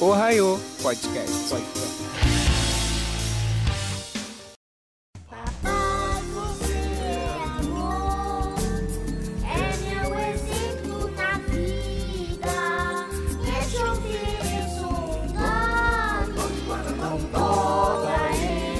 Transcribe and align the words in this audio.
Ohio 0.00 0.58
Podcast. 0.82 1.50
Podcast. 1.50 2.00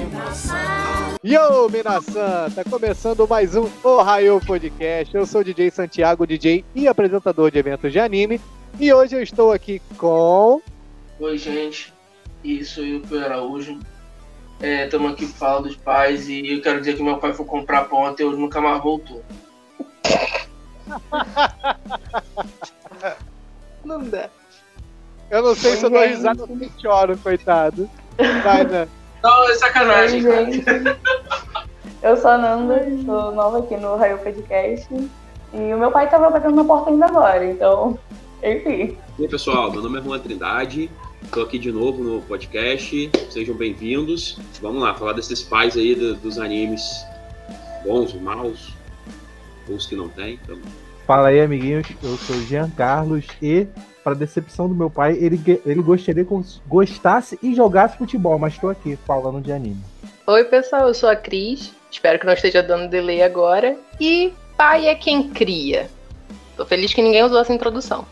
Emoção. 0.01 1.19
Yo, 1.23 1.69
Minasan! 1.69 2.49
Tá 2.49 2.63
começando 2.67 3.27
mais 3.27 3.55
um 3.55 3.69
Ohio 3.83 4.41
Podcast. 4.43 5.15
Eu 5.15 5.27
sou 5.27 5.41
o 5.41 5.43
DJ 5.43 5.69
Santiago, 5.69 6.25
DJ 6.25 6.65
e 6.73 6.87
apresentador 6.87 7.51
de 7.51 7.59
eventos 7.59 7.91
de 7.91 7.99
anime. 7.99 8.41
E 8.79 8.91
hoje 8.91 9.15
eu 9.15 9.21
estou 9.21 9.51
aqui 9.51 9.79
com. 9.99 10.59
Oi, 11.21 11.37
gente. 11.37 11.93
Isso, 12.43 12.81
eu, 12.81 12.99
Pio 13.01 13.23
Araújo. 13.23 13.77
Estamos 14.59 15.13
aqui 15.13 15.27
para 15.27 15.37
falar 15.37 15.59
dos 15.59 15.75
pais 15.75 16.27
e 16.27 16.49
eu 16.49 16.63
quero 16.63 16.79
dizer 16.79 16.95
que 16.95 17.03
meu 17.03 17.19
pai 17.19 17.31
foi 17.31 17.45
comprar 17.45 17.87
pão 17.87 18.07
até 18.07 18.25
hoje 18.25 18.39
nunca 18.39 18.59
mais 18.59 18.81
voltou. 18.81 19.23
Não 23.85 24.03
dá. 24.03 24.31
Eu 25.29 25.43
não 25.43 25.53
sei 25.55 25.75
se 25.75 25.85
eu 25.85 25.91
dou 25.91 26.01
risada 26.01 26.41
ou 26.41 26.47
se 26.47 26.63
eu 26.63 26.71
choro, 26.81 27.15
coitado. 27.19 27.87
Vai, 28.43 28.63
né? 28.63 28.87
Não, 29.23 29.43
é 29.43 29.47
Oi, 29.47 29.55
sacanagem, 29.55 30.23
gente. 30.23 30.63
Eu 32.01 32.17
sou 32.17 32.31
a 32.31 32.37
Nanda, 32.39 32.83
sou 33.05 33.31
nova 33.31 33.59
aqui 33.59 33.77
no 33.77 33.95
Raio 33.95 34.17
Podcast. 34.17 34.91
E 35.53 35.73
o 35.73 35.77
meu 35.77 35.91
pai 35.91 36.09
tava 36.09 36.31
batendo 36.31 36.55
na 36.55 36.65
porta 36.65 36.89
ainda 36.89 37.05
agora, 37.05 37.45
então, 37.45 37.99
enfim. 38.43 38.97
E 39.19 39.23
aí, 39.23 39.27
pessoal, 39.27 39.71
meu 39.71 39.81
nome 39.81 39.99
é 39.99 40.01
Juan 40.01 40.19
Trindade, 40.19 40.89
estou 41.23 41.43
aqui 41.43 41.57
de 41.57 41.71
novo 41.71 42.03
no 42.03 42.21
podcast, 42.21 43.09
sejam 43.29 43.55
bem-vindos. 43.55 44.37
Vamos 44.61 44.81
lá, 44.81 44.93
falar 44.93 45.13
desses 45.13 45.41
pais 45.41 45.75
aí 45.77 45.95
do- 45.95 46.15
dos 46.15 46.37
animes 46.37 47.05
bons, 47.85 48.13
maus, 48.15 48.73
os 49.67 49.85
que 49.85 49.95
não 49.95 50.09
tem. 50.09 50.39
Então, 50.43 50.57
Fala 51.07 51.29
aí, 51.29 51.41
amiguinhos. 51.41 51.87
Eu 52.01 52.15
sou 52.15 52.35
o 52.37 52.41
Jean 52.45 52.69
Carlos 52.69 53.25
e, 53.41 53.67
para 54.03 54.13
decepção 54.13 54.69
do 54.69 54.75
meu 54.75 54.89
pai, 54.89 55.17
ele, 55.19 55.41
ele 55.65 55.81
gostaria 55.81 56.23
que 56.23 56.31
eu 56.31 56.45
gostasse 56.67 57.37
e 57.43 57.53
jogasse 57.53 57.97
futebol, 57.97 58.37
mas 58.39 58.53
estou 58.53 58.69
aqui 58.69 58.97
falando 59.05 59.41
de 59.41 59.51
anime. 59.51 59.81
Oi, 60.27 60.43
pessoal, 60.45 60.87
eu 60.87 60.93
sou 60.93 61.09
a 61.09 61.15
Cris. 61.15 61.73
Espero 61.91 62.17
que 62.19 62.25
não 62.25 62.31
esteja 62.33 62.63
dando 62.63 62.87
delay 62.89 63.21
agora. 63.23 63.75
E 63.99 64.31
pai 64.55 64.87
é 64.87 64.95
quem 64.95 65.27
cria. 65.29 65.89
Tô 66.55 66.65
feliz 66.65 66.93
que 66.93 67.01
ninguém 67.01 67.23
usou 67.23 67.39
essa 67.41 67.51
introdução. 67.51 68.05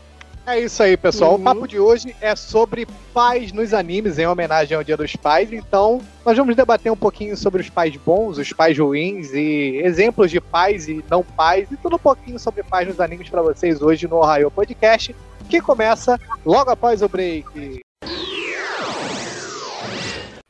É 0.50 0.58
isso 0.58 0.82
aí, 0.82 0.96
pessoal. 0.96 1.34
Uhum. 1.34 1.40
O 1.40 1.44
papo 1.44 1.68
de 1.68 1.78
hoje 1.78 2.16
é 2.20 2.34
sobre 2.34 2.84
pais 3.14 3.52
nos 3.52 3.72
animes, 3.72 4.18
em 4.18 4.26
homenagem 4.26 4.76
ao 4.76 4.82
Dia 4.82 4.96
dos 4.96 5.14
Pais. 5.14 5.52
Então, 5.52 6.00
nós 6.26 6.36
vamos 6.36 6.56
debater 6.56 6.90
um 6.90 6.96
pouquinho 6.96 7.36
sobre 7.36 7.60
os 7.60 7.70
pais 7.70 7.94
bons, 7.96 8.36
os 8.36 8.52
pais 8.52 8.76
ruins 8.76 9.32
e 9.32 9.80
exemplos 9.84 10.28
de 10.28 10.40
pais 10.40 10.88
e 10.88 11.04
não 11.08 11.22
pais 11.22 11.70
e 11.70 11.76
tudo 11.76 11.94
um 11.94 12.00
pouquinho 12.00 12.36
sobre 12.36 12.64
pais 12.64 12.88
nos 12.88 12.98
animes 12.98 13.28
para 13.28 13.40
vocês 13.42 13.80
hoje 13.80 14.08
no 14.08 14.16
Ohio 14.16 14.50
Podcast, 14.50 15.14
que 15.48 15.60
começa 15.60 16.18
logo 16.44 16.68
após 16.68 17.00
o 17.00 17.08
break. 17.08 17.80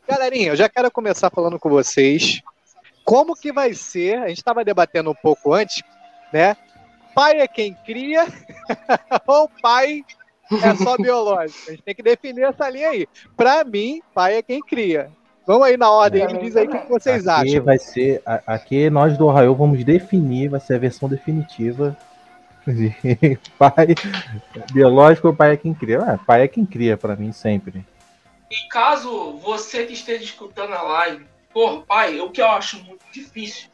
Galerinha, 0.09 0.49
eu 0.49 0.57
já 0.57 0.69
quero 0.71 0.91
começar 0.91 1.29
falando 1.29 1.59
com 1.59 1.69
vocês 1.69 2.41
como 3.05 3.37
que 3.37 3.53
vai 3.53 3.75
ser. 3.75 4.17
A 4.17 4.29
gente 4.29 4.39
estava 4.39 4.65
debatendo 4.65 5.11
um 5.11 5.15
pouco 5.15 5.53
antes, 5.53 5.83
né? 6.33 6.57
Pai 7.21 7.39
é 7.39 7.47
quem 7.47 7.75
cria 7.85 8.27
ou 9.29 9.47
pai 9.61 10.03
é 10.63 10.75
só 10.75 10.97
biológico? 10.97 11.59
A 11.69 11.71
gente 11.73 11.83
tem 11.83 11.95
que 11.95 12.03
definir 12.03 12.45
essa 12.45 12.71
linha 12.71 12.89
aí. 12.89 13.07
Pra 13.37 13.63
mim, 13.63 14.01
pai 14.15 14.37
é 14.37 14.43
quem 14.43 14.59
cria. 14.63 15.11
Vamos 15.47 15.67
aí 15.67 15.77
na 15.77 15.91
ordem, 15.91 16.25
Pra 16.25 16.33
me 16.33 16.41
diz 16.43 16.57
aí 16.57 16.67
o 16.67 16.71
que 16.71 16.89
vocês 16.89 17.29
aqui 17.29 17.51
acham. 17.51 17.63
vai 17.63 17.79
ser. 17.79 18.23
Aqui 18.47 18.89
nós 18.89 19.19
do 19.19 19.27
Ohio 19.27 19.55
vamos 19.55 19.85
definir, 19.85 20.49
vai 20.49 20.61
ser 20.61 20.77
a 20.77 20.79
versão 20.79 21.11
definitiva. 21.11 21.95
de 22.67 22.91
pai 23.59 23.89
biológico 24.73 25.29
ou 25.29 25.37
pai 25.37 25.53
é 25.53 25.57
quem 25.59 25.75
cria? 25.75 26.01
Ah, 26.01 26.17
pai 26.17 26.45
é 26.45 26.49
quem 26.49 26.65
cria 26.65 26.97
pra 26.97 27.17
mim 27.17 27.33
sempre. 27.33 27.85
E 28.51 28.67
caso 28.71 29.33
você 29.37 29.85
que 29.85 29.93
esteja 29.93 30.25
escutando 30.25 30.73
a 30.73 30.81
live, 30.81 31.27
por 31.53 31.85
pai, 31.85 32.19
o 32.19 32.31
que 32.31 32.41
eu 32.41 32.49
acho 32.49 32.83
muito 32.83 33.05
difícil. 33.13 33.69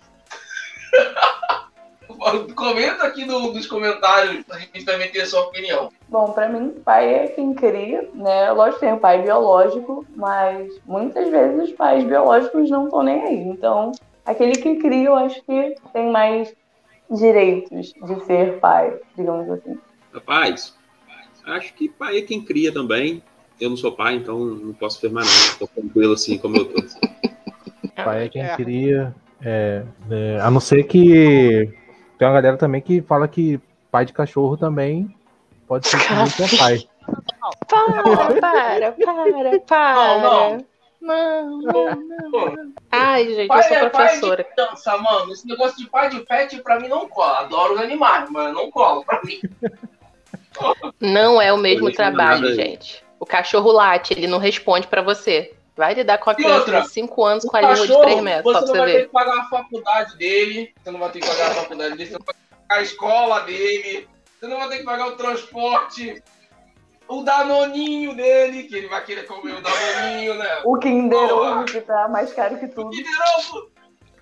Comenta 2.55 3.06
aqui 3.06 3.25
no- 3.25 3.53
nos 3.53 3.67
comentários 3.67 4.44
pra 4.44 4.59
gente 4.59 4.84
também 4.84 5.11
ter 5.11 5.22
a 5.22 5.27
sua 5.27 5.41
opinião. 5.43 5.91
Bom, 6.09 6.33
pra 6.33 6.49
mim, 6.49 6.71
pai 6.84 7.12
é 7.15 7.27
quem 7.28 7.53
cria, 7.55 8.09
né? 8.15 8.50
Lógico 8.53 8.81
que 8.81 8.87
tem 8.87 8.94
o 8.94 8.99
pai 9.00 9.22
biológico, 9.22 10.06
mas 10.15 10.72
muitas 10.87 11.28
vezes 11.28 11.71
os 11.71 11.72
pais 11.77 12.05
biológicos 12.05 12.71
não 12.71 12.84
estão 12.84 13.03
nem 13.03 13.22
aí. 13.22 13.39
Então, 13.49 13.93
aquele 14.25 14.53
que 14.53 14.77
cria, 14.77 15.06
eu 15.09 15.15
acho 15.16 15.43
que 15.43 15.75
tem 15.93 16.11
mais 16.11 16.55
direitos 17.11 17.93
de 17.93 18.25
ser 18.25 18.59
pai, 18.61 18.97
digamos 19.16 19.49
assim. 19.50 19.78
rapaz, 20.12 20.75
acho 21.47 21.72
que 21.75 21.89
pai 21.89 22.19
é 22.19 22.22
quem 22.22 22.43
cria 22.45 22.72
também. 22.72 23.22
Eu 23.61 23.71
não 23.71 23.77
sou 23.77 23.93
pai, 23.93 24.15
então 24.16 24.39
não 24.39 24.75
posso 24.75 24.99
afirmar 24.99 25.25
não. 25.25 25.59
Tô 25.59 25.66
tranquilo 25.66 26.12
assim 26.12 26.37
como 26.39 26.56
eu 26.59 26.65
tô. 26.66 26.83
Pai 28.05 28.25
é 28.25 28.28
quem 28.28 28.43
É. 28.43 28.56
cria. 28.56 29.15
é, 29.45 29.83
é, 30.11 30.39
a 30.41 30.50
não 30.50 30.61
ser 30.61 30.83
que 30.84 31.69
tem 32.19 32.27
uma 32.28 32.34
galera 32.34 32.56
também 32.56 32.81
que 32.81 33.00
fala 33.03 33.28
que 33.28 33.60
pai 33.91 34.04
de 34.04 34.12
cachorro 34.12 34.56
também 34.56 35.15
pode 35.66 35.88
ser 35.88 35.99
que 35.99 36.43
é 36.43 36.59
pai. 36.59 36.88
Para, 37.69 38.03
para, 38.03 38.93
para, 38.93 39.60
para. 39.60 40.19
Não, 40.19 40.59
Não, 41.00 41.60
não, 41.60 41.84
não. 41.94 42.72
Ai, 42.91 43.27
gente, 43.27 43.41
eu 43.43 43.49
Pai 43.49 43.62
sou 43.62 43.77
é 43.77 43.81
pai 43.81 43.91
professora. 43.91 44.43
de 44.43 44.50
criança, 44.54 44.97
mano. 44.99 45.32
Esse 45.32 45.47
negócio 45.47 45.77
de 45.77 45.88
pai 45.88 46.09
de 46.09 46.21
pet 46.21 46.60
pra 46.62 46.81
mim 46.81 46.88
não 46.88 47.09
cola. 47.09 47.41
Adoro 47.41 47.75
os 47.75 47.81
animais, 47.81 48.28
mas 48.31 48.53
não 48.53 48.71
cola 48.71 49.04
pra 49.04 49.21
mim. 49.22 49.41
Não 51.00 51.41
é 51.41 51.53
o 51.53 51.59
mesmo 51.59 51.87
Não 51.87 51.93
trabalho, 51.93 52.54
gente. 52.54 53.04
O 53.21 53.27
cachorro 53.27 53.71
late, 53.71 54.15
ele 54.15 54.27
não 54.27 54.38
responde 54.38 54.87
pra 54.87 55.03
você. 55.03 55.54
Vai 55.76 55.92
lidar 55.92 56.16
com 56.19 56.31
a 56.31 56.34
criança 56.34 56.59
outra, 56.60 56.81
de 56.81 56.88
5 56.88 57.25
anos 57.25 57.44
O 57.44 57.48
com 57.48 57.56
a 57.56 57.60
língua 57.60 57.75
de 57.75 57.82
cachorro, 57.82 58.00
3 58.03 58.22
metros, 58.22 58.53
só 58.53 58.60
você 58.60 58.66
pra 58.66 58.66
não 58.66 58.72
você 58.72 58.78
vai 58.78 58.87
ter 58.87 58.98
ver. 58.98 59.04
que 59.06 59.12
pagar 59.12 59.38
a 59.38 59.44
faculdade 59.44 60.16
dele, 60.16 60.75
você 60.82 60.91
não 60.91 61.00
vai 61.00 61.10
ter 61.10 61.20
que 61.20 61.26
pagar 61.26 61.50
a 61.50 61.54
faculdade 61.54 61.97
dele, 61.97 62.06
você 62.06 62.12
não 62.19 62.25
vai 62.25 62.34
ter 62.34 62.41
que 62.41 62.66
pagar 62.66 62.81
a 62.81 62.82
escola 62.82 63.41
dele, 63.41 64.09
você 64.41 64.47
não 64.47 64.59
vai 64.59 64.69
ter 64.70 64.78
que 64.78 64.84
pagar 64.84 65.06
o 65.09 65.16
transporte, 65.16 66.22
o 67.06 67.22
danoninho 67.22 68.16
dele, 68.16 68.62
que 68.62 68.75
ele 68.75 68.88
vai 68.88 69.04
querer 69.04 69.26
comer 69.26 69.53
o 69.53 69.60
danoninho, 69.60 70.34
né? 70.34 70.62
O 70.65 70.78
Kinder. 70.78 71.32
Ovo, 71.32 71.65
que 71.66 71.81
tá 71.82 72.09
mais 72.09 72.32
caro 72.32 72.59
que 72.59 72.65
O 72.65 72.75
tudo. 72.75 72.91
Kinder 72.91 73.12
Ovo! 73.38 73.70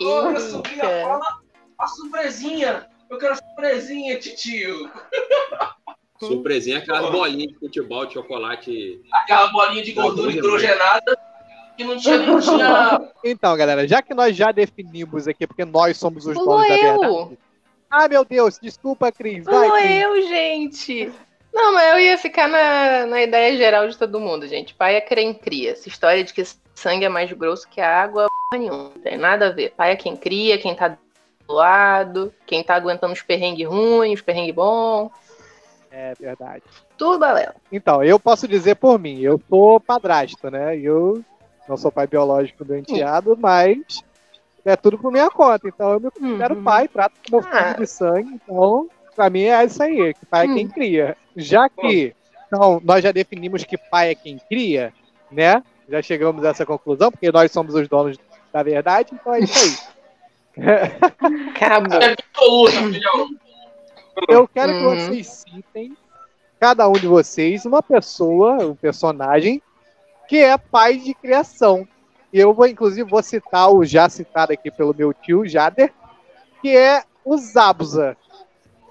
Ô, 0.03 0.23
minha 0.29 0.41
sobrinha, 0.41 1.03
fala 1.03 1.39
a 1.79 1.87
surpresinha! 1.87 2.89
Eu 3.09 3.17
quero 3.17 3.35
a 3.35 3.37
surpresinha, 3.37 4.19
titio! 4.19 4.91
Surpresinha, 6.19 6.79
aquelas 6.79 7.11
bolinhas 7.11 7.53
de 7.53 7.59
futebol, 7.61 8.07
de 8.07 8.15
chocolate. 8.15 9.01
Aquela 9.13 9.47
bolinha 9.53 9.85
de 9.85 9.93
gordura 9.93 10.33
bom, 10.33 10.37
hidrogenada 10.37 11.34
que 11.77 11.85
não 11.85 11.97
tinha 11.97 12.19
nem 12.19 12.39
tinha. 12.41 13.01
Então, 13.25 13.57
galera, 13.57 13.87
já 13.87 14.03
que 14.03 14.15
nós 14.15 14.37
já 14.37 14.53
definimos 14.53 15.27
aqui, 15.27 15.47
porque 15.47 15.65
nós 15.65 15.97
somos 15.97 16.27
os 16.27 16.35
Pulou 16.35 16.59
donos 16.59 16.69
da 16.69 16.75
verdade. 16.75 17.05
eu! 17.05 17.39
Ah, 17.91 18.09
meu 18.09 18.25
Deus, 18.25 18.59
desculpa, 18.61 19.11
Cris. 19.13 19.45
Vai, 19.45 19.55
Pulou 19.55 19.79
Cris. 19.81 20.03
eu, 20.03 20.23
gente! 20.29 21.13
Não, 21.53 21.73
mas 21.73 21.93
eu 21.93 22.01
ia 22.01 22.19
ficar 22.19 22.49
na, 22.49 23.07
na 23.07 23.23
ideia 23.23 23.57
geral 23.57 23.87
de 23.89 23.97
todo 23.97 24.19
mundo, 24.21 24.47
gente. 24.49 24.75
Pai 24.75 24.97
é 24.97 25.01
quem 25.01 25.33
cria. 25.33 25.71
Essa 25.71 25.89
história 25.89 26.25
de 26.25 26.33
que 26.35 26.43
sangue 26.75 27.05
é 27.05 27.09
mais 27.09 27.33
grosso 27.33 27.69
que 27.69 27.81
a 27.81 28.03
água, 28.03 28.27
porra 28.51 28.61
nenhuma. 28.61 28.85
Não 28.85 29.01
tem 29.03 29.17
nada 29.17 29.47
a 29.47 29.51
ver. 29.51 29.73
Pai 29.77 29.93
é 29.93 29.97
quem 29.97 30.17
cria, 30.17 30.59
quem 30.59 30.75
tá 30.75 30.89
do 30.89 31.55
lado, 31.55 32.35
quem 32.45 32.65
tá 32.65 32.75
aguentando 32.75 33.13
os 33.13 33.23
perrengues 33.23 33.69
ruins, 33.69 34.15
os 34.15 34.21
perrengues 34.23 34.55
bons. 34.55 35.13
É 35.93 36.13
verdade. 36.19 36.65
Tudo 36.99 37.21
balela. 37.21 37.55
Então, 37.71 38.03
eu 38.03 38.19
posso 38.19 38.49
dizer 38.49 38.75
por 38.75 38.99
mim, 38.99 39.21
eu 39.21 39.41
sou 39.49 39.79
padrasto, 39.79 40.51
né? 40.51 40.77
Eu 40.77 41.25
não 41.69 41.77
sou 41.77 41.91
pai 41.93 42.07
biológico 42.07 42.65
do 42.65 42.75
enteado, 42.77 43.37
mas 43.39 43.79
é 44.65 44.77
tudo 44.77 44.99
por 44.99 45.11
minha 45.13 45.31
conta. 45.31 45.67
Então 45.69 45.93
eu 45.93 46.01
me 46.01 46.11
considero 46.11 46.57
Uhum. 46.57 46.63
pai, 46.63 46.89
trato 46.89 47.15
como 47.25 47.43
filho 47.43 47.55
Ah. 47.55 47.73
de 47.75 47.87
sangue. 47.87 48.29
Então, 48.43 48.89
pra 49.15 49.31
mim 49.31 49.45
é 49.45 49.65
isso 49.65 49.83
aí, 49.83 50.15
que 50.15 50.27
pai 50.27 50.47
é 50.47 50.49
quem 50.49 50.67
Hum. 50.67 50.71
cria. 50.71 51.17
Já 51.37 51.69
que 51.69 52.15
então, 52.47 52.81
nós 52.85 53.03
já 53.03 53.11
definimos 53.11 53.65
que 53.65 53.77
pai 53.91 54.11
é 54.11 54.15
quem 54.15 54.39
cria, 54.49 54.93
né? 55.31 55.63
Já 55.89 56.01
chegamos 56.01 56.45
a 56.45 56.51
essa 56.51 56.65
conclusão, 56.65 57.11
porque 57.11 57.31
nós 57.33 57.51
somos 57.51 57.75
os 57.75 57.89
donos 57.89 58.17
da 58.53 58.63
verdade, 58.63 59.11
então 59.13 59.35
é 59.35 59.41
isso 59.41 59.59
aí. 59.59 59.95
Acabou. 61.57 62.01
É. 62.01 62.15
Eu 64.29 64.47
quero 64.47 64.75
que 64.75 64.83
Uhum. 64.85 64.91
vocês 64.91 65.27
citem, 65.27 65.97
cada 66.61 66.89
um 66.89 66.93
de 66.93 67.07
vocês, 67.07 67.65
uma 67.67 67.83
pessoa, 67.83 68.65
um 68.67 68.77
personagem, 68.77 69.61
que 70.29 70.39
é 70.39 70.57
pai 70.59 70.99
de 70.99 71.15
criação. 71.15 71.87
E 72.33 72.39
eu 72.41 72.53
vou, 72.53 72.67
inclusive, 72.67 73.09
vou 73.09 73.23
citar 73.23 73.71
o 73.71 73.85
já 73.85 74.09
citado 74.09 74.53
aqui 74.53 74.71
pelo 74.71 74.95
meu 74.95 75.13
tio, 75.13 75.47
Jader, 75.47 75.93
que 76.61 76.77
é 76.77 77.03
o 77.25 77.37
Zabuza. 77.37 78.17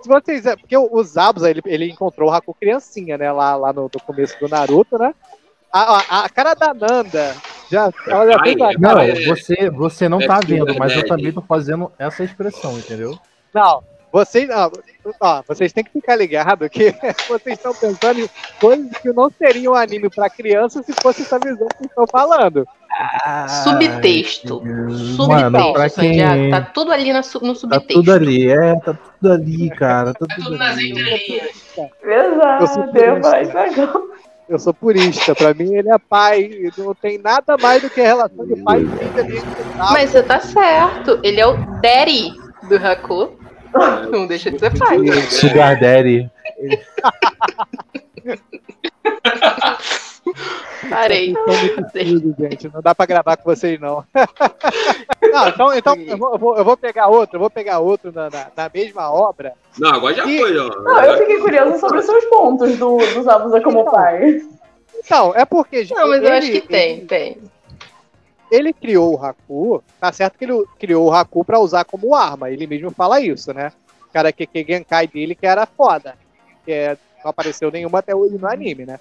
Se 0.02 0.08
vocês. 0.10 0.44
Porque 0.60 0.78
o 0.78 1.04
Zabuza, 1.04 1.50
ele, 1.50 1.62
ele 1.66 1.90
encontrou 1.92 2.30
o 2.30 2.34
Haku 2.34 2.54
criancinha, 2.54 3.18
né? 3.18 3.32
Lá, 3.32 3.56
lá 3.56 3.74
no, 3.74 3.84
no 3.84 4.02
começo 4.06 4.38
do 4.40 4.48
Naruto, 4.48 4.98
né? 4.98 5.14
A, 5.72 5.98
a- 5.98 6.26
a 6.26 6.30
cara 6.30 6.54
da 6.54 6.74
Nanda. 6.74 7.36
Já, 7.72 7.92
ela 8.08 8.32
já 8.32 8.44
fez 8.44 8.62
a 8.62 8.68
Ai, 8.68 8.74
Não, 8.78 8.90
cara. 8.90 9.08
é- 9.08 9.26
você, 9.26 9.70
você 9.70 10.08
não 10.10 10.22
é 10.22 10.28
tá 10.28 10.40
vendo, 10.46 10.76
mas 10.78 10.96
eu 10.96 11.06
também 11.08 11.32
tô 11.32 11.42
fazendo 11.42 11.92
essa 11.98 12.24
expressão, 12.24 12.78
entendeu? 12.78 13.18
Não, 13.54 13.84
vocês, 14.14 14.48
não, 14.48 14.72
ó, 15.20 15.42
vocês 15.48 15.74
têm 15.74 15.84
que 15.84 15.90
ficar 15.92 16.16
ligados 16.16 16.70
que 16.70 16.94
vocês 17.28 17.58
estão 17.58 17.74
pensando 17.74 18.20
em 18.20 18.30
coisas 18.62 18.88
que 19.00 19.12
não 19.12 19.30
seriam 19.32 19.74
anime 19.74 20.08
pra 20.10 20.30
criança 20.30 20.84
se 20.84 20.94
fosse 21.02 21.24
essa 21.24 21.40
visão 21.40 21.68
que 21.78 21.88
estão 21.88 22.06
falando. 22.08 22.66
Subtexto. 23.64 24.62
Mano, 24.64 25.52
pra 25.74 25.90
Subtexto, 25.90 26.02
Santiago. 26.02 26.34
quem- 26.42 26.52
Tá 26.52 26.62
tudo 26.62 26.92
ali 26.92 27.12
na 27.12 27.20
no 27.20 27.24
Tá 27.24 27.54
subtexto. 27.56 27.88
tudo 27.94 28.14
ali, 28.14 28.50
é, 28.52 28.76
tá 28.80 28.94
tudo 28.94 29.34
ali, 29.34 29.70
cara. 29.72 30.14
Tá 30.14 30.26
Tá 30.28 30.36
tudo 30.36 30.44
tudo 30.46 30.58
nas 30.58 30.78
entrelinhas. 30.78 31.50
Eu 32.04 32.68
sou 32.68 32.84
Exato, 32.84 32.98
é 32.98 33.20
mais. 33.20 33.50
Eu 34.48 34.60
sou 34.60 34.74
purista, 34.74 35.34
pra 35.34 35.54
mim 35.54 35.74
ele 35.74 35.90
é 35.90 35.98
pai, 35.98 36.50
não 36.78 36.94
tem 36.94 37.18
nada 37.18 37.58
mais 37.58 37.82
do 37.82 37.90
que 37.90 38.02
a 38.02 38.04
relação 38.04 38.46
de 38.46 38.62
pai 38.62 38.82
e 38.82 38.86
filho 38.88 39.20
ali. 39.20 39.42
tá? 39.42 39.90
Mas 39.92 40.10
você 40.12 40.22
tá 40.22 40.40
certo. 40.40 41.20
Ele 41.24 41.40
é 41.40 41.48
o 41.48 41.56
daddy 41.82 42.32
do 42.70 42.76
Haku. 42.76 43.40
Não 44.12 44.28
deixa 44.28 44.52
de 44.52 44.60
ser 44.60 44.78
pai. 44.78 44.98
Sugar 45.30 45.80
Daddy. 45.80 46.30
Parei. 50.90 51.34
Filhos, 51.92 52.36
gente. 52.38 52.70
Não 52.74 52.82
dá 52.82 52.94
pra 52.96 53.06
gravar 53.06 53.38
com 53.38 53.44
vocês, 53.44 53.80
não. 53.80 54.04
não, 55.32 55.48
então, 55.48 55.74
então 55.74 55.96
eu, 55.96 56.18
vou, 56.18 56.32
eu 56.34 56.38
vou- 56.40 56.58
eu 56.58 56.64
vou 56.66 56.78
pegar 56.78 57.08
outro, 57.08 57.36
eu 57.36 57.40
vou 57.40 57.50
pegar 57.50 57.80
outro 57.80 58.12
na, 58.14 58.30
na- 58.30 58.48
na 58.56 58.72
mesma 58.74 59.12
obra. 59.12 59.54
Não, 59.78 59.90
agora 59.94 60.14
já 60.14 60.26
E- 60.26 60.40
foi, 60.40 60.58
ó. 60.58 60.68
Não, 60.82 61.02
eu 61.04 61.18
fiquei 61.20 61.40
curiosa 61.40 61.78
sobre 61.80 62.00
os 62.00 62.06
seus 62.06 62.26
pontos 62.26 62.78
do, 62.78 62.98
dos 62.98 63.28
Abusa 63.28 63.62
como 63.62 63.86
pai. 63.86 64.42
Não, 65.10 65.36
é 65.36 65.46
porque. 65.46 65.88
Não, 65.92 66.08
mas 66.10 66.22
eu 66.22 66.28
ele- 66.28 66.38
acho 66.38 66.52
que 66.52 66.62
tem, 66.62 67.06
tem. 67.06 67.38
Ele 68.54 68.72
criou 68.72 69.16
o 69.16 69.26
Haku, 69.26 69.84
tá 70.00 70.12
certo 70.12 70.38
que 70.38 70.46
ele 70.46 70.64
criou 70.80 71.08
o 71.08 71.14
Haku 71.14 71.44
pra 71.44 71.60
usar 71.60 71.84
como 71.86 72.14
arma, 72.14 72.52
ele 72.52 72.68
mesmo 72.68 72.92
fala 72.92 73.20
isso, 73.20 73.52
né? 73.54 73.72
O 74.08 74.14
cara 74.14 74.32
que 74.32 74.46
que 74.46 74.64
Genkai 74.64 75.08
dele 75.08 75.34
que 75.34 75.46
era 75.48 75.66
foda, 75.66 76.16
que 76.64 76.72
é, 76.72 76.98
não 77.24 77.32
apareceu 77.32 77.72
nenhuma 77.72 78.00
até 78.00 78.16
hoje 78.16 78.38
no 78.38 78.48
anime, 78.48 78.86
né? 78.86 79.00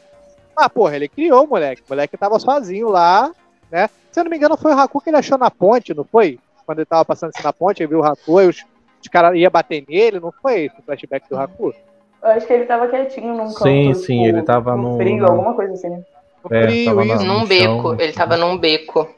Ah, 0.56 0.70
porra, 0.70 0.96
ele 0.96 1.08
criou 1.08 1.44
o 1.44 1.48
moleque, 1.48 1.82
o 1.82 1.84
moleque 1.90 2.16
tava 2.16 2.38
sozinho 2.38 2.88
lá, 2.88 3.30
né? 3.70 3.88
Se 4.10 4.20
eu 4.20 4.24
não 4.24 4.30
me 4.30 4.36
engano 4.36 4.56
foi 4.56 4.72
o 4.72 4.78
Haku 4.78 5.00
que 5.00 5.10
ele 5.10 5.16
achou 5.18 5.36
na 5.36 5.50
ponte, 5.50 5.92
não 5.94 6.04
foi? 6.04 6.38
Quando 6.64 6.78
ele 6.78 6.86
tava 6.86 7.04
passando 7.04 7.30
assim 7.34 7.42
na 7.42 7.52
ponte, 7.52 7.82
ele 7.82 7.88
viu 7.88 8.00
o 8.00 8.04
Haku, 8.04 8.40
e 8.40 8.46
os, 8.46 8.64
os 9.02 9.08
caras 9.08 9.36
iam 9.36 9.50
bater 9.50 9.84
nele, 9.86 10.18
não 10.20 10.32
foi 10.32 10.64
esse 10.64 10.78
o 10.78 10.82
flashback 10.82 11.28
do 11.28 11.36
Haku? 11.38 11.74
Eu 12.22 12.28
acho 12.30 12.46
que 12.46 12.52
ele 12.52 12.64
tava 12.66 12.86
quietinho 12.88 13.34
num 13.34 13.46
canto. 13.52 13.62
Sim, 13.64 13.94
sim, 13.94 14.24
ele 14.26 14.42
tava 14.42 14.76
no 14.76 14.92
no- 14.92 14.96
frio, 14.96 15.16
no- 15.18 15.26
alguma 15.26 15.54
coisa 15.54 15.72
assim. 15.74 16.02
É, 16.50 16.62
frio, 16.66 16.84
tava 16.86 17.04
na- 17.04 17.22
Num 17.24 17.44
beco. 17.46 17.82
chão. 17.82 17.96
Ele 18.00 18.12
tava 18.12 18.36
num 18.36 18.56
beco. 18.56 19.08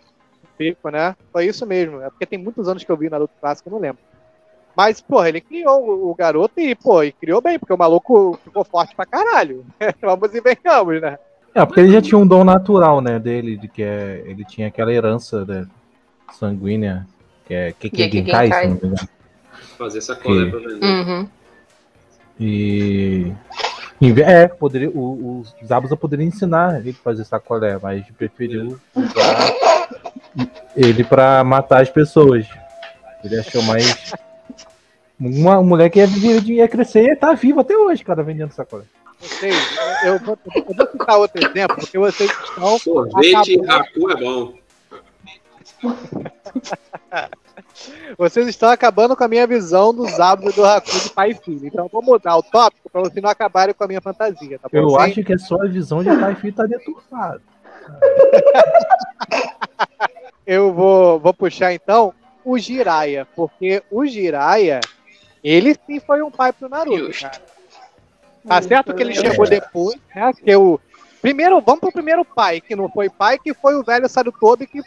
Pico, 0.56 0.88
né? 0.88 1.14
Foi 1.32 1.46
isso 1.46 1.66
mesmo. 1.66 2.00
É 2.02 2.08
porque 2.10 2.26
tem 2.26 2.38
muitos 2.38 2.68
anos 2.68 2.84
que 2.84 2.90
eu 2.90 2.96
vi 2.96 3.08
Naruto 3.10 3.32
clássico, 3.40 3.68
eu 3.68 3.72
não 3.72 3.80
lembro. 3.80 4.02
Mas, 4.76 5.00
porra, 5.00 5.28
ele 5.28 5.40
criou 5.40 6.10
o- 6.10 6.14
garoto 6.14 6.58
e, 6.60 6.74
pô, 6.74 7.02
e 7.02 7.12
criou 7.12 7.40
bem, 7.40 7.58
porque 7.58 7.72
o 7.72 7.78
maluco 7.78 8.38
ficou 8.42 8.64
forte 8.64 8.94
pra 8.94 9.06
caralho. 9.06 9.64
Vamos 10.02 10.34
e 10.34 10.40
venhamos, 10.40 11.00
né? 11.00 11.18
É, 11.54 11.64
porque 11.64 11.80
ele 11.80 11.92
já 11.92 12.02
tinha 12.02 12.18
um 12.18 12.26
dom 12.26 12.42
natural, 12.42 13.00
né, 13.00 13.18
dele, 13.20 13.56
de 13.56 13.68
que 13.68 13.82
é, 13.84 14.24
ele 14.26 14.44
tinha 14.44 14.66
aquela 14.66 14.92
herança 14.92 15.44
né, 15.44 15.64
sanguínea, 16.32 17.06
que 17.46 17.54
é 17.54 17.72
Genkai, 17.80 18.10
Genkai. 18.10 18.64
não 18.66 18.70
me 18.72 18.76
engano. 18.78 18.96
Fazer 19.78 20.00
sacola 20.00 20.44
Que- 20.44 20.50
pra 20.50 20.58
vender. 20.60 20.84
Uhum. 20.86 21.28
E. 22.40 23.32
É, 24.26 24.48
poderia, 24.48 24.90
o, 24.90 25.42
o 25.62 25.66
Zabuza 25.66 25.96
poderia 25.96 26.26
ensinar 26.26 26.78
ele 26.80 26.90
a 26.90 26.94
fazer 27.02 27.24
sacolé, 27.24 27.78
mas 27.80 28.04
preferiu 28.18 28.78
usar 28.94 29.52
ele 30.76 31.04
pra 31.04 31.42
matar 31.44 31.82
as 31.82 31.90
pessoas. 31.90 32.46
Ele 33.22 33.38
achou 33.38 33.62
mais. 33.62 34.12
Uma, 35.18 35.58
um 35.58 35.64
moleque 35.64 35.98
ia, 36.00 36.06
ia 36.44 36.68
crescer 36.68 37.10
e 37.12 37.16
tá 37.16 37.32
vivo 37.34 37.60
até 37.60 37.76
hoje, 37.76 38.04
cara, 38.04 38.22
vendendo 38.22 38.52
sacolé. 38.52 38.84
Vocês, 39.20 39.54
eu 40.04 40.18
vou, 40.18 40.38
eu 40.54 40.64
vou 40.74 40.86
citar 40.86 41.16
outro 41.18 41.42
exemplo, 41.42 41.76
porque 41.76 41.98
vocês 41.98 42.30
estão. 42.30 42.78
Sorvete 42.78 43.58
acabando- 43.60 43.66
Raku 43.66 44.10
é 44.10 44.16
bom. 44.20 44.52
Vocês 48.18 48.46
estão 48.48 48.68
acabando 48.68 49.16
com 49.16 49.24
a 49.24 49.28
minha 49.28 49.46
visão 49.46 49.94
dos 49.94 50.18
hábitos 50.20 50.54
do 50.54 50.64
Haku 50.64 50.90
de 50.90 51.10
pai 51.10 51.30
e 51.30 51.34
filho. 51.34 51.66
Então 51.66 51.84
eu 51.84 51.88
vou 51.90 52.02
mudar 52.02 52.36
o 52.36 52.42
tópico 52.42 52.90
pra 52.90 53.00
vocês 53.02 53.22
não 53.22 53.30
acabarem 53.30 53.74
com 53.74 53.84
a 53.84 53.88
minha 53.88 54.00
fantasia, 54.00 54.58
tá 54.58 54.68
bom? 54.70 54.78
Eu 54.78 54.98
acho 54.98 55.22
que 55.22 55.32
a 55.32 55.38
sua 55.38 55.66
visão 55.68 56.02
de 56.02 56.10
pai 56.16 56.32
e 56.32 56.36
filho 56.36 56.54
tá 56.54 56.64
deturpada. 56.66 57.40
eu 60.46 60.73
vou, 60.73 61.19
vou 61.19 61.32
puxar 61.35 61.73
então 61.73 62.12
o 62.44 62.58
Jiraiya, 62.58 63.26
porque 63.35 63.82
o 63.91 64.05
Jiraiya, 64.06 64.81
ele 65.43 65.75
sim 65.87 65.99
foi 66.00 66.23
um 66.23 66.31
pai 66.31 66.52
pro 66.52 66.69
Naruto, 66.69 66.96
Justo. 66.99 67.23
cara. 67.23 67.41
Tá 68.46 68.61
certo 68.61 68.93
que 68.94 69.02
ele 69.02 69.12
É. 69.12 69.17
chegou 69.17 69.46
depois, 69.49 69.96
né? 70.14 70.31
Que 70.35 70.55
o 70.55 70.79
primeiro, 71.23 71.61
vamos 71.62 71.81
pro 71.81 71.91
primeiro 71.93 72.25
pai, 72.25 72.61
que 72.61 72.76
não 72.76 72.88
foi 72.91 73.08
pai, 73.08 73.38
que 73.38 73.55
foi 73.55 73.75
o 73.75 73.82
velho 73.82 74.06
Sarutobi, 74.08 74.67
que 74.67 74.82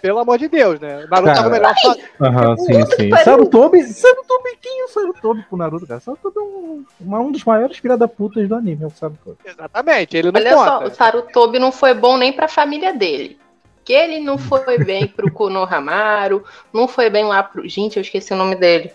pelo 0.00 0.20
amor 0.20 0.38
de 0.38 0.46
Deus, 0.46 0.78
né? 0.78 0.98
O 1.04 1.08
Naruto 1.08 1.24
Cara, 1.24 1.34
tava 1.34 1.48
melhor 1.50 1.74
só. 1.78 1.94
Aham, 2.20 2.56
sim, 2.58 2.86
sim. 2.86 3.08
pariu. 3.08 3.24
Sarutobi, 3.24 3.82
Sarutobi, 3.82 4.50
quem 4.62 4.82
é 4.82 4.84
o 4.84 4.88
Sarutobi 4.88 5.42
pro 5.48 5.56
Naruto, 5.56 5.86
cara? 5.86 5.98
Sarutobi 5.98 6.38
é 6.38 6.42
um, 6.42 6.84
uma- 7.00 7.18
um 7.20 7.32
dos 7.32 7.42
maiores 7.42 7.78
filha 7.78 7.96
da 7.96 8.06
putas 8.06 8.46
do 8.48 8.54
anime, 8.54 8.84
é 8.84 8.86
o 8.86 8.90
Sarutobi. 8.90 9.38
Exatamente, 9.44 10.16
ele 10.16 10.30
não 10.30 10.40
Olha 10.40 10.52
só, 10.52 10.78
conta. 10.78 10.86
o 10.86 10.94
Sarutobi 10.94 11.58
não 11.58 11.72
foi 11.72 11.92
bom 11.94 12.16
nem 12.16 12.32
pra 12.32 12.46
família 12.46 12.92
dele. 12.92 13.36
Que 13.86 13.92
ele 13.92 14.18
não 14.20 14.36
foi 14.36 14.76
bem 14.82 15.06
pro 15.06 15.30
Konohamaru, 15.30 16.44
não 16.72 16.88
foi 16.88 17.08
bem 17.08 17.24
lá 17.24 17.42
pro. 17.42 17.66
Gente, 17.68 17.96
eu 17.96 18.00
esqueci 18.02 18.32
o 18.34 18.36
nome 18.36 18.56
dele. 18.56 18.90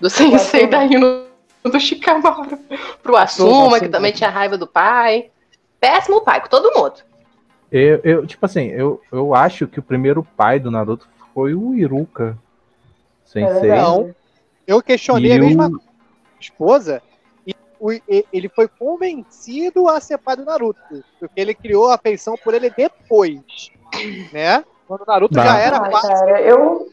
Do 0.00 0.08
sensei 0.08 0.66
da 0.68 0.84
Ino 0.84 1.24
do 1.64 1.80
Shikamaru. 1.80 2.56
Pro 3.02 3.16
Asuma, 3.16 3.80
que 3.80 3.88
também 3.88 4.12
tinha 4.12 4.30
raiva 4.30 4.56
do 4.56 4.66
pai. 4.66 5.30
Péssimo 5.80 6.20
pai, 6.22 6.40
com 6.40 6.48
todo 6.48 6.72
mundo. 6.72 6.94
Eu, 7.72 8.00
eu, 8.04 8.26
tipo 8.26 8.46
assim, 8.46 8.66
eu, 8.68 9.02
eu 9.10 9.34
acho 9.34 9.66
que 9.66 9.80
o 9.80 9.82
primeiro 9.82 10.22
pai 10.36 10.60
do 10.60 10.70
Naruto 10.70 11.08
foi 11.34 11.52
o 11.52 11.74
Iruka. 11.74 12.38
Sensei. 13.24 13.68
É 13.70 13.76
Não. 13.82 14.14
Eu 14.64 14.80
questionei 14.80 15.32
E 15.32 15.34
a 15.34 15.40
mesma 15.40 15.68
o- 15.68 15.80
esposa 16.40 17.02
ele 18.32 18.48
foi 18.54 18.68
convencido 18.78 19.88
a 19.88 20.00
ser 20.00 20.18
pai 20.18 20.36
do 20.36 20.44
Naruto, 20.44 20.78
porque 21.20 21.40
ele 21.40 21.54
criou 21.54 21.90
a 21.90 21.94
afeição 21.94 22.34
por 22.42 22.54
ele 22.54 22.70
depois, 22.70 23.40
né? 24.32 24.64
Quando 24.86 25.02
o 25.02 25.06
Naruto 25.06 25.34
Tá. 25.34 25.44
já 25.44 25.58
era 25.58 25.76
Ah, 25.76 25.90
quase 25.90 26.08
cara, 26.08 26.40
eu, 26.40 26.88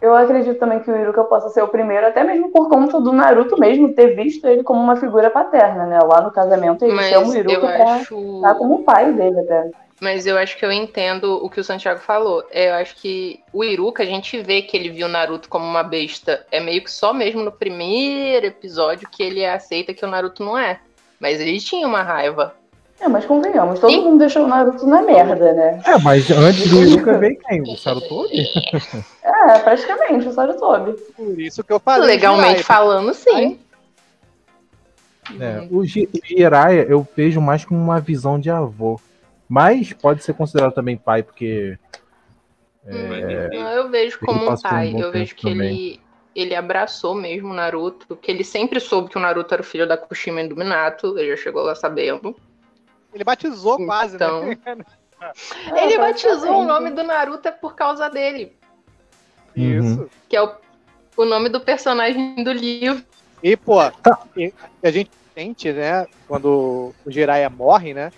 eu 0.00 0.14
acredito 0.14 0.58
também 0.58 0.80
que 0.80 0.90
o 0.90 0.96
Iruka 0.96 1.24
possa 1.24 1.48
ser 1.50 1.62
o 1.62 1.68
primeiro, 1.68 2.06
até 2.06 2.24
mesmo 2.24 2.50
por 2.50 2.68
conta 2.68 3.00
do 3.00 3.12
Naruto 3.12 3.58
mesmo 3.58 3.94
ter 3.94 4.14
visto 4.14 4.46
ele 4.46 4.62
como 4.62 4.80
uma 4.80 4.96
figura 4.96 5.30
paterna, 5.30 5.86
né? 5.86 5.98
Lá 6.00 6.20
no 6.20 6.30
casamento 6.30 6.84
ele 6.84 6.94
Mas 6.94 7.06
chama 7.06 7.28
o 7.28 7.34
Iruka 7.34 7.60
pra 7.60 7.96
acho. 7.96 8.14
estar 8.36 8.54
como 8.54 8.84
pai 8.84 9.12
dele 9.12 9.40
até. 9.40 9.70
Mas 10.04 10.26
eu 10.26 10.36
acho 10.36 10.58
que 10.58 10.66
eu 10.66 10.70
entendo 10.70 11.42
o 11.42 11.48
que 11.48 11.58
o 11.58 11.64
Santiago 11.64 11.98
falou. 11.98 12.44
É, 12.50 12.68
Eu 12.68 12.74
acho 12.74 12.94
que 12.96 13.40
o 13.54 13.64
Iruka, 13.64 14.02
a 14.02 14.06
gente 14.06 14.38
vê 14.42 14.60
que 14.60 14.76
ele 14.76 14.90
viu 14.90 15.06
o 15.06 15.10
Naruto 15.10 15.48
como 15.48 15.64
uma 15.64 15.82
besta. 15.82 16.44
É 16.52 16.60
meio 16.60 16.84
que 16.84 16.92
só 16.92 17.14
mesmo 17.14 17.42
no 17.42 17.50
primeiro 17.50 18.44
episódio 18.44 19.08
que 19.10 19.22
ele 19.22 19.46
aceita 19.46 19.94
que 19.94 20.04
o 20.04 20.08
Naruto 20.08 20.44
não 20.44 20.58
é. 20.58 20.78
Mas 21.18 21.40
ele 21.40 21.58
tinha 21.58 21.88
uma 21.88 22.02
raiva. 22.02 22.54
É, 23.00 23.08
mas 23.08 23.24
convenhamos, 23.24 23.80
todo 23.80 23.90
Sim. 23.90 24.02
mundo 24.02 24.18
deixou 24.18 24.44
o 24.44 24.46
Naruto 24.46 24.86
na 24.86 25.00
merda, 25.00 25.54
né? 25.54 25.80
É, 25.86 25.98
mas 25.98 26.30
antes 26.30 26.70
do 26.70 26.84
Iruka 26.84 27.16
veio 27.16 27.38
quem? 27.38 27.62
O 27.62 27.76
Sarutobi? 27.76 28.44
É, 29.26 29.58
praticamente, 29.58 30.28
o 30.28 30.32
Sarutobi. 30.32 30.92
por 31.16 31.40
isso 31.40 31.64
que 31.64 31.72
eu 31.72 31.80
falei. 31.80 32.06
Legalmente 32.06 32.62
falando, 32.62 33.12
sim. 33.12 33.58
É, 35.40 35.66
o 35.70 35.82
Jiraiya 35.84 36.82
eu 36.82 37.06
vejo 37.16 37.40
mais 37.40 37.64
como 37.64 37.80
uma 37.80 38.00
visão 38.00 38.38
de 38.38 38.50
avô. 38.50 39.00
Mas 39.54 39.92
pode 39.92 40.24
ser 40.24 40.34
considerado 40.34 40.74
também 40.74 40.96
pai, 40.96 41.22
porque. 41.22 41.78
É, 42.84 43.48
Não, 43.56 43.70
eu 43.70 43.88
vejo 43.88 44.18
como 44.18 44.44
um 44.44 44.52
um 44.52 44.56
pai. 44.60 44.90
bom 44.90 44.98
eu 44.98 45.12
vejo 45.12 45.36
que 45.36 45.48
também. 45.48 45.68
ele, 45.68 46.00
ele 46.34 46.54
abraçou 46.56 47.14
mesmo 47.14 47.50
o 47.50 47.54
Naruto. 47.54 48.16
Que 48.16 48.32
ele 48.32 48.42
sempre 48.42 48.80
soube 48.80 49.10
que 49.10 49.16
o 49.16 49.20
Naruto 49.20 49.54
era 49.54 49.62
o 49.62 49.64
filho 49.64 49.86
da 49.86 49.96
Kushima 49.96 50.42
e 50.42 50.48
do 50.48 50.56
Minato. 50.56 51.16
Ele 51.16 51.36
já 51.36 51.42
chegou 51.44 51.62
lá 51.62 51.76
sabendo. 51.76 52.34
Ele 53.14 53.22
batizou 53.22 53.76
quase, 53.86 54.16
Então. 54.16 54.44
né? 54.50 54.58
É, 55.72 55.84
ele 55.86 55.98
batizou 55.98 56.62
o 56.62 56.64
nome 56.64 56.90
do 56.90 57.04
Naruto 57.04 57.46
é 57.46 57.52
por 57.52 57.76
causa 57.76 58.10
dele. 58.10 58.56
Isso. 59.54 60.10
Que 60.28 60.36
é 60.36 60.42
o, 60.42 60.52
o 61.16 61.24
nome 61.24 61.48
do 61.48 61.60
personagem 61.60 62.42
do 62.42 62.52
livro. 62.52 63.04
E, 63.40 63.56
pô, 63.56 63.76
Tá. 64.02 64.18
e 64.36 64.52
a 64.82 64.90
gente 64.90 65.12
sente, 65.32 65.72
né, 65.72 66.06
quando 66.26 66.92
o 67.06 67.10
Jiraiya 67.10 67.48
morre, 67.48 67.94
né? 67.94 68.10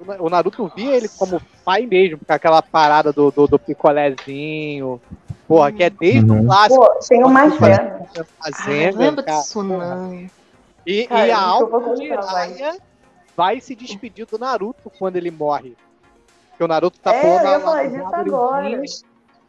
O 0.00 0.04
Na- 0.04 0.16
O 0.20 0.28
Naruto 0.30 0.70
via 0.74 0.96
ele 0.96 1.08
como 1.18 1.40
pai 1.64 1.86
mesmo, 1.86 2.18
com 2.26 2.32
aquela 2.32 2.62
parada 2.62 3.12
do, 3.12 3.30
do, 3.30 3.46
do 3.46 3.58
picolézinho. 3.58 5.00
Porra, 5.46 5.72
que 5.72 5.82
é 5.82 5.90
desde 5.90 6.30
Uhum. 6.30 6.42
o 6.42 6.46
clássico 6.46 6.84
Pô, 6.84 6.98
tenho 7.08 7.28
mais 7.28 7.56
fé. 7.56 7.76
da 8.14 8.22
Ah, 8.22 8.52
fazenda. 8.52 8.98
lembra 8.98 9.22
cara. 9.24 9.42
não. 9.56 10.26
E, 10.86 11.06
Cara, 11.06 11.26
e 11.26 11.30
a 11.30 11.40
alma. 11.40 11.96
Jiraiya 11.96 12.78
vai 13.36 13.60
se 13.60 13.74
despedir 13.74 14.26
do 14.26 14.38
Naruto 14.38 14.90
quando 14.98 15.16
ele 15.16 15.30
morre. 15.30 15.76
Porque 16.50 16.64
o 16.64 16.68
Naruto 16.68 16.98
tá 17.00 17.12
É. 17.14 17.60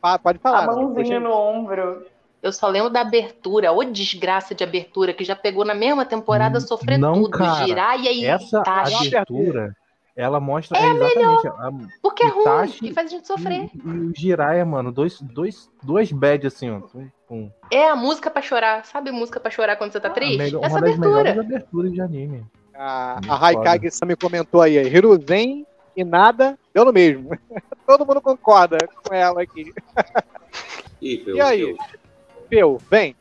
Ah, 0.01 0.17
pode 0.17 0.39
falar. 0.39 0.63
A 0.63 0.65
Naruto, 0.67 0.93
mãozinha 0.95 1.19
no 1.19 1.31
ombro. 1.31 2.05
Eu 2.41 2.51
só 2.51 2.67
lembro 2.67 2.89
da 2.89 3.01
abertura, 3.01 3.71
ô 3.71 3.83
desgraça 3.83 4.55
de 4.55 4.63
abertura, 4.63 5.13
que 5.13 5.23
já 5.23 5.35
pegou 5.35 5.63
na 5.63 5.75
mesma 5.75 6.03
temporada 6.05 6.57
Hum, 6.57 6.61
sofrendo 6.61 7.05
não, 7.05 7.13
tudo. 7.13 7.37
cara. 7.37 7.63
Jiraiya 7.65 8.11
e 8.11 8.25
Essa 8.25 8.59
Itachi. 8.61 9.15
abertura, 9.15 9.75
ela 10.15 10.39
mostra 10.39 10.77
exatamente. 10.79 11.47
a- 11.47 11.71
Porque 12.01 12.23
é 12.23 12.27
ruim, 12.27 12.67
que 12.69 12.93
faz 12.93 13.07
a 13.07 13.09
gente 13.15 13.27
sofrer. 13.27 13.69
E, 13.73 13.77
e 13.87 13.89
o 13.89 14.13
Jiraiya, 14.15 14.65
mano, 14.65 14.91
dois, 14.91 15.21
dois, 15.21 15.69
duas 15.81 16.11
bad 16.11 16.45
assim, 16.47 16.69
ó. 16.69 16.79
Pum, 16.81 17.07
pum. 17.27 17.51
É 17.71 17.89
a 17.89 17.95
música 17.95 18.29
pra 18.29 18.41
chorar. 18.41 18.85
Sabe 18.85 19.11
música 19.11 19.39
pra 19.39 19.49
chorar 19.51 19.75
quando 19.77 19.91
você 19.93 19.99
tá 19.99 20.09
A 20.09 20.11
triste? 20.11 20.37
melhor- 20.37 20.63
Essa 20.63 20.75
uma 20.75 20.81
das 20.81 20.89
abertura. 20.95 21.23
melhores 21.23 21.39
aberturas 21.39 21.91
de 21.93 22.01
anime. 22.01 22.45
A, 22.73 23.13
Muito 23.21 23.31
a 23.31 23.35
Raikage 23.35 23.91
Sami 23.91 24.15
comentou 24.15 24.61
aí, 24.61 24.75
Hiruzen 24.77 25.65
e 25.95 26.03
nada, 26.03 26.57
deu 26.73 26.83
no 26.85 26.91
mesmo. 26.93 27.29
Todo 27.85 28.05
mundo 28.05 28.21
concorda 28.21 28.77
com 29.03 29.13
ela 29.13 29.41
aqui. 29.41 29.73
Ih, 31.01 31.17
Peu, 31.17 31.35
E 31.35 31.41
aí? 31.41 31.77
Peu, 32.49 32.77
vem. 32.89 33.15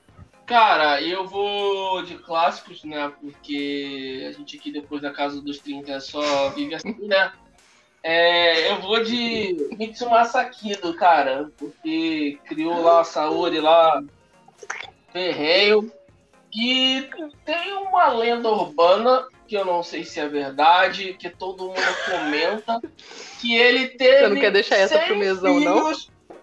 Cara, 0.50 1.00
eu 1.00 1.28
vou 1.28 2.02
de 2.02 2.16
clássicos, 2.16 2.82
né? 2.82 3.12
Porque 3.20 4.26
a 4.28 4.32
gente 4.32 4.56
aqui 4.56 4.72
depois 4.72 5.00
da 5.00 5.12
casa 5.12 5.40
dos 5.40 5.60
30 5.60 6.00
só 6.00 6.48
vive 6.50 6.74
assim, 6.74 6.96
né? 7.02 7.32
É, 8.02 8.72
eu 8.72 8.80
vou 8.80 9.00
de 9.04 9.68
Mitsumasa 9.78 10.44
Kido, 10.46 10.92
cara, 10.94 11.52
porque 11.56 12.36
criou 12.46 12.82
lá 12.82 13.02
a 13.02 13.04
Saori 13.04 13.60
lá, 13.60 14.02
ferreio. 15.12 15.92
E 16.52 17.08
tem 17.44 17.72
uma 17.74 18.08
lenda 18.08 18.48
urbana, 18.48 19.28
que 19.46 19.54
eu 19.54 19.64
não 19.64 19.84
sei 19.84 20.02
se 20.02 20.18
é 20.18 20.26
verdade, 20.26 21.14
que 21.14 21.30
todo 21.30 21.66
mundo 21.66 21.96
comenta, 22.10 22.80
que 23.40 23.54
ele 23.54 23.86
teve 23.86 24.26
Você 24.26 24.28
não 24.34 24.40
quer 24.40 24.50
deixar 24.50 24.78
essa 24.78 24.98
100 24.98 25.06
pro 25.06 25.16
mesão, 25.16 25.60
não? 25.60 25.92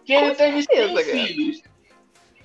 Que 0.05 0.13
ele 0.13 0.29
Com 0.29 0.35
teve 0.35 0.63
100 0.63 0.95
certeza, 0.95 1.11
filhos. 1.11 1.61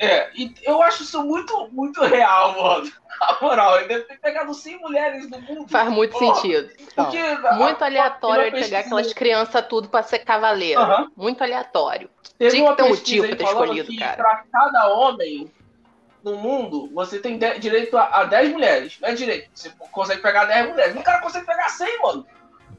É, 0.05 0.31
e 0.35 0.53
eu 0.65 0.83
acho 0.83 1.03
isso 1.05 1.23
muito, 1.23 1.69
muito 1.71 2.01
real, 2.05 2.61
mano. 2.61 2.91
Na 3.21 3.39
moral, 3.41 3.77
ele 3.79 3.87
deve 3.89 4.03
ter 4.05 4.19
pegado 4.19 4.53
100 4.53 4.81
mulheres 4.81 5.31
do 5.31 5.41
mundo. 5.41 5.69
Faz 5.69 5.89
muito 5.91 6.19
Porra, 6.19 6.35
sentido. 6.35 6.71
Porque, 6.95 7.19
Muito 7.55 7.83
a- 7.83 7.87
aleatório 7.87 8.43
a- 8.43 8.47
ele 8.49 8.61
pegar 8.61 8.81
aquelas 8.81 9.13
crianças 9.13 9.65
tudo 9.69 9.89
pra 9.89 10.03
ser 10.03 10.19
cavaleiro. 10.21 10.81
Aham. 10.81 11.09
Muito 11.17 11.41
aleatório. 11.43 12.11
Teve 12.37 12.51
Tinha 12.51 12.65
uma 12.65 12.73
que 12.75 12.83
ter 12.83 12.89
um 12.89 12.89
motivo 12.89 13.27
pra 13.29 13.37
ter 13.37 13.45
escolhido, 13.45 13.89
que 13.91 13.97
cara. 13.99 14.17
Pra 14.17 14.43
cada 14.53 14.89
homem 14.95 15.49
no 16.25 16.37
mundo, 16.37 16.91
você 16.93 17.19
tem 17.21 17.39
de- 17.39 17.59
direito 17.61 17.97
a, 17.97 18.09
a 18.23 18.25
10 18.25 18.51
mulheres. 18.53 18.99
Não 19.01 19.09
é 19.09 19.15
direito. 19.15 19.51
Você 19.55 19.71
consegue 19.93 20.21
pegar 20.21 20.47
10 20.47 20.69
mulheres. 20.71 20.97
O 20.97 21.03
cara 21.03 21.21
consegue 21.21 21.47
pegar 21.47 21.69
100, 21.69 22.01
mano. 22.03 22.27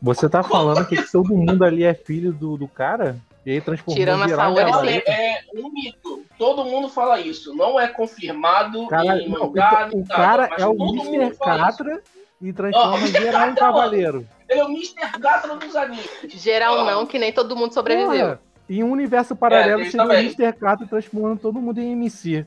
Você 0.02 0.28
tá 0.28 0.44
falando 0.44 0.86
que 0.86 1.02
todo 1.10 1.34
mundo 1.34 1.64
ali 1.64 1.86
é 1.86 1.94
filho 1.94 2.34
do, 2.34 2.58
do 2.58 2.68
cara? 2.68 3.16
E 3.46 3.52
aí 3.52 3.62
transformou 3.62 3.96
Tirando 3.96 4.24
a 4.24 4.30
Saori, 4.30 4.56
Olha, 4.62 4.66
cavaleiro? 4.66 5.04
é 5.08 5.40
um 5.56 5.70
mito. 5.72 6.26
Todo 6.44 6.66
mundo 6.66 6.90
fala 6.90 7.22
isso. 7.22 7.56
Não 7.56 7.80
é 7.80 7.88
confirmado 7.88 8.86
Caralho, 8.88 9.22
em 9.22 9.30
não, 9.30 9.40
mangá, 9.48 9.88
então, 9.88 9.88
nem 9.88 10.04
o 10.04 10.08
nada, 10.08 10.16
cara 10.16 10.48
mas 10.52 10.62
é 10.62 10.68
o 10.68 10.74
Mr. 10.74 11.38
Catra 11.38 12.04
e 12.42 12.52
transforma 12.52 12.98
Mr. 12.98 13.12
Jiraiya 13.12 13.30
em 13.30 13.32
Catra, 13.56 13.56
cavaleiro. 13.66 14.28
Ele 14.50 14.60
é 14.60 14.64
o 14.66 14.68
Mr. 14.68 15.20
Gatra 15.20 15.56
dos 15.56 15.74
animes. 15.74 16.10
Geral 16.28 16.80
Ah. 16.80 16.84
não, 16.84 17.06
que 17.06 17.18
nem 17.18 17.32
todo 17.32 17.56
mundo 17.56 17.74
sobreviveu. 17.74 18.10
Porra, 18.10 18.42
em 18.70 18.84
um 18.84 18.92
universo 18.92 19.38
paralelo 19.38 19.84
tem 19.84 19.92
seria 19.92 20.06
o 20.06 20.10
também. 20.10 20.26
Mr. 20.26 20.52
Catra 20.52 20.86
transformando 20.86 21.40
todo 21.40 21.62
mundo 21.62 21.80
em 21.80 21.94
MC. 21.94 22.46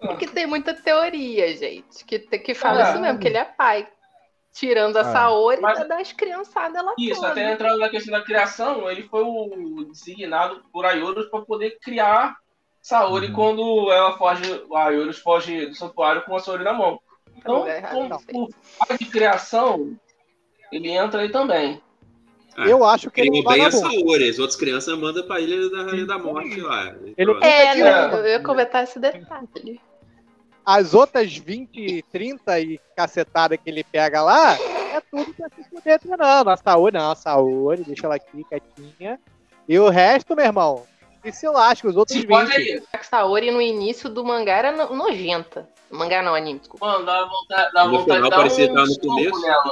Porque 0.00 0.26
tem 0.26 0.46
muita 0.46 0.74
teoria, 0.74 1.56
gente, 1.56 2.04
que, 2.04 2.18
que 2.18 2.54
fala 2.54 2.86
Ah. 2.86 2.90
isso 2.90 3.00
mesmo, 3.00 3.20
que 3.20 3.28
ele 3.28 3.36
é 3.38 3.44
pai. 3.44 3.86
Tirando 4.54 4.96
a 4.96 5.00
Ah. 5.00 5.04
Saori 5.12 5.60
Mas- 5.60 5.88
das 5.88 6.12
criançadas 6.12 6.82
lá 6.84 6.94
Isso, 6.96 7.16
toda. 7.20 7.32
até 7.32 7.52
entrando 7.52 7.76
na 7.80 7.88
questão 7.88 8.12
da 8.16 8.24
criação, 8.24 8.88
ele 8.88 9.02
foi 9.02 9.22
o 9.24 9.84
designado 9.90 10.62
por 10.72 10.86
Ayorus 10.86 11.26
para 11.26 11.40
poder 11.42 11.76
criar 11.82 12.36
Saori 12.80 13.26
Uhum. 13.26 13.32
quando 13.32 13.90
ela 13.92 14.16
foge, 14.16 14.62
o 14.68 14.76
Ayorus 14.76 15.18
foge 15.18 15.66
do 15.66 15.74
santuário 15.74 16.22
com 16.22 16.36
a 16.36 16.38
Saori 16.38 16.62
na 16.62 16.72
mão. 16.72 17.00
Então, 17.36 17.64
como 17.90 18.48
por 18.88 18.96
de 18.96 19.04
criação, 19.06 19.96
ele 20.70 20.88
entra 20.88 21.22
aí 21.22 21.30
também. 21.30 21.82
Ah, 22.56 22.68
Eu 22.68 22.84
acho 22.84 23.10
que 23.10 23.20
ele 23.20 23.30
é 23.30 23.32
um 23.32 23.42
Criou 23.44 23.52
bem 23.52 23.66
a. 23.66 23.70
Saori, 23.72 24.28
as 24.28 24.38
outras 24.38 24.56
crianças 24.56 24.96
mandam 24.96 25.26
pra 25.26 25.40
Ilha 25.40 25.68
da 25.68 25.82
Rainha 25.82 26.06
da 26.06 26.16
Morte 26.16 26.60
lá. 26.60 26.94
Ele-. 27.16 27.32
É, 27.42 27.64
né? 27.64 27.74
direto. 27.74 28.14
Eu 28.18 28.26
ia 28.26 28.40
comentar 28.40 28.84
esse 28.84 29.00
detalhe. 29.00 29.80
As 30.64 30.94
outras 30.94 31.36
20, 31.36 32.04
30 32.10 32.60
e 32.60 32.80
cacetada 32.96 33.56
que 33.56 33.68
ele 33.68 33.84
pega 33.84 34.22
lá, 34.22 34.54
é 34.54 35.00
tudo 35.10 35.32
pra 35.34 35.48
se 35.50 35.62
fuder 35.68 35.98
treinando. 36.00 36.50
A 36.50 36.56
Saori 36.56 36.94
não, 36.96 37.10
a 37.10 37.14
Saori, 37.14 37.84
deixa 37.84 38.06
ela 38.06 38.14
aqui 38.16 38.44
quietinha. 38.44 39.20
E 39.68 39.78
o 39.78 39.88
resto, 39.88 40.34
meu 40.34 40.44
irmão, 40.44 40.82
e 41.24 41.32
se 41.32 41.48
lasca, 41.48 41.88
os 41.88 41.96
outros 41.96 42.16
Se 42.18 42.26
20. 42.26 42.28
pode 42.28 42.52
aí. 42.52 42.82
A 42.92 43.02
Saori 43.02 43.50
no 43.50 43.60
início 43.60 44.08
do 44.08 44.24
mangá 44.24 44.56
era 44.56 44.72
no- 44.72 44.94
nojenta. 44.94 45.68
Mangá 45.90 46.22
não, 46.22 46.34
anime, 46.34 46.58
desculpa. 46.58 46.84
Mano, 46.86 47.04
dá 47.06 47.24
vontade, 47.26 47.72
dá 47.72 47.84
No 47.84 47.90
vontade 47.98 48.04
de 48.04 48.14
final 48.16 48.30
dar 48.30 48.36
parecia 48.36 48.70
um 48.70 48.74
no 48.74 48.98
começo. 49.00 49.40
nela. 49.42 49.62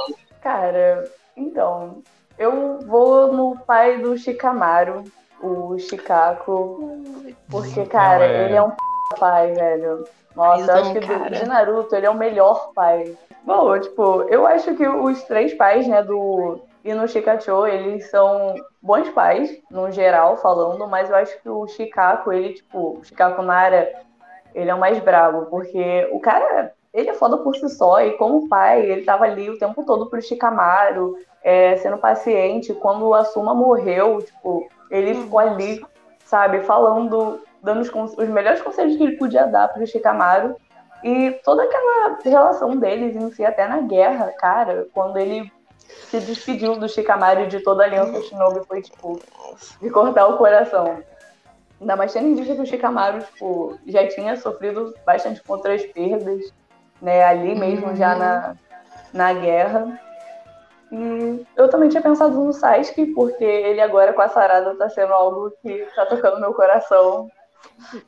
Cara, 0.41 1.11
então, 1.37 2.01
eu 2.37 2.79
vou 2.85 3.33
no 3.33 3.57
pai 3.65 3.97
do 3.99 4.17
Shikamaru, 4.17 5.03
o 5.41 5.77
Shikako, 5.79 7.01
porque, 7.49 7.85
cara, 7.85 8.25
é. 8.25 8.45
ele 8.45 8.55
é 8.55 8.61
um 8.61 8.69
p... 8.69 8.75
pai, 9.13 9.51
velho. 9.53 10.03
Nossa, 10.35 10.71
eu 10.71 10.75
acho 10.75 10.93
que 10.93 10.99
do- 10.99 11.29
de 11.29 11.45
Naruto 11.45 11.95
ele 11.95 12.05
é 12.05 12.09
o 12.09 12.15
melhor 12.17 12.71
pai. 12.73 13.15
Bom, 13.43 13.77
tipo, 13.79 14.23
eu 14.29 14.47
acho 14.47 14.73
que 14.75 14.87
os 14.87 15.21
três 15.23 15.53
pais, 15.53 15.87
né, 15.87 16.01
do 16.01 16.59
Ino 16.83 17.07
Shikacho, 17.07 17.67
eles 17.67 18.09
são 18.09 18.55
bons 18.81 19.09
pais, 19.09 19.51
no 19.69 19.91
geral, 19.91 20.37
falando, 20.37 20.87
mas 20.87 21.09
eu 21.09 21.15
acho 21.15 21.39
que 21.41 21.49
o 21.49 21.67
Shikako, 21.67 22.31
ele, 22.31 22.53
tipo, 22.53 22.97
o 22.99 23.03
Shikako 23.03 23.41
Nara, 23.41 23.91
ele 24.55 24.69
é 24.69 24.73
o 24.73 24.79
mais 24.79 24.99
brabo, 24.99 25.47
porque 25.47 26.09
o 26.11 26.19
cara, 26.19 26.71
ele 26.93 27.09
é 27.09 27.13
foda 27.13 27.37
por 27.37 27.55
si 27.55 27.67
só, 27.69 28.01
e 28.01 28.11
como 28.17 28.47
pai, 28.47 28.81
ele 28.85 29.03
tava 29.03 29.25
ali 29.25 29.49
o 29.49 29.57
tempo 29.57 29.85
todo 29.85 30.09
pro 30.09 30.21
Shikamaru, 30.21 31.17
é, 31.43 31.75
sendo 31.77 31.97
paciente. 31.97 32.73
Quando 32.73 33.07
o 33.07 33.13
Asuma 33.13 33.53
morreu, 33.53 34.21
tipo, 34.21 34.67
ele 34.89 35.15
ficou 35.15 35.39
ali, 35.39 35.85
sabe, 36.25 36.61
falando, 36.61 37.41
dando 37.63 37.81
os, 37.81 37.89
os 37.89 38.29
melhores 38.29 38.61
conselhos 38.61 38.97
que 38.97 39.03
ele 39.03 39.17
podia 39.17 39.47
dar 39.47 39.69
pro 39.69 39.87
Shikamaru. 39.87 40.55
E 41.03 41.31
toda 41.43 41.63
aquela 41.63 42.17
relação 42.23 42.77
deles 42.77 43.15
em 43.15 43.31
si, 43.31 43.43
até 43.43 43.67
na 43.67 43.81
guerra, 43.81 44.31
cara, 44.37 44.87
quando 44.93 45.17
ele 45.17 45.51
se 46.09 46.19
despediu 46.19 46.75
do 46.75 46.87
Shikamaru 46.87 47.41
e 47.41 47.47
de 47.47 47.59
toda 47.59 47.83
a 47.83 47.85
aliança 47.85 48.21
Shinobi, 48.21 48.65
foi, 48.67 48.81
tipo, 48.81 49.19
de 49.81 49.89
cortar 49.89 50.27
o 50.27 50.37
coração. 50.37 50.99
Ainda 51.81 51.95
mais 51.95 52.13
tendo 52.13 52.27
em 52.27 52.35
vista 52.35 52.55
que 52.55 52.61
o 52.61 52.65
Shikamaru, 52.65 53.19
tipo, 53.19 53.77
já 53.87 54.07
tinha 54.07 54.37
sofrido 54.37 54.93
bastante 55.05 55.41
com 55.43 55.53
outras 55.53 55.83
perdas, 55.87 56.53
né, 57.01 57.23
ali 57.23 57.55
mesmo, 57.55 57.95
já 57.95 58.15
na, 58.15 58.55
na 59.11 59.33
guerra. 59.33 59.99
E 60.89 61.45
eu 61.57 61.67
também 61.69 61.89
tinha 61.89 62.01
pensado 62.01 62.35
no 62.35 62.53
Sasuke, 62.53 63.07
porque 63.07 63.43
ele 63.43 63.81
agora 63.81 64.13
com 64.13 64.21
a 64.21 64.29
Sarada 64.29 64.75
tá 64.75 64.89
sendo 64.89 65.11
algo 65.11 65.51
que 65.61 65.85
tá 65.95 66.05
tocando 66.05 66.39
meu 66.39 66.53
coração. 66.53 67.29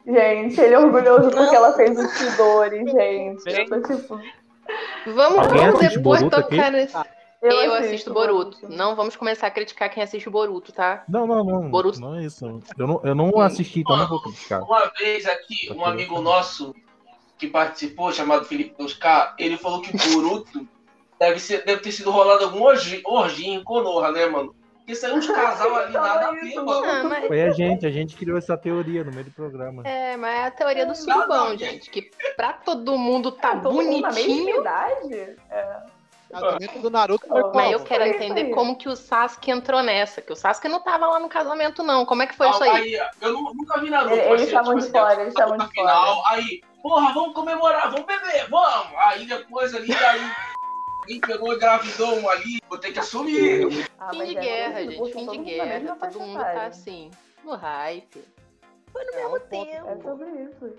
Gente, 0.05 0.59
ele 0.59 0.73
é 0.73 0.79
orgulhoso 0.79 1.29
porque 1.31 1.55
ela 1.55 1.73
fez 1.73 1.97
o 1.97 2.07
Chidori, 2.09 2.85
gente. 2.85 3.43
Eu 3.47 3.65
tô 3.67 3.81
tipo. 3.81 4.19
Vamos, 5.13 5.47
depois 5.47 6.21
Boruto 6.21 6.41
tocar 6.41 6.71
nesse. 6.71 6.95
Eu, 7.41 7.73
assisto 7.75 8.11
Boruto. 8.11 8.57
Não 8.67 8.95
vamos 8.95 9.15
começar 9.15 9.47
a 9.47 9.51
criticar 9.51 9.89
quem 9.91 10.01
assiste 10.01 10.29
Boruto, 10.29 10.71
tá? 10.71 11.03
Não, 11.07 11.27
não, 11.27 11.43
não. 11.43 11.69
Boruto. 11.69 11.99
Não 12.01 12.15
é 12.15 12.23
isso. 12.23 12.43
Eu 12.77 12.87
não, 12.87 13.01
eu 13.03 13.13
não 13.13 13.39
assisti, 13.39 13.81
então 13.81 13.97
não 13.97 14.07
vou 14.07 14.21
criticar. 14.21 14.63
Uma 14.63 14.91
vez 14.97 15.27
aqui, 15.27 15.71
um 15.71 15.85
amigo 15.85 16.19
nosso 16.21 16.73
que 17.37 17.47
participou, 17.47 18.11
chamado 18.11 18.45
Felipe 18.45 18.81
2K, 18.81 19.33
ele 19.37 19.57
falou 19.57 19.81
que 19.81 19.95
o 19.95 20.13
Boruto 20.13 20.67
deve, 21.19 21.39
ser, 21.39 21.63
deve 21.65 21.81
ter 21.81 21.91
sido 21.91 22.09
rolado 22.09 22.45
algum 22.45 22.63
orgia, 22.63 23.01
orgia 23.05 23.53
em 23.53 23.63
Konoha, 23.63 24.11
né, 24.11 24.25
mano? 24.25 24.55
Porque 24.85 24.93
saiu 24.95 25.15
uns 25.15 25.25
casal 25.25 25.75
ali, 25.77 25.93
nada 25.93 26.27
a 26.27 26.31
ver, 26.31 26.53
mano. 26.61 26.85
Ah, 26.85 27.03
mas, 27.05 27.25
Foi 27.25 27.41
a 27.41 27.49
gente, 27.51 27.87
a 27.87 27.89
gente 27.89 28.15
criou 28.15 28.37
essa 28.37 28.55
teoria 28.55 29.03
no 29.03 29.11
meio 29.11 29.25
do 29.25 29.31
programa. 29.31 29.81
é, 29.83 30.15
mas 30.15 30.35
é 30.35 30.43
a 30.45 30.51
teoria 30.51 30.85
do 30.85 30.93
surubão, 30.93 31.57
gente. 31.57 31.89
Que 31.89 32.11
pra 32.37 32.53
todo 32.53 32.95
mundo 32.95 33.31
tá 33.31 33.55
Todo 33.57 33.73
mundo 33.73 33.99
na 34.01 34.11
mesma 34.11 34.11
bonitinho. 34.11 34.61
idade? 34.61 35.35
O 36.29 36.33
casamento 36.33 36.79
do 36.79 36.89
Naruto 36.91 37.27
foi 37.27 37.41
Mas 37.41 37.51
como? 37.51 37.61
eu 37.71 37.79
quero 37.83 38.03
entender 38.05 38.41
aí. 38.41 38.51
como 38.51 38.75
que 38.75 38.87
o 38.87 38.95
Sasuke 38.95 39.49
entrou 39.49 39.81
nessa. 39.81 40.21
Que 40.21 40.31
o 40.33 40.35
Sasuke 40.35 40.67
não 40.67 40.79
tava 40.81 41.07
lá 41.07 41.19
no 41.19 41.29
casamento, 41.29 41.81
não. 41.81 42.05
Como 42.05 42.21
é 42.21 42.27
que 42.27 42.35
foi 42.35 42.47
isso 42.49 42.63
aí? 42.63 42.93
eu 43.21 43.33
nu- 43.33 43.53
nunca 43.55 43.79
vi 43.79 43.89
Naruto. 43.89 44.13
Eles 44.13 44.27
mas, 44.29 44.39
tipo 44.41 44.47
estavam 44.49 44.73
de 44.75 44.79
assim, 44.83 44.91
fora, 44.91 45.13
eles 45.21 45.27
estavam 45.33 45.57
de 45.57 45.67
final, 45.69 46.23
Aí, 46.27 46.61
porra, 46.83 47.11
vamos 47.13 47.33
comemorar, 47.33 47.89
vamos 47.91 48.05
beber, 48.05 48.47
vamos. 48.49 48.93
Aí 48.97 49.25
depois 49.25 49.73
ali, 49.73 49.91
aí 49.91 50.31
alguém 51.05 51.19
pegou 51.21 51.53
e 51.53 51.55
engravidou 51.55 52.15
um 52.19 52.29
ali, 52.29 52.59
vou 52.67 52.77
ter 52.79 52.91
que 52.91 52.99
assumir. 52.99 53.87
Ah, 53.99 54.09
Fim 54.09 54.23
de 54.25 54.37
é 54.37 54.41
guerra, 54.41 54.81
isso, 54.81 54.91
gente. 54.91 55.13
Fim 55.13 55.19
de 55.19 55.25
todo 55.25 55.25
mundo 55.25 55.37
na 55.37 55.65
guerra. 55.65 55.95
Todo 55.95 56.19
mundo 56.19 56.39
tá 56.39 56.65
assim, 56.65 57.11
no 57.43 57.55
hype. 57.55 58.23
Foi 58.91 59.03
no 59.05 59.11
É, 59.13 59.15
mesmo 59.15 59.39
ponto. 59.41 59.69
É 59.69 59.81
tempo. 59.83 60.01
sobre 60.03 60.29
isso. 60.43 60.75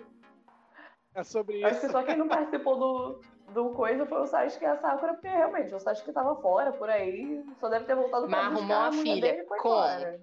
É 1.15 1.23
sobre 1.25 1.65
Acho 1.65 1.81
que 1.81 1.87
isso. 1.87 1.93
só 1.93 2.03
quem 2.03 2.17
não 2.17 2.29
participou 2.29 2.79
do, 2.79 3.21
do 3.53 3.71
coisa 3.71 4.05
foi 4.07 4.21
o 4.21 4.27
Sasuke 4.27 4.65
e 4.65 4.67
a 4.69 4.77
Sakura, 4.77 5.15
porque 5.15 5.29
realmente 5.29 5.75
o 5.75 5.81
Sasuke 5.81 6.13
tava 6.13 6.35
fora, 6.43 6.73
por 6.73 6.91
aí, 6.91 7.43
só 7.61 7.69
deve 7.69 7.85
ter 7.87 7.95
voltado 7.95 8.27
pra 8.27 8.43
Mas 8.43 8.53
buscar 8.53 8.75
arrumou 8.75 8.77
a 8.77 8.91
mulher 8.91 9.03
filha. 9.15 9.33
dele 9.33 9.45
foi 9.47 9.59
Como? 9.59 9.75
embora. 9.77 10.21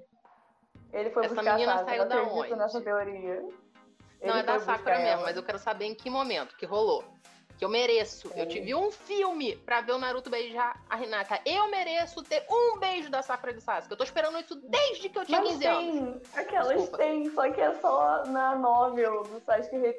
Ele 0.91 1.09
foi 1.09 1.25
Essa 1.25 1.33
buscar 1.35 1.53
menina 1.53 1.73
a 1.73 1.77
Sakura, 1.77 1.91
saiu 1.97 2.03
eu 2.03 2.09
da 2.09 2.23
onde? 2.23 2.55
nessa 2.55 2.81
teoria. 2.81 3.41
Não, 3.41 4.29
Ele 4.29 4.39
é 4.39 4.43
da 4.43 4.59
Sakura 4.59 4.97
mesmo, 4.97 5.07
ela. 5.09 5.21
mas 5.23 5.35
eu 5.37 5.43
quero 5.43 5.57
saber 5.59 5.85
em 5.85 5.95
que 5.95 6.09
momento 6.09 6.55
que 6.55 6.65
rolou. 6.67 7.03
Que 7.57 7.63
eu 7.65 7.69
mereço. 7.69 8.29
Eu 8.35 8.47
tive 8.47 8.73
um 8.73 8.91
filme 8.91 9.55
pra 9.57 9.79
ver 9.81 9.91
o 9.93 9.97
Naruto 9.97 10.29
beijar 10.29 10.81
a 10.89 11.01
Hinata. 11.01 11.39
Eu 11.45 11.69
mereço 11.69 12.23
ter 12.23 12.43
um 12.49 12.79
beijo 12.79 13.09
da 13.09 13.21
Sakura 13.21 13.51
e 13.51 13.55
do 13.55 13.61
Sasuke. 13.61 13.91
Eu 13.91 13.97
tô 13.97 14.03
esperando 14.03 14.39
isso 14.39 14.55
desde 14.55 15.07
que 15.09 15.17
eu 15.17 15.25
tinha 15.25 15.39
Mas 15.39 15.49
15 15.51 15.65
anos. 15.67 15.93
tem, 15.93 16.21
aquelas 16.41 16.67
Desculpa. 16.69 16.97
tem, 16.97 17.29
só 17.33 17.49
que 17.51 17.61
é 17.61 17.73
só 17.79 18.23
na 18.25 18.55
novel 18.55 19.23
do 19.23 19.39
Sasuke 19.45 19.77
Rei. 19.77 19.97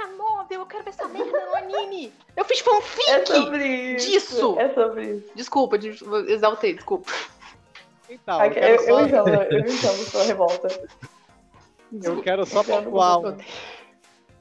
A 0.00 0.06
novel, 0.06 0.60
eu 0.60 0.66
quero 0.66 0.82
ver 0.82 0.90
essa 0.90 1.06
merda 1.06 1.46
no 1.46 1.54
anime. 1.54 2.12
Eu 2.34 2.44
fiz 2.46 2.60
É 2.60 2.64
fanfic! 2.64 3.26
sobre 3.28 3.66
isso. 3.94 4.06
disso. 4.10 4.58
É 4.58 4.68
sobre 4.74 5.04
isso. 5.16 5.30
Desculpa, 5.34 5.78
des- 5.78 6.02
exaltei, 6.28 6.74
desculpa. 6.74 7.12
Então, 8.08 8.40
eu 8.42 8.46
Ok, 8.50 8.60
quero 8.60 8.74
eu, 8.74 8.78
só, 8.86 9.00
eu 9.00 9.06
entendo, 9.06 9.28
eu 9.28 9.60
entendo 9.60 10.10
sua 10.10 10.22
revolta. 10.24 10.88
eu 12.02 12.22
quero 12.22 12.44
só 12.46 12.64
pontuar 12.64 13.18
um- 13.20 13.38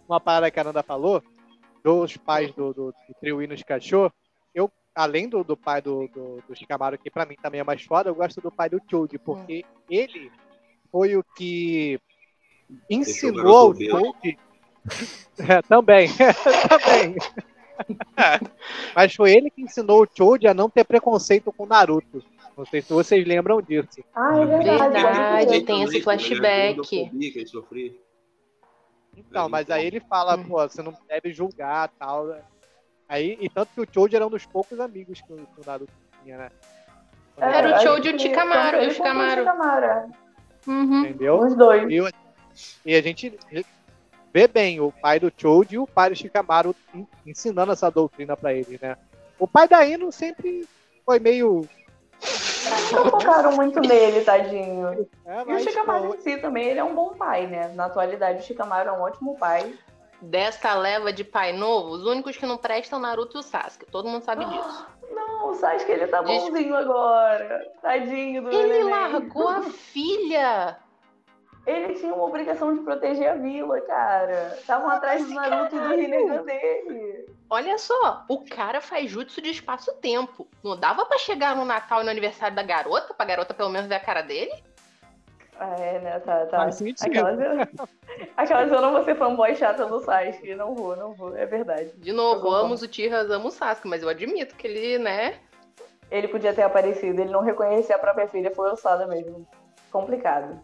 uma 0.08 0.20
parada 0.20 0.50
que 0.50 0.60
a 0.60 0.64
Nanda 0.64 0.82
falou, 0.82 1.22
dos 1.84 2.18
pais 2.18 2.52
do, 2.54 2.74
do, 2.74 2.92
do 2.92 3.14
trio 3.20 3.42
Inos 3.42 3.64
Cachorro, 3.64 4.14
eu, 4.54 4.72
além 4.96 5.28
do, 5.28 5.44
do 5.44 5.58
pai 5.58 5.82
do, 5.82 6.08
do, 6.08 6.44
do 6.48 6.56
Shikamaru, 6.56 6.98
que 6.98 7.10
pra 7.10 7.26
mim 7.26 7.36
também 7.42 7.60
é 7.60 7.64
mais 7.64 7.84
foda, 7.84 8.10
eu 8.10 8.16
gosto 8.16 8.42
do 8.42 8.52
pai 8.52 8.70
do 8.70 8.82
Choji, 8.90 9.18
porque 9.18 9.66
ele 9.90 10.32
foi 10.92 11.16
o 11.16 11.24
que 11.36 12.00
ensinou 12.90 13.58
ao 13.58 13.74
garoto 13.74 14.18
Choji. 14.22 14.38
É, 15.40 15.62
também, 15.62 16.08
também. 16.70 17.16
Mas 18.96 19.16
foi 19.16 19.32
ele 19.34 19.50
que 19.50 19.62
ensinou 19.62 20.04
o 20.04 20.08
Choji 20.08 20.48
a 20.48 20.54
não 20.54 20.70
ter 20.70 20.84
preconceito 20.84 21.52
com 21.52 21.66
Naruto. 21.66 22.24
Não 22.58 22.66
sei 22.66 22.82
se 22.82 22.94
vocês 22.94 23.26
lembram 23.26 23.62
disso. 23.62 24.04
Ah, 24.14 24.38
é 24.38 24.46
verdade. 24.46 24.94
Verdade, 24.94 25.46
pode 25.46 25.66
tem 25.66 25.84
esse 25.84 26.02
flashback. 26.02 27.10
né? 27.12 27.30
Que 27.32 27.40
ele 27.40 27.48
sofria. 27.48 27.94
Então, 29.16 29.50
mas 29.50 29.70
aí 29.70 29.86
ele 29.86 30.00
fala, 30.00 30.36
Hum. 30.38 30.48
pô, 30.48 30.56
você 30.68 30.82
não 30.82 30.94
deve 31.08 31.32
julgar 31.34 31.90
tal. 32.00 32.28
né? 32.28 32.42
Aí, 33.08 33.38
e 33.42 33.50
tanto 33.50 33.72
que 33.74 33.82
o 33.82 33.88
Choji 33.94 34.16
era 34.16 34.26
um 34.26 34.30
dos 34.30 34.46
poucos 34.46 34.80
amigos 34.80 35.22
que 35.22 35.34
o, 35.34 35.36
que 35.36 35.62
o 35.62 35.66
Naruto 35.66 35.92
tinha, 36.24 36.38
né? 36.38 36.50
Era 37.38 37.76
o 37.76 37.80
Choji 37.80 38.10
e 38.10 38.14
o 38.14 38.18
tanto 38.34 38.78
e 38.78 38.88
o. 38.88 38.92
Shikamaru, 38.92 39.86
é. 39.86 40.08
Uhum. 40.68 41.00
Entendeu? 41.04 41.40
Os 41.40 41.56
dois. 41.56 41.92
E, 41.92 42.12
e 42.86 42.96
a 42.96 43.02
gente 43.02 43.38
vê 44.34 44.48
bem 44.48 44.80
o 44.80 44.92
pai 44.92 45.20
do 45.20 45.32
Choji 45.36 45.76
e 45.76 45.80
o 45.80 45.88
pai 45.88 46.10
do 46.10 46.16
Shikamaru 46.16 46.74
en- 46.94 47.08
ensinando 47.26 47.72
essa 47.74 47.90
doutrina 47.90 48.38
pra 48.38 48.54
ele, 48.54 48.80
né? 48.82 48.96
O 49.38 49.48
pai 49.48 49.68
da 49.68 49.86
Ino 49.86 50.12
sempre 50.12 50.66
foi 51.06 51.20
meio. 51.20 51.68
Não 52.92 53.06
focaram 53.10 53.52
muito 53.56 53.80
nele, 53.80 54.22
tadinho. 54.24 55.08
É, 55.26 55.40
E 55.40 55.44
o 55.44 55.48
mas, 55.48 55.64
Shikamaru 55.64 56.10
pô, 56.10 56.16
em 56.16 56.20
si 56.20 56.38
também, 56.38 56.68
ele 56.68 56.80
é 56.80 56.84
um 56.84 56.94
bom 56.96 57.10
pai, 57.16 57.48
né? 57.48 57.70
Na 57.76 57.86
atualidade, 57.86 58.40
o 58.40 58.44
Shikamaru 58.44 58.90
é 58.90 58.92
um 58.92 59.02
ótimo 59.02 59.38
pai. 59.38 59.74
Dessa 60.22 60.74
leva 60.76 61.12
de 61.12 61.24
pai 61.24 61.52
novo, 61.54 61.90
os 61.90 62.06
únicos 62.06 62.38
que 62.38 62.46
não 62.46 62.58
prestam 62.58 63.00
Naruto 63.00 63.38
e 63.38 63.40
o 63.40 63.44
Sasuke. 63.44 63.86
Todo 63.90 64.08
mundo 64.08 64.24
sabe 64.24 64.46
disso. 64.46 64.86
Não, 65.12 65.50
o 65.50 65.56
Sasuke, 65.56 65.92
ele 65.92 66.06
tá 66.08 66.22
Diz- 66.22 66.44
bonzinho 66.44 66.76
agora. 66.76 67.66
Tadinho 67.82 68.44
do 68.44 68.52
Ele 68.52 68.68
neném. 68.68 68.84
largou 68.90 69.48
a 69.50 69.62
filha. 69.64 70.78
Ele 71.66 71.94
tinha 71.96 72.14
uma 72.14 72.24
obrigação 72.26 72.74
de 72.76 72.82
proteger 72.82 73.30
a 73.32 73.36
vila, 73.36 73.80
cara. 73.82 74.56
Estavam 74.60 74.90
atrás 74.90 75.24
do 75.26 75.34
Naruto 75.34 75.76
e 75.76 75.80
do 75.80 75.88
Rinnegan 75.90 76.44
dele. 76.44 77.26
Olha 77.54 77.78
só, 77.78 78.24
o 78.30 78.46
cara 78.46 78.80
faz 78.80 79.12
jutsu 79.12 79.42
de 79.42 79.50
espaço-tempo. 79.50 80.48
Não 80.64 80.80
dava 80.80 81.06
pra 81.06 81.18
chegar 81.18 81.54
no 81.54 81.66
Natal 81.66 82.00
e 82.00 82.06
no 82.06 82.10
aniversário 82.10 82.56
da 82.56 82.64
garota, 82.64 83.14
pra 83.14 83.26
garota 83.26 83.54
pelo 83.54 83.70
menos 83.70 83.90
ver 83.90 83.96
a 83.96 84.00
cara 84.00 84.22
dele? 84.22 84.54
É, 85.60 86.00
né? 86.00 86.18
Tá, 86.22 86.46
tá. 86.46 86.58
Faz 86.60 86.76
sentido. 86.76 87.08
Aquelas, 87.08 87.38
aquelas 88.38 88.72
eu 88.72 88.82
não 88.82 88.94
vou 88.94 89.04
ser 89.04 89.18
fanboy 89.18 89.54
chata 89.54 89.86
do 89.86 90.00
Sasuke. 90.00 90.56
Não 90.56 90.74
vou, 90.74 90.96
não 90.96 91.12
vou. 91.12 91.36
É 91.36 91.46
verdade. 91.46 91.92
De 91.98 92.14
novo, 92.14 92.48
Eu 92.48 92.54
amo 92.54 92.74
os 92.74 92.84
Uchihas, 92.84 93.30
amo 93.30 93.50
o 93.50 93.52
Sasuke, 93.52 93.90
mas 93.90 94.02
eu 94.02 94.08
admito 94.08 94.56
que 94.56 94.66
ele, 94.66 94.98
né? 94.98 95.38
Ele 96.10 96.30
podia 96.30 96.54
ter 96.54 96.64
aparecido, 96.64 97.20
ele 97.20 97.32
não 97.32 97.42
reconhecia 97.42 97.98
a 97.98 98.00
própria 98.00 98.30
filha, 98.30 98.56
foi 98.56 98.72
ossada 98.72 99.06
mesmo. 99.08 99.46
Complicado. 99.92 100.58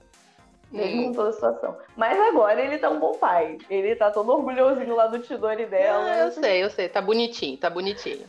Mesmo 0.72 1.02
Hum. 1.02 1.06
com 1.08 1.14
toda 1.14 1.30
a 1.30 1.34
situação. 1.34 1.78
Mas 1.96 2.20
agora 2.20 2.62
ele 2.62 2.78
tá 2.78 2.90
um 2.90 3.00
bom 3.00 3.14
pai. 3.18 3.58
Ele 3.70 3.96
tá 3.96 4.12
todo 4.12 4.32
orgulhosinho 4.32 4.96
lá 4.96 5.08
do 5.08 5.20
Tidori 5.20 5.66
dela. 5.66 6.04
Ah, 6.12 6.18
eu 6.26 6.32
sei, 6.32 6.64
eu 6.64 6.70
sei. 6.70 6.90
Tá 6.90 7.02
bonitinho, 7.02 7.58
tá 7.58 7.70
bonitinho. 7.70 8.26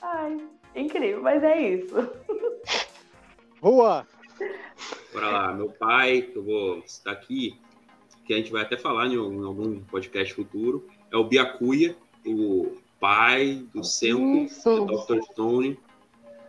Ai, 0.00 0.38
incrível, 0.76 1.20
mas 1.22 1.42
é 1.42 1.60
isso. 1.60 1.94
Juan, 3.62 4.04
Bora 5.12 5.28
lá, 5.30 5.52
meu 5.52 5.68
pai, 5.68 6.22
que 6.22 6.36
eu 6.36 6.42
vou 6.42 6.82
citar 6.86 7.12
aqui, 7.12 7.58
que 8.24 8.32
a 8.32 8.36
gente 8.36 8.50
vai 8.50 8.62
até 8.62 8.76
falar 8.76 9.06
em, 9.06 9.18
um- 9.18 9.42
em 9.42 9.46
algum 9.46 9.80
podcast 9.80 10.32
futuro, 10.34 10.88
é 11.12 11.16
o 11.16 11.24
Byakuya, 11.24 11.94
o 12.26 12.76
pai 12.98 13.64
do 13.74 13.84
Senko, 13.84 14.48
do 14.64 14.96
Dr. 14.96 15.22
Stone, 15.32 15.78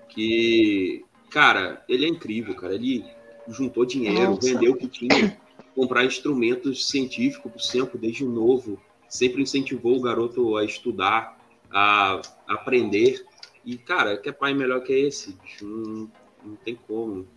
que, 0.07 1.03
cara, 1.29 1.83
ele 1.89 2.05
é 2.05 2.09
incrível, 2.09 2.55
cara. 2.55 2.73
Ele 2.75 3.05
juntou 3.47 3.85
dinheiro, 3.85 4.31
Nossa. 4.31 4.47
vendeu 4.47 4.73
o 4.73 4.77
que 4.77 4.87
tinha, 4.87 5.37
comprar 5.75 6.05
instrumentos 6.05 6.87
científicos 6.87 7.67
Senko 7.67 7.97
desde 7.97 8.25
novo, 8.25 8.79
sempre 9.09 9.41
incentivou 9.41 9.97
o 9.97 10.01
garoto 10.01 10.57
a 10.57 10.63
estudar, 10.63 11.37
a 11.71 12.21
aprender. 12.47 13.25
E, 13.65 13.77
cara, 13.77 14.17
que 14.17 14.31
pai 14.31 14.53
melhor 14.53 14.81
que 14.81 14.93
esse? 14.93 15.37
Não, 15.61 16.09
não 16.43 16.55
tem 16.57 16.75
como. 16.75 17.27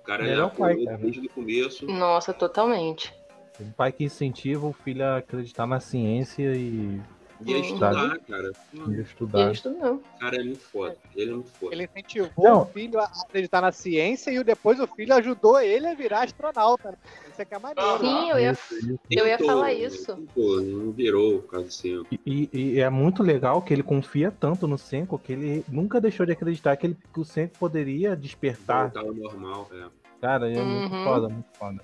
O 0.00 0.04
cara 0.04 0.26
é 0.26 0.48
pai, 0.48 0.84
cara. 0.84 0.98
desde 0.98 1.26
o 1.26 1.30
começo. 1.30 1.86
Nossa, 1.86 2.32
totalmente. 2.32 3.14
Um 3.60 3.70
pai 3.72 3.92
que 3.92 4.04
incentiva 4.04 4.66
o 4.66 4.72
filho 4.72 5.04
a 5.04 5.16
acreditar 5.18 5.66
na 5.66 5.80
ciência 5.80 6.54
e, 6.54 7.00
E 7.46 7.54
a 7.54 7.56
Uhum. 7.56 7.62
estudar, 7.62 8.18
cara. 8.28 8.52
e 8.74 8.78
Ele 8.80 9.02
estudar. 9.02 9.52
estudou. 9.52 9.94
O 9.94 10.18
cara 10.18 10.36
é 10.36 10.42
muito 10.42 10.60
foda. 10.60 10.96
Ele 11.14 11.30
é 11.30 11.34
muito 11.34 11.50
foda. 11.50 11.74
ele 11.74 11.84
incentivou 11.84 12.30
Não. 12.44 12.62
o 12.62 12.66
filho 12.66 12.98
a 12.98 13.04
acreditar 13.04 13.60
na 13.60 13.70
ciência 13.70 14.30
e 14.32 14.38
o- 14.40 14.44
depois 14.44 14.80
o 14.80 14.86
filho 14.88 15.14
ajudou 15.14 15.60
ele 15.60 15.86
a 15.86 15.94
virar 15.94 16.24
astronauta. 16.24 16.90
né? 16.90 16.96
Isso 17.30 17.42
é 17.42 17.44
que 17.44 17.54
é 17.54 17.58
maneiro. 17.58 17.98
Sim, 18.00 18.30
eu 18.30 18.38
ia, 18.40 18.50
Isso, 18.52 18.98
eu 19.10 19.26
ia 19.26 19.38
Tentou, 19.38 19.46
falar 19.54 19.72
isso. 19.72 20.16
tentou, 20.16 20.60
não 20.62 20.90
virou 20.92 21.40
por 21.42 21.50
causa 21.52 21.66
do 21.66 21.72
Senko. 21.72 22.06
E, 22.26 22.50
e 22.52 22.80
é 22.80 22.90
muito 22.90 23.22
legal 23.22 23.62
que 23.62 23.72
ele 23.72 23.82
confia 23.84 24.32
tanto 24.32 24.66
no 24.66 24.76
Senko 24.76 25.18
que 25.18 25.32
ele 25.32 25.64
nunca 25.68 26.00
deixou 26.00 26.26
de 26.26 26.32
acreditar 26.32 26.76
que, 26.76 26.88
ele, 26.88 26.96
que 27.14 27.20
o 27.20 27.24
Senko 27.24 27.56
poderia 27.58 28.16
despertar. 28.16 28.90
Voltar 28.90 29.00
ao 29.08 29.14
normal, 29.14 29.68
é. 29.72 29.86
Cara, 30.20 30.50
é 30.50 30.60
muito 30.60 30.92
Uhum. 30.92 31.04
foda, 31.04 31.28
muito 31.28 31.48
foda. 31.56 31.80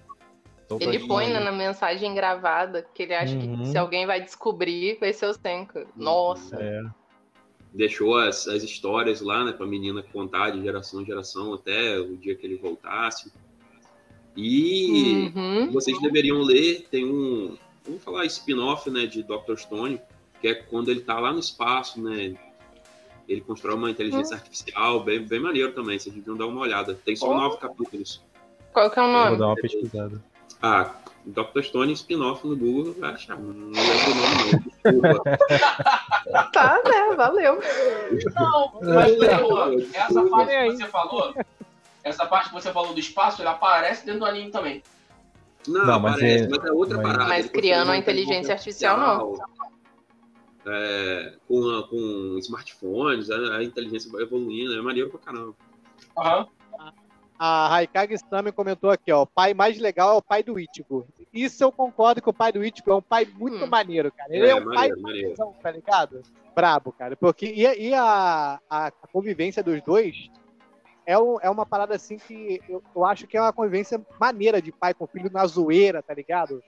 Tô 0.68 0.78
Ele 0.80 1.06
põe 1.06 1.28
né, 1.30 1.40
na 1.40 1.52
mensagem 1.52 2.14
gravada 2.14 2.86
que 2.94 3.02
ele 3.02 3.14
acha 3.14 3.34
Uhum. 3.36 3.58
que 3.62 3.68
se 3.68 3.76
alguém 3.78 4.06
vai 4.06 4.22
descobrir, 4.22 4.98
vai 4.98 5.12
ser 5.12 5.26
o 5.26 5.34
Senko. 5.34 5.84
Nossa. 5.96 6.56
É, 6.56 6.82
Deixou 7.72 8.16
as, 8.16 8.46
as 8.46 8.62
histórias 8.62 9.20
lá, 9.20 9.44
né, 9.44 9.52
pra 9.52 9.66
menina 9.66 10.00
contar 10.02 10.50
de 10.50 10.62
geração 10.62 11.02
em 11.02 11.04
geração 11.04 11.52
até 11.54 11.98
o 11.98 12.16
dia 12.16 12.34
que 12.36 12.46
ele 12.46 12.56
voltasse. 12.56 13.32
E 14.36 15.30
Uhum. 15.34 15.70
vocês 15.72 16.00
deveriam 16.00 16.40
ler, 16.40 16.86
tem 16.90 17.04
um, 17.04 17.56
vamos 17.84 18.02
falar 18.02 18.24
spin-off, 18.26 18.88
né, 18.90 19.06
de 19.06 19.22
Dr. 19.22 19.56
Stone, 19.56 20.00
que 20.40 20.48
é 20.48 20.54
quando 20.54 20.90
ele 20.90 21.00
tá 21.00 21.18
lá 21.20 21.32
no 21.32 21.38
espaço, 21.40 22.00
né, 22.00 22.34
ele 23.28 23.40
constrói 23.40 23.74
uma 23.74 23.90
inteligência 23.90 24.36
artificial, 24.36 25.02
bem, 25.02 25.20
bem 25.26 25.40
maneiro 25.40 25.72
também, 25.72 25.98
vocês 25.98 26.14
deviam 26.14 26.36
dar 26.36 26.46
uma 26.46 26.60
olhada. 26.60 26.94
Tem 27.04 27.14
só 27.16 27.30
Oh. 27.30 27.34
nove 27.36 27.56
capítulos. 27.58 28.22
Qual 28.72 28.90
que 28.90 28.98
é 28.98 29.02
o 29.02 29.06
vou 29.06 29.12
nome? 29.14 29.36
dar 29.36 29.46
uma 29.46 29.56
pesquisada. 29.56 30.22
Ah, 30.62 30.94
Dr. 31.26 31.62
Stone 31.62 31.92
spin-off 31.94 32.46
no 32.46 32.56
Google, 32.56 32.94
vai 32.98 33.12
achar. 33.12 33.38
Não 33.38 33.70
lembro 33.70 34.10
o 34.10 34.14
nome, 34.14 34.52
não. 34.52 35.02
Desculpa. 35.02 35.38
Tá, 36.52 36.80
né? 36.84 37.14
Valeu. 37.16 37.60
Não, 38.34 38.72
mas 38.82 39.18
Leoa, 39.18 39.74
essa 39.94 40.22
parte 40.26 40.50
que 40.50 40.76
você 40.76 40.86
falou, 40.86 41.34
essa 42.02 42.26
parte 42.26 42.48
que 42.48 42.54
você 42.54 42.72
falou 42.72 42.94
do 42.94 42.98
espaço, 43.00 43.42
ele 43.42 43.48
aparece 43.48 44.04
dentro 44.06 44.20
do 44.20 44.26
anime 44.26 44.50
também. 44.50 44.82
Não, 45.68 45.86
Não, 45.86 46.00
mas 46.00 46.14
parece, 46.16 46.44
é- 46.44 46.48
mas 46.48 46.64
é 46.64 46.72
outra 46.72 46.96
mas- 46.96 47.06
parada. 47.06 47.28
Mas 47.28 47.48
criando 47.50 47.90
a 47.90 47.96
inteligência 47.96 48.52
artificial, 48.54 48.98
não. 48.98 49.38
É, 50.66 51.34
com, 51.46 51.82
com 51.90 52.38
smartphones, 52.38 53.30
a, 53.30 53.56
a 53.58 53.62
inteligência 53.64 54.10
vai 54.10 54.22
evoluindo, 54.22 54.74
é 54.74 54.80
maneiro 54.82 55.10
pra 55.10 55.18
caramba. 55.20 55.54
Aham. 56.18 56.46
A 57.46 57.68
Raikage 57.68 58.14
Stami 58.14 58.50
comentou 58.52 58.88
aqui, 58.88 59.12
ó. 59.12 59.20
O 59.22 59.26
pai 59.26 59.52
mais 59.52 59.78
legal 59.78 60.14
é 60.14 60.16
o 60.16 60.22
pai 60.22 60.42
do 60.42 60.58
Ichigo. 60.58 61.06
Isso 61.30 61.62
eu 61.62 61.70
concordo 61.70 62.22
que 62.22 62.30
o 62.30 62.32
pai 62.32 62.50
do 62.50 62.64
Ichigo 62.64 62.90
é 62.90 62.94
um 62.94 63.02
pai 63.02 63.26
muito 63.26 63.66
Hum. 63.66 63.68
maneiro, 63.68 64.10
cara. 64.10 64.34
Ele 64.34 64.48
é, 64.48 64.54
um 64.54 64.64
pai 64.64 64.88
maneiro, 64.88 65.02
maneiro. 65.02 65.54
tá 65.62 65.70
ligado? 65.70 66.22
Brabo, 66.54 66.90
cara. 66.90 67.14
Porque, 67.16 67.44
e, 67.44 67.88
e 67.88 67.92
a, 67.94 68.58
a 68.70 68.90
convivência 69.12 69.62
dos 69.62 69.82
dois 69.82 70.30
é, 71.04 71.18
um- 71.18 71.38
é 71.42 71.50
uma 71.50 71.66
parada 71.66 71.94
assim 71.94 72.16
que 72.16 72.62
eu, 72.66 72.82
eu 72.96 73.04
acho 73.04 73.26
que 73.26 73.36
é 73.36 73.40
uma 73.42 73.52
convivência 73.52 74.00
maneira 74.18 74.62
de 74.62 74.72
pai 74.72 74.94
com 74.94 75.06
filho 75.06 75.30
na 75.30 75.44
zoeira, 75.46 76.02
tá 76.02 76.14
ligado? 76.14 76.62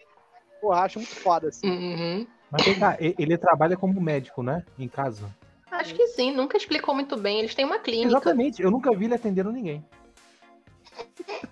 Porra, 0.61 0.83
acho 0.83 0.99
muito 0.99 1.15
foda, 1.17 1.49
assim. 1.49 1.71
Uhum. 1.71 2.27
Mas 2.51 2.67
vem 2.67 2.79
cá, 2.79 2.99
ele 3.01 3.39
trabalha 3.39 3.79
como 3.79 3.99
médico, 3.99 4.43
né? 4.43 4.63
Em 4.79 4.89
casa. 4.89 5.35
Acho 5.71 5.95
que 5.95 6.07
sim, 6.09 6.33
nunca 6.33 6.59
explicou 6.59 6.95
muito 6.95 7.17
bem. 7.17 7.39
Eles 7.39 7.55
têm 7.55 7.65
uma 7.65 7.79
clínica. 7.79 8.09
Exatamente, 8.09 8.61
eu 8.63 8.71
nunca 8.71 8.95
vi 8.95 9.07
ele 9.07 9.15
atendendo 9.15 9.51
ninguém. 9.51 9.83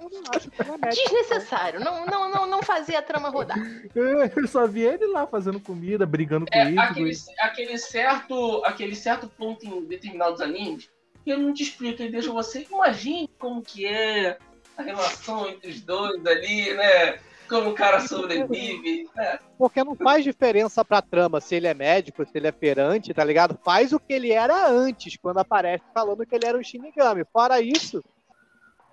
Eu 0.01 0.11
não 0.11 0.23
acho 0.35 0.51
que 0.51 0.65
não 0.65 0.75
é. 0.77 0.89
Desnecessário. 0.91 1.81
Não, 1.81 2.07
não, 2.07 2.31
não, 2.31 2.47
não 2.47 2.63
fazia 2.63 2.99
a 2.99 3.03
trama 3.03 3.29
rodar. 3.29 3.57
Eu 3.95 4.47
só 4.49 4.67
vi 4.67 4.83
ele 4.83 5.07
lá 5.07 5.27
fazendo 5.27 5.61
comida, 5.61 6.07
brigando 6.07 6.47
com 6.47 6.57
É, 6.57 6.71
isso. 6.71 6.81
aquele, 6.81 7.17
aquele, 7.41 7.79
certo, 7.79 8.63
aquele 8.65 8.95
certo 8.97 9.29
ponto 9.29 9.65
em 9.67 9.85
determinados 9.85 10.41
animes 10.41 10.89
que 11.25 11.31
eu 11.31 11.39
não 11.39 11.55
te 11.55 11.63
explico, 11.63 12.03
ele 12.03 12.13
deixa 12.13 12.31
você 12.31 12.67
imagine 12.71 13.31
como 13.39 13.63
que 13.63 13.87
é 13.87 14.37
a 14.77 14.83
relação 14.83 15.49
entre 15.49 15.71
os 15.71 15.81
dois 15.81 16.25
ali, 16.27 16.75
né? 16.75 17.19
Como 17.49 17.71
o 17.71 17.75
cara 17.75 18.01
sobrevive, 18.01 19.09
né? 19.17 19.39
Porque 19.57 19.83
não 19.83 19.95
faz 19.95 20.23
diferença 20.23 20.85
pra 20.85 21.01
trama 21.01 21.41
se 21.41 21.55
ele 21.55 21.67
é 21.67 21.73
médico, 21.73 22.25
se 22.27 22.31
ele 22.35 22.49
é 22.49 22.53
feirante, 22.53 23.15
tá 23.15 23.25
ligado? 23.25 23.59
Faz 23.65 23.93
o 23.93 24.01
que 24.01 24.13
ele 24.13 24.33
era 24.33 24.69
antes, 24.69 25.17
quando 25.17 25.39
aparece 25.39 25.85
falando 25.95 26.27
que 26.27 26.35
ele 26.35 26.47
era 26.47 26.59
um 26.59 26.63
Shinigami. 26.63 27.25
Fora 27.33 27.61
isso, 27.61 28.03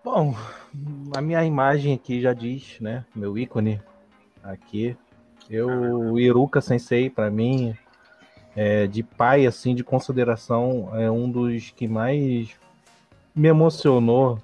Bom, 0.03 0.35
a 1.15 1.21
minha 1.21 1.45
imagem 1.45 1.93
aqui 1.93 2.19
já 2.19 2.33
diz, 2.33 2.79
né? 2.79 3.05
Meu 3.15 3.37
ícone 3.37 3.79
aqui. 4.43 4.97
Eu, 5.49 6.17
Iruka 6.17 6.59
Sensei, 6.59 7.07
pra 7.09 7.29
mim, 7.29 7.75
é, 8.55 8.87
de 8.87 9.03
pai, 9.03 9.45
assim, 9.45 9.75
de 9.75 9.83
consideração, 9.83 10.89
é 10.93 11.09
um 11.11 11.29
dos 11.29 11.69
que 11.71 11.87
mais 11.87 12.49
me 13.35 13.47
emocionou 13.47 14.39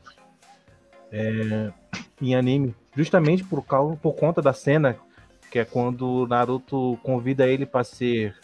é, 1.12 1.72
em 2.22 2.36
anime. 2.36 2.76
Justamente 2.96 3.44
por, 3.44 3.64
causa, 3.64 3.96
por 3.96 4.14
conta 4.14 4.42
da 4.42 4.54
cena, 4.54 4.96
que 5.50 5.58
é 5.58 5.66
quando 5.66 6.28
Naruto 6.28 7.00
convida 7.02 7.48
ele 7.48 7.66
pra 7.66 7.84
ser 7.84 8.36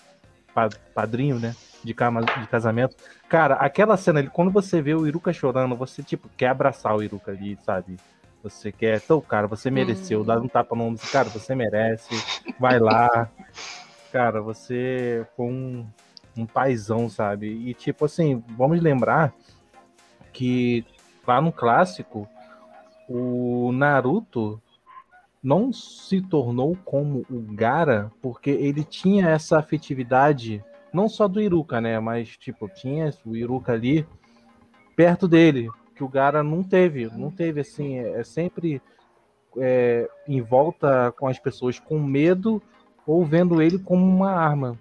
pa- 0.54 0.70
padrinho, 0.96 1.40
né? 1.40 1.56
De, 1.84 1.94
casamento. 1.94 2.96
Cara, 3.28 3.56
aquela 3.56 3.98
cena 3.98 4.26
quando 4.30 4.52
você 4.52 4.82
vê 4.82 4.94
o 4.94 5.06
Iruka 5.06 5.34
chorando, 5.34 5.76
você, 5.76 6.02
tipo, 6.02 6.30
quer 6.38 6.48
abraçar 6.48 6.96
o 6.96 7.04
Iruka 7.04 7.32
ali, 7.32 7.58
sabe? 7.64 7.98
Você 8.42 8.72
quer, 8.72 8.98
então, 8.98 9.22
cara, 9.22 9.48
você 9.48 9.70
mereceu, 9.72 10.24
dá 10.24 10.40
um 10.40 10.48
tapa 10.48 10.76
no 10.76 10.84
ombro, 10.84 11.02
cara, 11.12 11.30
você 11.30 11.56
merece, 11.56 12.14
vai 12.60 12.80
lá. 12.80 13.30
Cara, 14.12 14.42
você 14.42 15.26
foi 15.36 15.46
um, 15.46 15.88
um 16.38 16.46
paizão, 16.46 17.10
sabe? 17.10 17.48
E, 17.48 17.74
tipo, 17.74 18.06
assim, 18.06 18.44
vamos 18.58 18.82
lembrar 18.82 19.34
que 20.32 20.86
lá 21.26 21.42
no 21.42 21.52
clássico, 21.52 22.28
o 23.08 23.72
Naruto 23.72 24.62
não 25.42 25.74
se 25.74 26.22
tornou 26.22 26.78
como 26.86 27.26
o 27.30 27.42
Gara 27.54 28.12
porque 28.22 28.50
ele 28.50 28.84
tinha 28.84 29.30
essa 29.30 29.60
afetividade 29.60 30.64
não 30.94 31.10
só 31.10 31.28
do 31.28 31.42
Iruka, 31.42 31.82
né, 31.82 32.00
mas 32.00 32.38
tipo, 32.38 32.70
tinha 32.70 33.12
o 33.26 33.36
Iruka 33.36 33.74
ali 33.74 34.06
perto 34.96 35.28
dele, 35.28 35.70
que 35.96 36.04
o 36.04 36.08
Gara 36.08 36.44
não 36.44 36.64
teve, 36.64 37.08
não 37.08 37.32
teve 37.32 37.62
assim, 37.62 37.98
é, 37.98 38.20
é 38.20 38.24
sempre 38.24 38.82
é, 39.58 40.10
em 40.28 40.42
volta 40.42 41.14
com 41.18 41.28
as 41.28 41.40
pessoas 41.40 41.80
com 41.80 42.00
medo 42.00 42.62
ou 43.06 43.26
vendo 43.26 43.62
ele 43.62 43.78
como 43.80 44.06
uma 44.06 44.32
arma. 44.32 44.78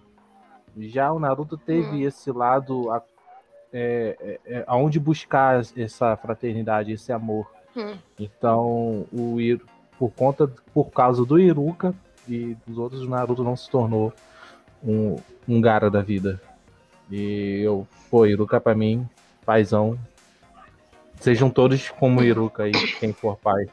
Já 0.79 1.13
o 1.13 1.19
Naruto 1.19 1.57
teve 1.59 2.03
esse 2.03 2.31
lado 2.31 2.91
a, 2.91 3.03
é, 3.73 4.17
é, 4.21 4.41
é, 4.47 4.65
aonde 4.67 4.99
buscar 4.99 5.63
essa 5.77 6.17
fraternidade, 6.17 6.93
esse 6.93 7.13
amor. 7.13 7.51
Hum. 7.77 7.97
Então, 8.19 9.07
o 9.13 9.41
Ir- 9.41 9.63
por 9.99 10.11
conta, 10.11 10.47
por 10.73 10.91
causa 10.91 11.25
do 11.25 11.39
Iruka 11.39 11.95
e 12.29 12.57
dos 12.67 12.79
outros, 12.79 13.03
o 13.03 13.09
Naruto 13.09 13.45
não 13.45 13.57
se 13.57 13.71
tornou 13.71 14.13
um, 14.85 15.17
um 15.49 15.61
Gara 15.61 15.91
da 15.91 16.03
vida. 16.03 16.41
E 17.11 17.61
eu, 17.63 17.87
pô, 18.11 18.27
Iruka 18.27 18.61
pra 18.61 18.75
mim, 18.75 19.09
paizão. 19.45 19.99
Sejam 21.21 21.51
todos 21.51 21.89
como 21.91 22.23
Iruka 22.23 22.65
aí, 22.65 22.73
quem 22.99 23.13
for 23.13 23.37
pai. 23.37 23.67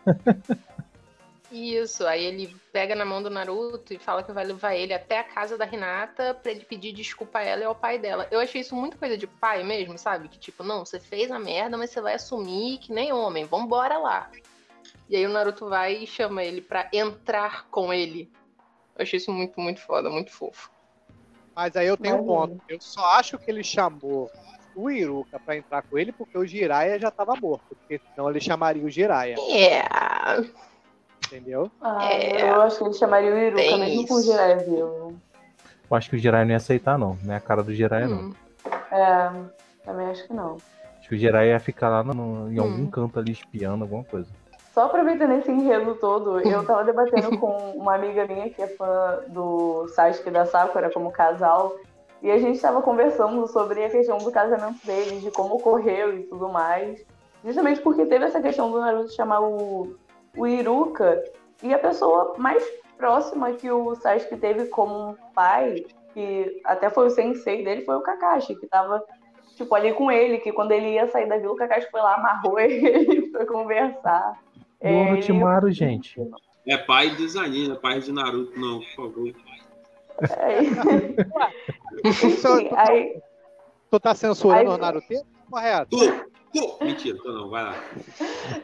Isso, 1.51 2.05
aí 2.05 2.23
ele 2.25 2.55
pega 2.71 2.93
na 2.93 3.03
mão 3.03 3.23
do 3.23 3.29
Naruto 3.29 3.91
e 3.91 3.97
fala 3.97 4.21
que 4.21 4.31
vai 4.31 4.45
levar 4.45 4.75
ele 4.75 4.93
até 4.93 5.17
a 5.17 5.23
casa 5.23 5.57
da 5.57 5.65
Hinata 5.65 6.35
pra 6.35 6.51
ele 6.51 6.63
pedir 6.63 6.93
desculpa 6.93 7.39
a 7.39 7.43
ela 7.43 7.61
e 7.61 7.65
ao 7.65 7.73
pai 7.73 7.97
dela. 7.97 8.27
Eu 8.29 8.39
achei 8.39 8.61
isso 8.61 8.75
muito 8.75 8.99
coisa 8.99 9.17
de 9.17 9.25
pai 9.25 9.63
mesmo, 9.63 9.97
sabe? 9.97 10.27
Que 10.27 10.37
tipo, 10.37 10.63
não, 10.63 10.85
você 10.85 10.99
fez 10.99 11.31
a 11.31 11.39
merda, 11.39 11.75
mas 11.75 11.89
você 11.89 12.01
vai 12.01 12.13
assumir 12.13 12.77
que 12.77 12.93
nem 12.93 13.11
homem, 13.11 13.45
vambora 13.45 13.97
lá. 13.97 14.29
E 15.09 15.15
aí 15.15 15.25
o 15.25 15.29
Naruto 15.29 15.67
vai 15.67 16.03
e 16.03 16.07
chama 16.07 16.43
ele 16.43 16.61
pra 16.61 16.87
entrar 16.93 17.65
com 17.69 17.91
ele. 17.91 18.31
Eu 18.95 19.01
achei 19.01 19.17
isso 19.17 19.31
muito, 19.31 19.59
muito 19.59 19.81
foda, 19.81 20.07
muito 20.07 20.31
fofo. 20.31 20.69
Mas 21.59 21.75
aí 21.75 21.87
eu 21.87 21.97
tenho 21.97 22.15
um 22.15 22.23
Imagina. 22.23 22.47
ponto. 22.47 22.61
Eu 22.69 22.77
só 22.79 23.05
acho 23.15 23.37
que 23.37 23.51
ele 23.51 23.63
chamou 23.65 24.31
o 24.73 24.89
Iruka 24.89 25.37
pra 25.39 25.57
entrar 25.57 25.81
com 25.81 25.97
ele 25.97 26.13
porque 26.13 26.37
o 26.37 26.45
Jiraiya 26.45 26.97
já 26.97 27.11
tava 27.11 27.35
morto. 27.35 27.75
Porque 27.75 27.99
senão 28.15 28.29
ele 28.29 28.39
chamaria 28.39 28.81
o 28.85 28.89
Jiraiya, 28.89 29.35
Yeah. 29.39 30.45
entendeu? 31.27 31.69
Ah, 31.81 32.05
É. 32.13 32.49
eu 32.49 32.61
acho 32.61 32.77
que 32.77 32.83
ele 32.85 32.93
chamaria 32.93 33.33
o 33.33 33.37
Iruka, 33.37 33.61
Tem 33.61 33.77
mesmo 33.79 34.07
com 34.07 34.13
o 34.13 34.19
isso. 34.21 34.31
Jiraiya 34.31 34.57
vivo. 34.59 35.15
Eu 35.91 35.97
acho 35.97 36.09
que 36.09 36.15
o 36.15 36.19
Jiraiya 36.19 36.45
não 36.45 36.51
ia 36.51 36.57
aceitar, 36.57 36.97
não. 36.97 37.17
Não 37.25 37.33
é 37.33 37.37
a 37.37 37.41
cara 37.41 37.61
do 37.61 37.73
Jiraiya, 37.73 38.07
não. 38.07 38.29
Hum. 38.29 38.33
É, 38.89 39.31
também 39.83 40.07
acho 40.07 40.25
que 40.27 40.33
não. 40.33 40.55
Acho 40.97 41.09
que 41.09 41.15
o 41.15 41.17
Jiraiya 41.17 41.51
ia 41.53 41.59
ficar 41.59 41.89
lá 41.89 42.03
no- 42.05 42.13
no- 42.13 42.53
em 42.53 42.57
algum 42.57 42.83
Hum. 42.83 42.89
canto 42.89 43.19
ali 43.19 43.33
espiando 43.33 43.83
alguma 43.83 44.05
coisa. 44.05 44.29
Só 44.79 44.85
aproveitando 44.85 45.33
esse 45.33 45.51
enredo 45.51 45.95
todo, 45.95 46.39
eu 46.39 46.63
tava 46.65 46.85
debatendo 46.85 47.37
com 47.37 47.53
uma 47.75 47.95
amiga 47.95 48.25
minha 48.25 48.49
que 48.49 48.61
é 48.61 48.67
fã 48.67 49.19
do 49.27 49.85
Sasuke 49.89 50.31
da 50.31 50.45
Sakura 50.45 50.89
como 50.89 51.11
casal, 51.11 51.75
e 52.21 52.31
a 52.31 52.37
gente 52.37 52.61
tava 52.61 52.81
conversando 52.81 53.45
sobre 53.47 53.83
a 53.83 53.89
questão 53.89 54.19
do 54.19 54.31
casamento 54.31 54.79
deles, 54.85 55.21
de 55.21 55.31
como 55.31 55.55
ocorreu 55.55 56.17
e 56.17 56.23
tudo 56.23 56.47
mais. 56.47 57.05
Justamente 57.43 57.81
porque 57.81 58.05
teve 58.05 58.23
essa 58.23 58.41
questão 58.41 58.71
do 58.71 58.79
Naruto 58.79 59.13
chamar 59.13 59.41
o, 59.41 59.97
o 60.37 60.47
Iruka, 60.47 61.25
e 61.61 61.73
a 61.73 61.77
pessoa 61.77 62.35
mais 62.37 62.63
próxima 62.97 63.51
que 63.51 63.69
o 63.69 63.93
Sasuke 63.95 64.37
teve 64.37 64.67
como 64.67 65.17
pai, 65.35 65.83
que 66.13 66.61
até 66.63 66.89
foi 66.89 67.07
o 67.07 67.11
sensei 67.11 67.65
dele, 67.65 67.83
foi 67.83 67.97
o 67.97 68.01
Kakashi, 68.01 68.55
que 68.55 68.65
tava 68.65 69.03
tipo, 69.57 69.75
ali 69.75 69.91
com 69.91 70.09
ele, 70.09 70.37
que 70.37 70.53
quando 70.53 70.71
ele 70.71 70.93
ia 70.93 71.09
sair 71.09 71.27
da 71.27 71.37
vila, 71.37 71.51
o 71.51 71.57
Kakashi 71.57 71.91
foi 71.91 71.99
lá, 71.99 72.15
amarrou 72.15 72.57
ele 72.63 73.27
pra 73.29 73.45
conversar. 73.45 74.39
Do 74.81 74.87
É, 74.87 75.11
Orochimaru, 75.11 75.71
gente. 75.71 76.15
É 76.67 76.77
pai 76.77 77.09
dos 77.15 77.35
animes, 77.35 77.69
é 77.69 77.75
pai 77.75 77.99
de 77.99 78.11
Naruto, 78.11 78.59
não, 78.59 78.79
por 78.79 79.11
favor. 79.11 79.33
Enfim, 82.03 82.69
aí, 82.75 83.21
tu 83.89 83.99
tá 83.99 84.13
censurando 84.13 84.71
Aí- 84.71 84.77
o 84.77 84.77
Naruto? 84.77 85.07
Correto. 85.49 85.97
Tu, 85.97 86.25
tu. 86.53 86.83
Mentira, 86.85 87.17
tô 87.23 87.31
não, 87.31 87.49
vai 87.49 87.63
lá. 87.63 87.75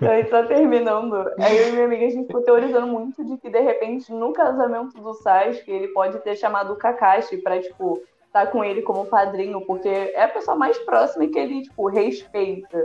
aí 0.01 0.29
só 0.29 0.43
terminando, 0.45 1.15
aí 1.39 1.57
eu 1.57 1.69
e 1.69 1.71
minha 1.71 1.85
amiga, 1.85 2.05
a 2.05 2.09
gente 2.09 2.27
ficou 2.27 2.41
teorizando 2.43 2.87
muito 2.87 3.23
de 3.25 3.37
que, 3.37 3.49
de 3.49 3.59
repente, 3.59 4.11
no 4.13 4.31
casamento 4.33 5.01
do 5.01 5.13
Sasuke, 5.15 5.71
ele 5.71 5.87
pode 5.89 6.19
ter 6.19 6.35
chamado 6.35 6.73
o 6.73 6.75
Kakashi 6.75 7.37
pra, 7.37 7.59
tipo, 7.61 8.01
estar 8.27 8.47
com 8.47 8.63
ele 8.63 8.81
como 8.83 9.05
padrinho, 9.05 9.61
porque 9.61 9.87
é 9.89 10.23
a 10.23 10.27
pessoa 10.27 10.55
mais 10.55 10.77
próxima 10.79 11.25
que 11.27 11.39
ele, 11.39 11.63
tipo, 11.63 11.87
respeita, 11.87 12.77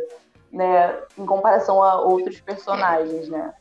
né, 0.52 0.98
em 1.16 1.24
comparação 1.26 1.82
a 1.82 2.00
outros 2.00 2.40
personagens, 2.40 3.28
né. 3.28 3.54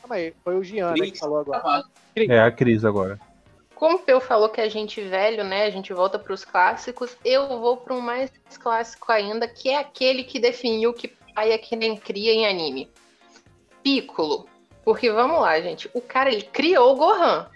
Calma 0.00 0.16
aí, 0.16 0.34
foi 0.44 0.56
o 0.56 0.62
Giana 0.64 0.94
que 0.94 1.00
Cris. 1.00 1.18
falou 1.18 1.38
agora. 1.38 1.84
É 2.14 2.40
a 2.40 2.50
Cris 2.50 2.84
agora. 2.84 3.18
Como 3.74 3.96
o 3.96 3.98
Peu 3.98 4.20
falou 4.20 4.48
que 4.48 4.60
a 4.60 4.68
gente 4.70 5.02
velho, 5.02 5.44
né? 5.44 5.64
A 5.64 5.70
gente 5.70 5.92
volta 5.92 6.18
para 6.18 6.32
os 6.32 6.44
clássicos. 6.44 7.14
Eu 7.22 7.46
vou 7.60 7.76
para 7.76 7.92
um 7.94 8.00
mais 8.00 8.30
clássico 8.58 9.12
ainda, 9.12 9.46
que 9.46 9.68
é 9.68 9.76
aquele 9.78 10.24
que 10.24 10.38
definiu 10.40 10.94
que 10.94 11.08
pai 11.34 11.52
é 11.52 11.58
que 11.58 11.76
nem 11.76 11.94
cria 11.94 12.32
em 12.32 12.46
anime. 12.46 12.90
Piccolo. 13.82 14.46
Porque 14.82 15.10
vamos 15.10 15.40
lá, 15.40 15.60
gente. 15.60 15.90
O 15.92 16.00
cara 16.00 16.32
ele 16.32 16.42
criou 16.42 16.92
o 16.92 16.96
Gohan. 16.96 17.48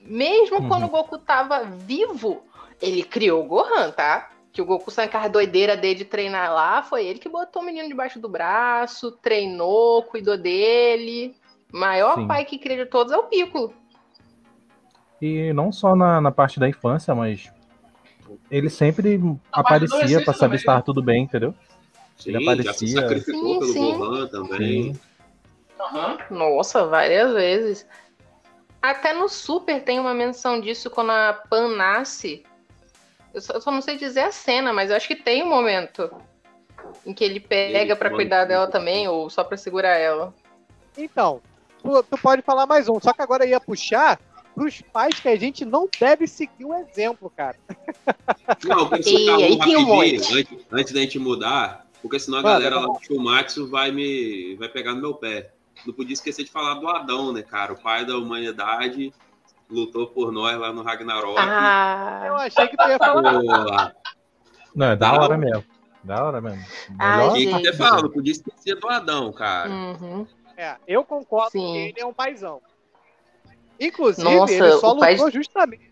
Mesmo 0.00 0.60
Uhum. 0.60 0.68
quando 0.68 0.84
o 0.84 0.88
Goku 0.88 1.18
tava 1.18 1.62
vivo, 1.64 2.42
ele 2.80 3.02
criou 3.02 3.44
o 3.44 3.46
Gohan, 3.46 3.90
tá? 3.90 4.30
Que 4.52 4.60
o 4.60 4.64
Goku 4.64 4.90
com 5.08 5.16
a 5.18 5.28
doideira 5.28 5.76
dele 5.76 6.00
de 6.00 6.04
treinar 6.04 6.52
lá, 6.52 6.82
foi 6.82 7.06
ele 7.06 7.18
que 7.18 7.28
botou 7.28 7.62
o 7.62 7.64
menino 7.64 7.88
debaixo 7.88 8.18
do 8.18 8.28
braço, 8.28 9.12
treinou, 9.12 10.02
cuidou 10.02 10.36
dele. 10.36 11.36
Maior 11.72 12.16
Sim. 12.16 12.26
pai 12.26 12.44
que 12.44 12.58
cria 12.58 12.84
de 12.84 12.86
todos 12.86 13.12
é 13.12 13.16
o 13.16 13.24
Piccolo. 13.24 13.72
E 15.22 15.52
não 15.52 15.70
só 15.70 15.94
na, 15.94 16.20
na 16.20 16.32
parte 16.32 16.58
da 16.58 16.68
infância, 16.68 17.14
mas 17.14 17.52
ele 18.50 18.70
sempre 18.70 19.18
da 19.18 19.36
aparecia 19.52 20.22
pra 20.24 20.34
saber 20.34 20.58
se 20.58 20.64
tava 20.64 20.78
né? 20.78 20.84
tudo 20.84 21.02
bem, 21.02 21.24
entendeu? 21.24 21.54
Sim, 22.16 22.30
Ele 22.30 22.38
já 22.62 22.72
se 22.72 22.86
aparecia. 22.86 23.00
sacrificou 23.02 23.54
Sim, 23.54 23.58
pelo 23.58 23.72
sim. 23.72 23.98
Gohan 23.98 24.26
também. 24.28 24.94
Sim. 24.94 25.00
Aham. 25.80 26.18
Nossa, 26.30 26.86
várias 26.86 27.32
vezes. 27.32 27.86
Até 28.82 29.12
no 29.12 29.28
Super 29.28 29.82
tem 29.82 29.98
uma 30.00 30.14
menção 30.14 30.60
disso 30.60 30.90
quando 30.90 31.10
a 31.10 31.32
Pan 31.48 31.76
nasce. 31.76 32.42
Eu 33.32 33.40
só, 33.40 33.52
eu 33.54 33.60
só 33.60 33.70
não 33.70 33.80
sei 33.80 33.96
dizer 33.96 34.20
a 34.20 34.32
cena, 34.32 34.72
mas 34.72 34.90
eu 34.90 34.96
acho 34.96 35.06
que 35.08 35.16
tem 35.16 35.42
um 35.42 35.48
momento 35.48 36.10
em 37.06 37.12
que 37.14 37.24
ele 37.24 37.38
pega 37.40 37.94
manda- 37.94 38.10
cuidar 38.10 38.44
dela 38.44 38.66
também, 38.66 39.06
ou 39.08 39.30
só 39.30 39.44
pra 39.44 39.56
segurar 39.56 39.96
ela. 39.96 40.34
Então, 40.98 41.40
tu, 41.82 42.02
tu 42.02 42.18
pode 42.18 42.42
falar 42.42 42.66
mais 42.66 42.88
um, 42.88 42.98
só 43.00 43.12
que 43.12 43.22
agora 43.22 43.46
ia 43.46 43.60
puxar 43.60 44.18
pros 44.54 44.82
pais 44.92 45.18
que 45.20 45.28
a 45.28 45.36
gente 45.36 45.64
não 45.64 45.88
deve 45.98 46.26
seguir 46.26 46.64
o 46.64 46.74
exemplo, 46.74 47.30
cara. 47.34 47.56
Não, 48.64 48.80
eu 48.80 48.88
quero 48.90 49.00
E 49.00 49.04
citar 49.04 49.34
um 49.36 49.38
tem 49.38 49.52
um 49.54 49.58
rapidinho, 49.58 49.86
monte. 49.86 50.34
antes, 50.34 50.66
antes 50.72 50.92
da 50.92 51.00
gente 51.00 51.18
mudar, 51.18 51.86
porque 52.02 52.18
senão 52.18 52.38
a 52.38 52.42
Manda, 52.42 52.54
galera 52.54 52.80
lá 52.80 52.86
do 52.86 52.98
Shumatsu 53.04 53.68
vai 53.70 53.92
me 53.92 54.56
vai 54.56 54.68
pegar 54.68 54.92
no 54.94 55.00
meu 55.00 55.14
pé. 55.14 55.52
Não 55.86 55.94
podia 55.94 56.12
esquecer 56.12 56.44
de 56.44 56.50
falar 56.50 56.74
do 56.74 56.88
Adão, 56.88 57.32
né, 57.32 57.42
cara? 57.42 57.72
O 57.72 57.76
pai 57.80 58.04
da 58.04 58.18
humanidade 58.18 59.12
lutou 59.70 60.06
por 60.08 60.32
nós 60.32 60.58
lá 60.58 60.72
no 60.72 60.82
Ragnarok. 60.82 61.36
Eu 61.36 61.38
Ah, 61.38 62.44
achei 62.44 62.68
que 62.68 62.76
tu 62.76 62.88
ia 62.88 62.98
falar. 62.98 63.94
Não, 64.74 64.86
é 64.86 64.96
da 64.96 65.12
Não. 65.12 65.20
hora 65.22 65.36
mesmo. 65.38 65.64
Da 66.02 66.24
hora 66.24 66.40
mesmo. 66.40 66.64
Ai, 66.98 67.16
Melhor- 67.18 67.34
tinha 67.34 67.56
que 67.56 67.62
ter 67.62 67.76
falado, 67.76 68.10
podia 68.10 68.32
esquecer 68.32 68.74
do 68.76 68.88
Adão, 68.88 69.32
cara. 69.32 69.68
uhum. 69.70 70.26
É, 70.56 70.76
eu 70.86 71.04
concordo 71.04 71.50
Sim. 71.52 71.72
que 71.72 71.78
ele 71.78 72.00
é 72.00 72.06
um 72.06 72.12
paizão. 72.12 72.60
Inclusive, 73.78 74.28
Nossa, 74.36 74.52
ele 74.52 74.72
só 74.72 74.92
o 74.92 74.98
pai- 74.98 75.14
lutou 75.14 75.30
justamente. 75.30 75.90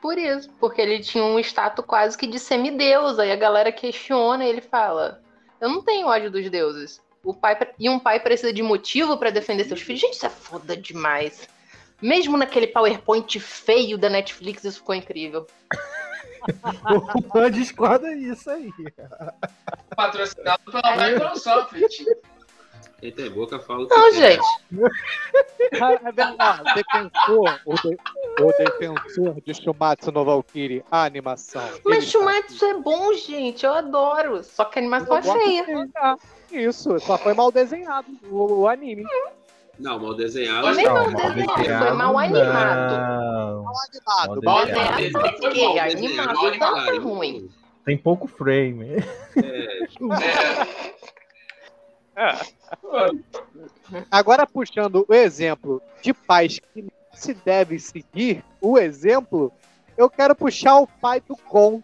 Por 0.00 0.16
isso, 0.18 0.48
porque 0.60 0.80
ele 0.80 1.00
tinha 1.00 1.24
um 1.24 1.38
status 1.40 1.84
quase 1.84 2.16
que 2.16 2.26
de 2.28 2.38
semideus. 2.38 3.18
Aí 3.18 3.32
a 3.32 3.36
galera 3.36 3.72
questiona 3.72 4.44
e 4.44 4.48
ele 4.48 4.60
fala: 4.60 5.20
Eu 5.60 5.68
não 5.68 5.82
tenho 5.82 6.06
ódio 6.06 6.30
dos 6.30 6.48
deuses. 6.48 7.02
O 7.24 7.34
pai, 7.34 7.56
pre- 7.56 7.72
e 7.78 7.88
um 7.88 7.98
pai 7.98 8.20
precisa 8.20 8.52
de 8.52 8.62
motivo 8.62 9.16
pra 9.16 9.30
defender 9.30 9.64
seus 9.64 9.80
filhos. 9.80 10.00
Gente, 10.00 10.14
isso 10.14 10.26
é 10.26 10.30
foda 10.30 10.76
demais. 10.76 11.48
Mesmo 12.02 12.36
naquele 12.36 12.66
PowerPoint 12.66 13.38
feio 13.40 13.96
da 13.96 14.08
Netflix, 14.10 14.64
isso 14.64 14.78
ficou 14.78 14.94
incrível. 14.94 15.46
O 17.16 17.22
Pan 17.22 17.50
discorda 17.50 18.14
disso 18.14 18.50
aí. 18.50 18.70
Patrocinado 19.96 20.60
pela 20.70 20.94
Microsoft. 21.08 21.72
Quem 23.00 23.12
tem 23.12 23.30
boca 23.30 23.58
fala 23.58 23.84
o 23.84 23.88
que 23.88 23.94
Não, 23.94 24.12
gente. 24.12 24.42
É 25.72 26.12
verdade, 26.12 26.60
o 26.60 26.74
defensor, 26.74 27.60
o, 27.64 27.74
de- 27.74 27.98
o 28.42 28.52
defensor 28.58 29.40
de 29.40 29.54
Shumatsu 29.54 30.12
no 30.12 30.22
Valkyrie, 30.24 30.84
a 30.90 31.04
animação. 31.04 31.66
Mas 31.84 32.02
Ele 32.02 32.06
Shumatsu 32.06 32.64
é 32.64 32.74
bom, 32.74 33.12
gente. 33.14 33.64
Eu 33.64 33.72
adoro. 33.72 34.44
Só 34.44 34.66
que 34.66 34.78
a 34.78 34.82
animação 34.82 35.16
é 35.16 35.20
Eu 35.20 35.22
gosto 35.22 35.38
feia. 35.44 35.90
Ah, 35.96 36.16
Isso, 36.52 37.00
só 37.00 37.16
foi 37.16 37.32
mal 37.32 37.50
desenhado 37.50 38.06
o, 38.30 38.60
o 38.60 38.68
anime. 38.68 39.04
Não, 39.78 39.98
mal 39.98 40.14
desenhado. 40.14 40.70
Nem 40.74 40.84
Não, 40.84 41.10
mal 41.10 41.34
desenhado, 41.34 41.86
foi 41.86 41.96
mal 41.96 42.18
animado. 42.18 42.92
não. 42.94 43.64
Mal 43.64 43.78
animado. 43.78 44.42
Mal 44.42 44.42
animado. 44.42 44.42
Mal 44.42 44.58
a 44.58 44.64
desenhado, 45.36 45.96
animação 45.96 46.34
mal 46.34 46.46
animado. 46.46 47.02
ruim. 47.02 47.50
Tem 47.84 47.98
pouco 47.98 48.26
frame. 48.26 48.96
Agora, 54.10 54.46
puxando 54.46 55.04
o 55.08 55.14
exemplo 55.14 55.82
de 56.02 56.14
pais 56.14 56.60
que 56.72 56.82
não 56.82 56.90
se 57.12 57.34
deve 57.34 57.78
seguir, 57.78 58.44
o 58.60 58.78
exemplo, 58.78 59.52
eu 59.96 60.08
quero 60.08 60.34
puxar 60.34 60.78
o 60.78 60.86
pai 60.86 61.20
do 61.20 61.36
Gon 61.50 61.82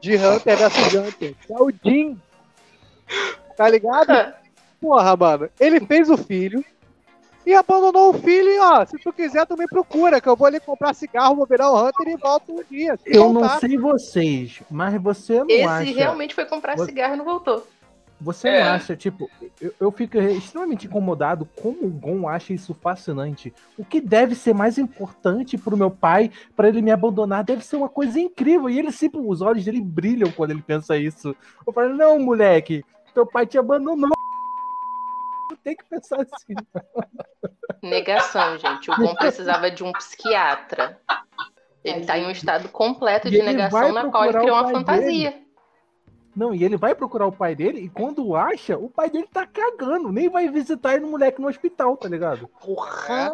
de 0.00 0.16
Hunter 0.16 0.56
vs 0.56 0.94
Hunter, 0.94 1.34
que 1.34 1.52
é 1.52 1.56
o 1.56 1.70
Jin. 1.84 2.20
Tá 3.56 3.68
ligado? 3.68 4.34
Porra, 4.80 5.16
mano, 5.16 5.48
ele 5.58 5.80
fez 5.80 6.08
o 6.08 6.16
filho 6.16 6.64
e 7.44 7.54
abandonou 7.54 8.10
o 8.10 8.14
filho 8.14 8.48
e, 8.48 8.58
ó, 8.60 8.84
se 8.84 8.98
tu 8.98 9.12
quiser, 9.12 9.46
tu 9.46 9.56
me 9.56 9.66
procura, 9.66 10.20
que 10.20 10.28
eu 10.28 10.36
vou 10.36 10.46
ali 10.46 10.60
comprar 10.60 10.94
cigarro, 10.94 11.34
vou 11.36 11.46
virar 11.46 11.70
o 11.70 11.76
Hunter 11.88 12.08
e 12.08 12.16
volto 12.16 12.52
um 12.52 12.62
dia. 12.70 12.96
Se 12.96 13.02
Eu 13.16 13.32
não 13.32 13.40
voltar. 13.40 13.58
sei 13.60 13.76
vocês, 13.78 14.62
mas 14.70 15.00
você 15.00 15.38
não 15.40 15.46
Esse 15.48 15.64
acha. 15.64 15.94
realmente 15.94 16.34
foi 16.34 16.44
comprar 16.44 16.76
Você- 16.76 16.86
cigarro 16.86 17.14
e 17.14 17.16
não 17.16 17.24
voltou. 17.24 17.66
Você 18.20 18.48
É. 18.48 18.64
não 18.64 18.72
acha, 18.72 18.96
tipo, 18.96 19.30
eu, 19.60 19.72
eu 19.78 19.92
fico 19.92 20.18
extremamente 20.18 20.86
incomodado 20.88 21.48
como 21.62 21.86
o 21.86 21.88
Gon 21.88 22.28
acha 22.28 22.52
isso 22.52 22.74
fascinante. 22.74 23.54
O 23.78 23.84
que 23.84 24.00
deve 24.00 24.34
ser 24.34 24.52
mais 24.52 24.76
importante 24.76 25.56
pro 25.56 25.76
meu 25.76 25.88
pai, 25.90 26.30
pra 26.56 26.68
ele 26.68 26.82
me 26.82 26.90
abandonar, 26.90 27.44
deve 27.44 27.64
ser 27.64 27.76
uma 27.76 27.88
coisa 27.88 28.18
incrível. 28.18 28.68
E 28.68 28.76
ele 28.76 28.90
sempre, 28.90 29.20
os 29.20 29.40
olhos 29.40 29.64
dele 29.64 29.80
brilham 29.80 30.32
quando 30.32 30.50
ele 30.50 30.62
pensa 30.62 30.96
isso. 30.96 31.34
Eu 31.64 31.72
falo, 31.72 31.94
não, 31.94 32.18
moleque, 32.18 32.84
teu 33.14 33.24
pai 33.24 33.46
te 33.46 33.56
abandonou. 33.56 34.10
Tem 35.64 35.76
que 35.76 35.84
pensar 35.84 36.20
assim. 36.20 36.54
Negação, 37.82 38.58
gente. 38.58 38.90
O 38.90 38.96
Gon 38.96 39.14
precisava 39.14 39.70
de 39.70 39.82
um 39.84 39.92
psiquiatra. 39.92 40.98
Ele 41.84 42.04
tá 42.04 42.18
em 42.18 42.26
um 42.26 42.30
estado 42.30 42.68
completo 42.68 43.30
de 43.30 43.40
negação 43.42 43.92
na 43.92 44.10
qual 44.10 44.24
ele 44.24 44.38
criou 44.38 44.56
uma 44.56 44.68
fantasia. 44.70 45.42
Não, 46.36 46.54
e 46.54 46.62
ele 46.62 46.76
vai 46.76 46.94
procurar 46.94 47.26
o 47.26 47.32
pai 47.32 47.54
dele, 47.56 47.80
e 47.80 47.88
quando 47.88 48.36
acha, 48.36 48.76
o 48.78 48.88
pai 48.88 49.10
dele 49.10 49.26
tá 49.32 49.44
cagando. 49.46 50.12
Nem 50.12 50.28
vai 50.28 50.48
visitar 50.48 50.94
ele 50.94 51.04
no 51.04 51.10
moleque 51.10 51.40
no 51.40 51.48
hospital, 51.48 51.96
tá 51.96 52.08
ligado? 52.08 52.46
Porra! 52.64 53.32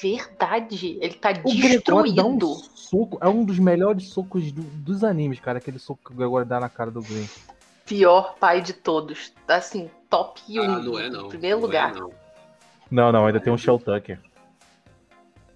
Verdade. 0.00 0.98
Ele 1.00 1.14
tá 1.14 1.30
O 1.44 1.54
Gregório 1.54 2.14
dá 2.14 2.24
um 2.24 2.36
destruído. 2.38 2.54
soco, 2.74 3.18
é 3.20 3.28
um 3.28 3.44
dos 3.44 3.58
melhores 3.58 4.08
socos 4.08 4.50
do- 4.50 4.62
dos 4.62 5.04
animes, 5.04 5.38
cara. 5.38 5.58
Aquele 5.58 5.78
soco 5.78 6.00
que 6.04 6.12
o 6.12 6.16
Gregório 6.16 6.46
dá 6.46 6.58
na 6.58 6.68
cara 6.68 6.90
do 6.90 7.02
Green. 7.02 7.28
Pior 7.84 8.34
pai 8.40 8.60
de 8.62 8.72
todos. 8.72 9.32
Assim, 9.46 9.90
top 10.12 10.42
1. 10.46 10.62
Ah, 10.62 10.66
não 10.78 10.98
é 10.98 11.08
não. 11.08 11.24
Em 11.26 11.28
primeiro 11.30 11.56
Não 11.58 11.64
é, 11.64 11.66
lugar. 11.66 11.94
não. 11.94 12.12
Não, 12.90 13.10
não, 13.10 13.26
ainda 13.26 13.40
tem 13.40 13.50
um 13.50 13.56
Shell 13.56 13.78
Tucker. 13.78 14.20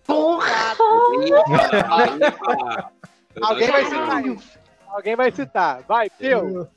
Porra! 0.07 0.75
Alguém 3.43 3.71
vai 3.71 3.85
citar 3.85 4.27
isso. 4.27 4.59
Alguém 4.89 5.17
vai 5.17 5.31
citar. 5.31 5.83
Vai, 5.83 6.09
Pio. 6.11 6.67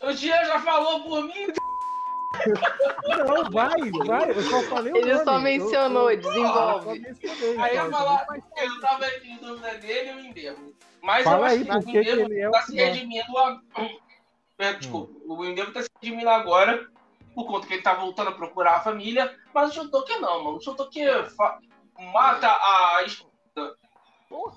O 0.00 0.10
Jean 0.12 0.44
já 0.46 0.58
falou 0.60 1.00
por 1.04 1.22
mim. 1.26 1.46
Não, 3.06 3.50
vai, 3.52 3.78
vai. 4.04 4.30
Eu 4.30 4.42
só 4.42 4.62
falei 4.62 4.92
o 4.92 4.96
Ele 4.96 5.12
nome. 5.12 5.24
só 5.24 5.38
mencionou, 5.38 6.10
Eu- 6.10 6.16
eu- 6.18 6.22
desenvolve. 6.22 7.16
eu 7.22 7.62
Aí 7.62 7.76
eu 7.76 7.84
ia 7.84 7.90
falar, 7.90 8.26
eu 8.56 8.80
tava 8.80 9.06
em 9.22 9.36
dúvida 9.36 9.74
dele 9.78 10.10
e 10.10 10.14
o 10.14 10.20
Endeavor. 10.20 10.72
Mas 11.02 11.22
Fala 11.22 11.36
eu 11.38 11.44
acho 11.44 11.54
aí, 11.54 11.60
que 11.64 11.70
o 11.70 12.32
é 12.40 12.48
o 12.48 12.50
tá 12.50 12.62
se 12.62 12.74
redimindo. 12.74 13.26
É, 14.62 14.74
desculpa, 14.74 15.12
o 15.26 15.44
Endeavor 15.44 15.74
tá 15.74 15.82
se 15.82 15.90
redimindo 16.00 16.30
agora, 16.30 16.88
por 17.34 17.46
conta 17.46 17.66
que 17.66 17.74
ele 17.74 17.82
tá 17.82 17.94
voltando 17.94 18.28
a 18.28 18.32
procurar 18.34 18.76
a 18.76 18.80
família, 18.80 19.36
mas 19.52 19.70
o 19.70 19.74
Shotoki 19.74 20.14
não, 20.20 20.44
mano. 20.44 20.56
O 20.58 20.60
Shotoki 20.60 21.00
fa- 21.36 21.58
mata 22.12 22.48
a 22.48 23.02
esposa, 23.04 23.76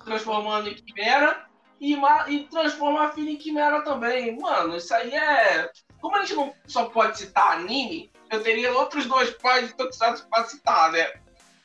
transformando 0.04 0.68
em 0.68 0.74
quimera, 0.74 1.44
e, 1.80 1.96
ma- 1.96 2.28
e 2.30 2.44
transforma 2.48 3.04
a 3.04 3.10
filha 3.10 3.30
em 3.30 3.36
quimera 3.36 3.82
também. 3.82 4.38
Mano, 4.38 4.76
isso 4.76 4.94
aí 4.94 5.12
é... 5.14 5.70
Como 6.00 6.14
a 6.16 6.20
gente 6.20 6.34
não 6.34 6.54
só 6.66 6.88
pode 6.88 7.18
citar 7.18 7.52
anime, 7.56 8.10
eu 8.30 8.42
teria 8.42 8.72
outros 8.78 9.06
dois 9.06 9.30
pais 9.30 9.68
de 9.68 9.74
Tokusatsu 9.76 10.28
pra 10.28 10.44
citar, 10.44 10.92
né? 10.92 11.12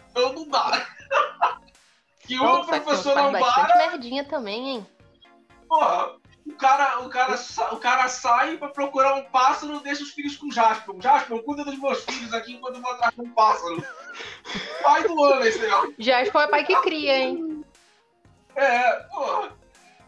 Então 0.10 0.34
não 0.34 0.48
dá. 0.48 0.88
que 2.26 2.40
um 2.40 2.44
é 2.44 2.48
o 2.48 2.54
Nossa, 2.54 2.80
que 2.80 2.86
professor 2.86 3.14
faz 3.14 3.32
bastante 3.32 3.78
merdinha 3.78 4.24
também, 4.26 4.70
hein? 4.70 4.88
porra, 5.68 6.16
o 6.46 6.54
cara, 6.54 7.00
o, 7.02 7.10
cara, 7.10 7.36
o 7.72 7.78
cara 7.78 8.08
sai 8.08 8.58
pra 8.58 8.70
procurar 8.70 9.16
um 9.16 9.24
pássaro 9.26 9.76
e 9.76 9.84
deixa 9.84 10.04
os 10.04 10.12
filhos 10.12 10.36
com 10.38 10.48
o 10.48 10.52
Jasper. 10.52 10.96
Jasper, 11.00 11.44
cuida 11.44 11.64
dos 11.64 11.78
meus 11.80 12.04
filhos 12.04 12.34
aqui 12.34 12.54
enquanto 12.54 12.76
eu 12.76 12.82
vou 12.82 12.92
atrás 12.92 13.14
de 13.14 13.22
um 13.22 13.30
pássaro. 13.32 13.84
Pai 14.84 15.04
do 15.04 15.24
ano 15.24 15.46
esse 15.46 15.64
aí. 15.64 15.96
Jasper 16.00 16.42
é 16.42 16.48
pai 16.48 16.66
que 16.66 16.76
cria, 16.82 17.18
hein? 17.18 17.66
É, 18.56 18.94
porra. 19.04 19.56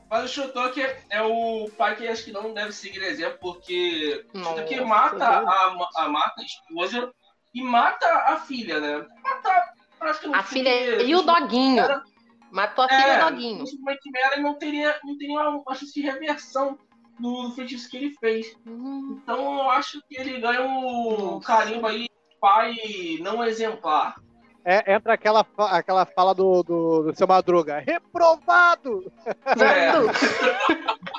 Mas 0.09 0.25
o 0.25 0.27
Shotoki 0.27 0.81
é, 0.81 1.03
é 1.09 1.21
o 1.23 1.69
pai 1.77 1.95
que 1.95 2.07
acho 2.07 2.23
que 2.23 2.31
não 2.31 2.53
deve 2.53 2.71
seguir 2.71 3.01
exemplo, 3.03 3.37
porque 3.39 4.25
o 4.33 4.43
Shotoki 4.43 4.75
Nossa, 4.75 4.87
mata 4.87 5.25
a, 5.25 5.77
a, 5.95 6.07
mata 6.09 6.41
a 6.41 6.43
esposa 6.43 7.11
e 7.53 7.63
mata 7.63 8.07
a 8.27 8.37
filha, 8.37 8.79
né? 8.79 9.07
Mata, 9.23 9.73
que 10.19 10.27
no 10.27 10.35
A 10.35 10.43
filha 10.43 11.01
e 11.01 11.15
o 11.15 11.21
doguinho. 11.21 11.79
Era- 11.79 12.03
Matou 12.53 12.85
a 12.85 12.87
filha 12.87 13.07
e 13.07 13.09
É, 13.09 13.25
o 13.25 13.29
doguinho. 13.29 13.63
Isso 13.63 13.81
foi 13.83 13.97
quimera 13.97 14.37
e 14.37 14.41
não 14.41 14.53
teria, 14.53 14.95
não 15.03 15.17
teria 15.17 15.41
uma, 15.41 15.61
uma 15.65 15.75
chance 15.75 15.91
de 15.91 16.01
reversão 16.01 16.77
do, 17.19 17.49
do 17.49 17.51
feitiço 17.55 17.89
que 17.89 17.97
ele 17.97 18.11
fez. 18.19 18.55
Hum, 18.67 19.19
Então 19.23 19.59
eu 19.63 19.69
acho 19.71 19.99
que 20.07 20.19
ele 20.21 20.39
ganha 20.39 20.61
um 20.61 21.39
carimbo 21.39 21.87
aí, 21.87 22.07
pai 22.39 22.75
não 23.21 23.43
exemplar. 23.43 24.15
É, 24.63 24.93
entra 24.93 25.13
aquela, 25.13 25.45
aquela 25.71 26.05
fala 26.05 26.33
do, 26.33 26.61
do, 26.63 27.03
do 27.03 27.15
seu 27.15 27.27
Madruga. 27.27 27.79
Reprovado! 27.79 29.11
É. 29.35 29.91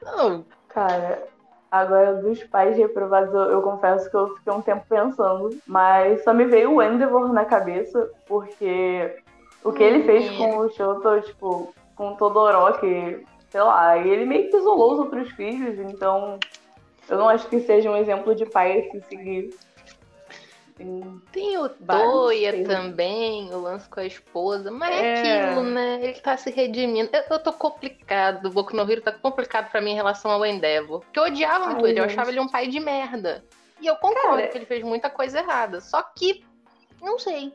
Não, 0.00 0.46
Cara, 0.68 1.28
agora 1.70 2.14
dos 2.22 2.42
pais 2.44 2.76
reprovados, 2.76 3.34
eu, 3.34 3.40
eu 3.42 3.62
confesso 3.62 4.08
que 4.08 4.16
eu 4.16 4.36
fiquei 4.36 4.52
um 4.52 4.62
tempo 4.62 4.86
pensando, 4.88 5.50
mas 5.66 6.22
só 6.24 6.32
me 6.32 6.44
veio 6.44 6.74
o 6.74 6.82
Endeavor 6.82 7.32
na 7.32 7.44
cabeça, 7.44 8.10
porque 8.26 9.20
o 9.64 9.72
que 9.72 9.82
ele 9.82 10.04
fez 10.04 10.30
com 10.36 10.58
o 10.58 10.68
Shoto, 10.70 11.20
tipo, 11.22 11.74
com 11.96 12.12
o 12.12 12.16
Todoroki, 12.16 13.24
sei 13.50 13.60
lá, 13.62 13.96
e 13.98 14.08
ele 14.08 14.24
meio 14.24 14.50
que 14.50 14.56
isolou 14.56 14.92
os 14.94 14.98
outros 15.00 15.30
filhos, 15.32 15.78
então 15.78 16.38
eu 17.08 17.18
não 17.18 17.28
acho 17.28 17.48
que 17.48 17.60
seja 17.60 17.90
um 17.90 17.96
exemplo 17.96 18.34
de 18.34 18.46
pai 18.46 18.80
a 18.80 18.90
se 18.90 19.00
seguir. 19.08 19.50
Tem- 20.76 21.20
Tem 21.32 21.58
o 21.58 21.68
Toya 21.68 22.64
também, 22.64 23.52
o 23.52 23.60
lance 23.60 23.88
com 23.88 23.98
a 23.98 24.04
esposa, 24.06 24.70
mas 24.70 24.94
é, 24.94 25.02
É. 25.02 25.42
aquilo, 25.50 25.62
né? 25.64 25.98
Ele 26.00 26.20
tá 26.20 26.36
se 26.36 26.50
redimindo. 26.50 27.10
Eu, 27.12 27.22
eu 27.30 27.38
tô 27.42 27.52
complicado, 27.52 28.46
o 28.46 28.50
Boku 28.50 28.76
no 28.76 28.88
Hero 28.88 29.00
tá 29.02 29.10
complicado 29.10 29.70
pra 29.72 29.80
mim 29.80 29.90
em 29.90 29.94
relação 29.96 30.30
ao 30.30 30.46
Endeavor. 30.46 31.00
Porque 31.00 31.18
eu 31.18 31.24
odiava 31.24 31.64
muito 31.66 31.84
Ai, 31.84 31.90
ele, 31.90 31.98
eu 32.00 32.04
gente. 32.04 32.12
achava 32.12 32.30
ele 32.30 32.38
um 32.38 32.46
pai 32.48 32.68
de 32.68 32.78
merda. 32.78 33.44
E 33.80 33.88
eu 33.88 33.96
concordo 33.96 34.36
Cara, 34.36 34.46
que 34.48 34.56
ele 34.58 34.66
fez 34.66 34.84
muita 34.84 35.10
coisa 35.10 35.40
errada. 35.40 35.80
Só 35.80 36.00
que, 36.00 36.44
não 37.02 37.18
sei. 37.18 37.52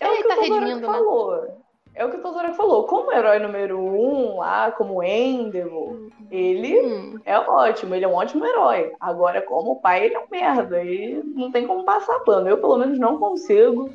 É 0.00 0.08
o 0.08 0.16
que 0.16 0.22
tá 0.24 0.34
o 0.34 0.36
Todoroki 0.40 0.74
né? 0.74 0.86
falou. 0.86 1.58
É 1.94 2.04
o 2.04 2.10
que 2.10 2.16
o 2.16 2.22
Todoroki 2.22 2.56
falou. 2.56 2.84
Como 2.84 3.12
herói 3.12 3.38
número 3.38 3.78
um 3.78 4.36
lá, 4.38 4.70
como 4.72 5.02
Endeavor, 5.02 5.96
ele 6.30 6.80
Hum, 6.80 7.20
é 7.24 7.38
ótimo, 7.38 7.94
ele 7.94 8.04
é 8.04 8.08
um 8.08 8.14
ótimo 8.14 8.44
herói. 8.46 8.92
Agora, 9.00 9.42
como 9.42 9.80
pai, 9.80 10.04
ele 10.06 10.14
é 10.14 10.18
um 10.20 10.26
merda. 10.30 10.82
E 10.84 11.20
não 11.34 11.50
tem 11.50 11.66
como 11.66 11.84
passar 11.84 12.20
pano. 12.20 12.48
Eu, 12.48 12.58
pelo 12.58 12.76
menos, 12.78 12.98
não 12.98 13.18
consigo. 13.18 13.90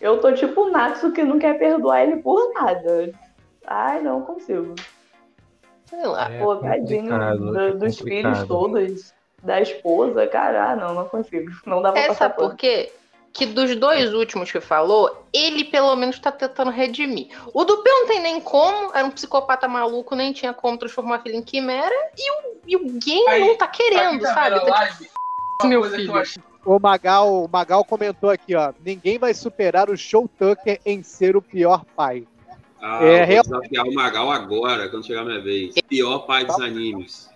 Eu 0.00 0.20
tô 0.20 0.32
tipo 0.32 0.62
o 0.62 0.70
Natsu 0.70 1.12
que 1.12 1.22
não 1.22 1.38
quer 1.38 1.58
perdoar 1.58 2.02
ele 2.02 2.16
por 2.18 2.52
nada. 2.54 3.12
Ai, 3.66 4.00
não 4.00 4.22
consigo. 4.22 4.74
sei 5.86 6.06
lá. 6.06 6.30
É 6.30 6.38
Pô, 6.38 6.56
tadinho 6.56 7.18
do- 7.36 7.58
é 7.58 7.72
dos 7.72 7.96
complicado. 7.98 8.04
filhos 8.08 8.44
todos, 8.48 9.14
da 9.42 9.60
esposa, 9.60 10.26
cara, 10.26 10.70
ah, 10.70 10.76
não, 10.76 10.94
não 10.94 11.08
consigo. 11.08 11.50
Não 11.66 11.82
dá 11.82 11.90
pra 11.92 12.02
É, 12.02 12.06
passar 12.08 12.18
sabe 12.26 12.34
por 12.36 12.44
pano. 12.46 12.56
quê? 12.56 12.92
Que 13.32 13.46
dos 13.46 13.76
dois 13.76 14.12
últimos 14.12 14.50
que 14.50 14.60
falou, 14.60 15.24
ele 15.32 15.64
pelo 15.64 15.94
menos 15.94 16.18
tá 16.18 16.32
tentando 16.32 16.70
redimir. 16.70 17.28
O 17.54 17.64
do 17.64 17.82
não 17.86 18.06
tem 18.06 18.20
nem 18.20 18.40
como, 18.40 18.90
era 18.94 19.06
um 19.06 19.10
psicopata 19.10 19.68
maluco, 19.68 20.16
nem 20.16 20.32
tinha 20.32 20.52
como 20.52 20.76
transformar 20.76 21.16
a 21.16 21.22
filha 21.22 21.36
em 21.36 21.42
quimera. 21.42 21.94
E 22.18 22.30
o, 22.32 22.60
e 22.66 22.76
o 22.76 22.80
Game 22.98 23.28
Aí, 23.28 23.40
não 23.40 23.56
tá 23.56 23.68
querendo, 23.68 24.22
tá 24.22 24.34
sabe? 24.34 24.58
vendo 24.58 24.62
a 24.62 24.74
Tá 24.74 24.80
live, 24.80 24.96
tipo, 24.98 25.10
uma 25.62 25.68
meu 25.68 25.82
que 25.82 25.90
filho. 25.90 26.12
O 26.64 26.78
Magal, 26.78 27.44
o 27.44 27.48
Magal 27.48 27.84
comentou 27.84 28.30
aqui, 28.30 28.54
ó. 28.54 28.72
Ninguém 28.84 29.16
vai 29.18 29.32
superar 29.32 29.88
o 29.88 29.96
Show 29.96 30.28
Tucker 30.38 30.80
em 30.84 31.02
ser 31.02 31.36
o 31.36 31.40
pior 31.40 31.84
pai. 31.96 32.26
Ah, 32.82 33.02
É, 33.04 33.24
real- 33.24 33.44
vou 33.46 33.58
desafiar 33.60 33.86
o 33.86 33.94
Magal 33.94 34.30
agora, 34.30 34.88
quando 34.88 35.06
chegar 35.06 35.20
a 35.20 35.24
minha 35.24 35.40
vez. 35.40 35.74
Pior 35.88 36.20
pai 36.20 36.44
dos 36.44 36.60
animes. 36.60 37.30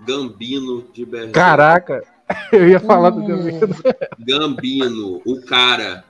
Gambino 0.00 0.82
de 0.92 1.04
Berlim. 1.04 1.32
Caraca, 1.32 2.02
eu 2.52 2.68
ia 2.68 2.80
falar 2.80 3.10
do 3.10 3.20
Hum. 3.20 3.26
Gambino. 3.26 3.68
Gambino, 4.18 5.22
o 5.24 5.40
cara, 5.42 6.04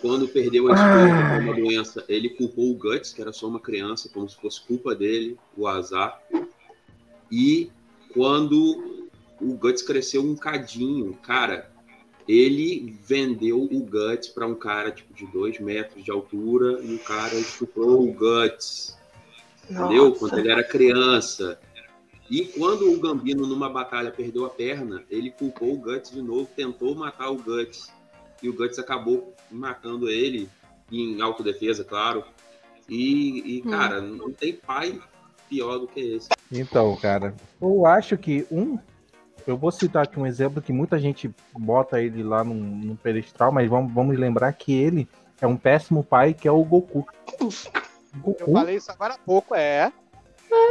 quando 0.00 0.28
perdeu 0.28 0.68
a 0.68 0.74
esposa 0.74 1.28
por 1.28 1.42
uma 1.42 1.54
doença, 1.54 2.04
ele 2.08 2.30
culpou 2.30 2.70
o 2.70 2.74
Guts, 2.74 3.12
que 3.12 3.20
era 3.20 3.32
só 3.32 3.46
uma 3.46 3.60
criança, 3.60 4.08
como 4.12 4.28
se 4.28 4.36
fosse 4.36 4.60
culpa 4.62 4.94
dele, 4.94 5.36
o 5.56 5.66
azar. 5.66 6.20
E 7.30 7.70
quando 8.12 9.08
o 9.40 9.54
Guts 9.54 9.82
cresceu 9.82 10.22
um 10.22 10.34
cadinho, 10.34 11.14
cara, 11.22 11.70
ele 12.28 12.96
vendeu 13.04 13.62
o 13.62 13.80
Guts 13.80 14.28
para 14.28 14.46
um 14.46 14.54
cara 14.54 14.90
tipo 14.90 15.12
de 15.14 15.26
dois 15.26 15.58
metros 15.58 16.04
de 16.04 16.10
altura 16.10 16.80
e 16.82 16.94
o 16.94 16.98
cara 16.98 17.34
estuprou 17.34 18.08
o 18.08 18.12
Guts. 18.12 18.96
Entendeu? 19.68 20.08
Nossa. 20.08 20.18
Quando 20.18 20.38
ele 20.38 20.50
era 20.50 20.64
criança. 20.64 21.58
E 22.30 22.44
quando 22.44 22.92
o 22.92 23.00
Gambino, 23.00 23.44
numa 23.44 23.68
batalha, 23.68 24.12
perdeu 24.12 24.46
a 24.46 24.50
perna, 24.50 25.02
ele 25.10 25.32
culpou 25.32 25.74
o 25.74 25.76
Guts 25.76 26.12
de 26.12 26.22
novo, 26.22 26.48
tentou 26.54 26.94
matar 26.94 27.28
o 27.28 27.36
Guts. 27.36 27.90
E 28.40 28.48
o 28.48 28.54
Guts 28.54 28.78
acabou 28.78 29.34
matando 29.50 30.08
ele, 30.08 30.48
em 30.92 31.20
autodefesa, 31.20 31.82
claro. 31.82 32.24
E, 32.88 33.56
e, 33.56 33.62
Hum. 33.66 33.70
cara, 33.70 34.00
não 34.00 34.32
tem 34.32 34.54
pai 34.54 34.98
pior 35.48 35.78
do 35.78 35.88
que 35.88 36.00
esse. 36.00 36.28
Então, 36.52 36.96
cara, 36.96 37.34
eu 37.60 37.84
acho 37.84 38.16
que 38.16 38.46
um. 38.50 38.78
Eu 39.44 39.56
vou 39.56 39.72
citar 39.72 40.04
aqui 40.04 40.20
um 40.20 40.26
exemplo 40.26 40.62
que 40.62 40.72
muita 40.72 40.98
gente 40.98 41.34
bota 41.52 42.00
ele 42.00 42.22
lá 42.22 42.44
num, 42.44 42.54
num 42.54 42.94
pedestral, 42.96 43.50
mas 43.50 43.68
vamos, 43.68 43.92
vamos 43.92 44.16
lembrar 44.16 44.52
que 44.52 44.72
ele 44.72 45.08
é 45.40 45.46
um 45.46 45.56
péssimo 45.56 46.04
pai, 46.04 46.32
que 46.32 46.46
é 46.46 46.52
o 46.52 46.62
Goku. 46.62 47.06
Eu 47.40 47.48
Goku, 48.20 48.52
falei 48.52 48.76
isso 48.76 48.92
agora 48.92 49.14
há 49.14 49.18
pouco, 49.18 49.54
é. 49.54 49.92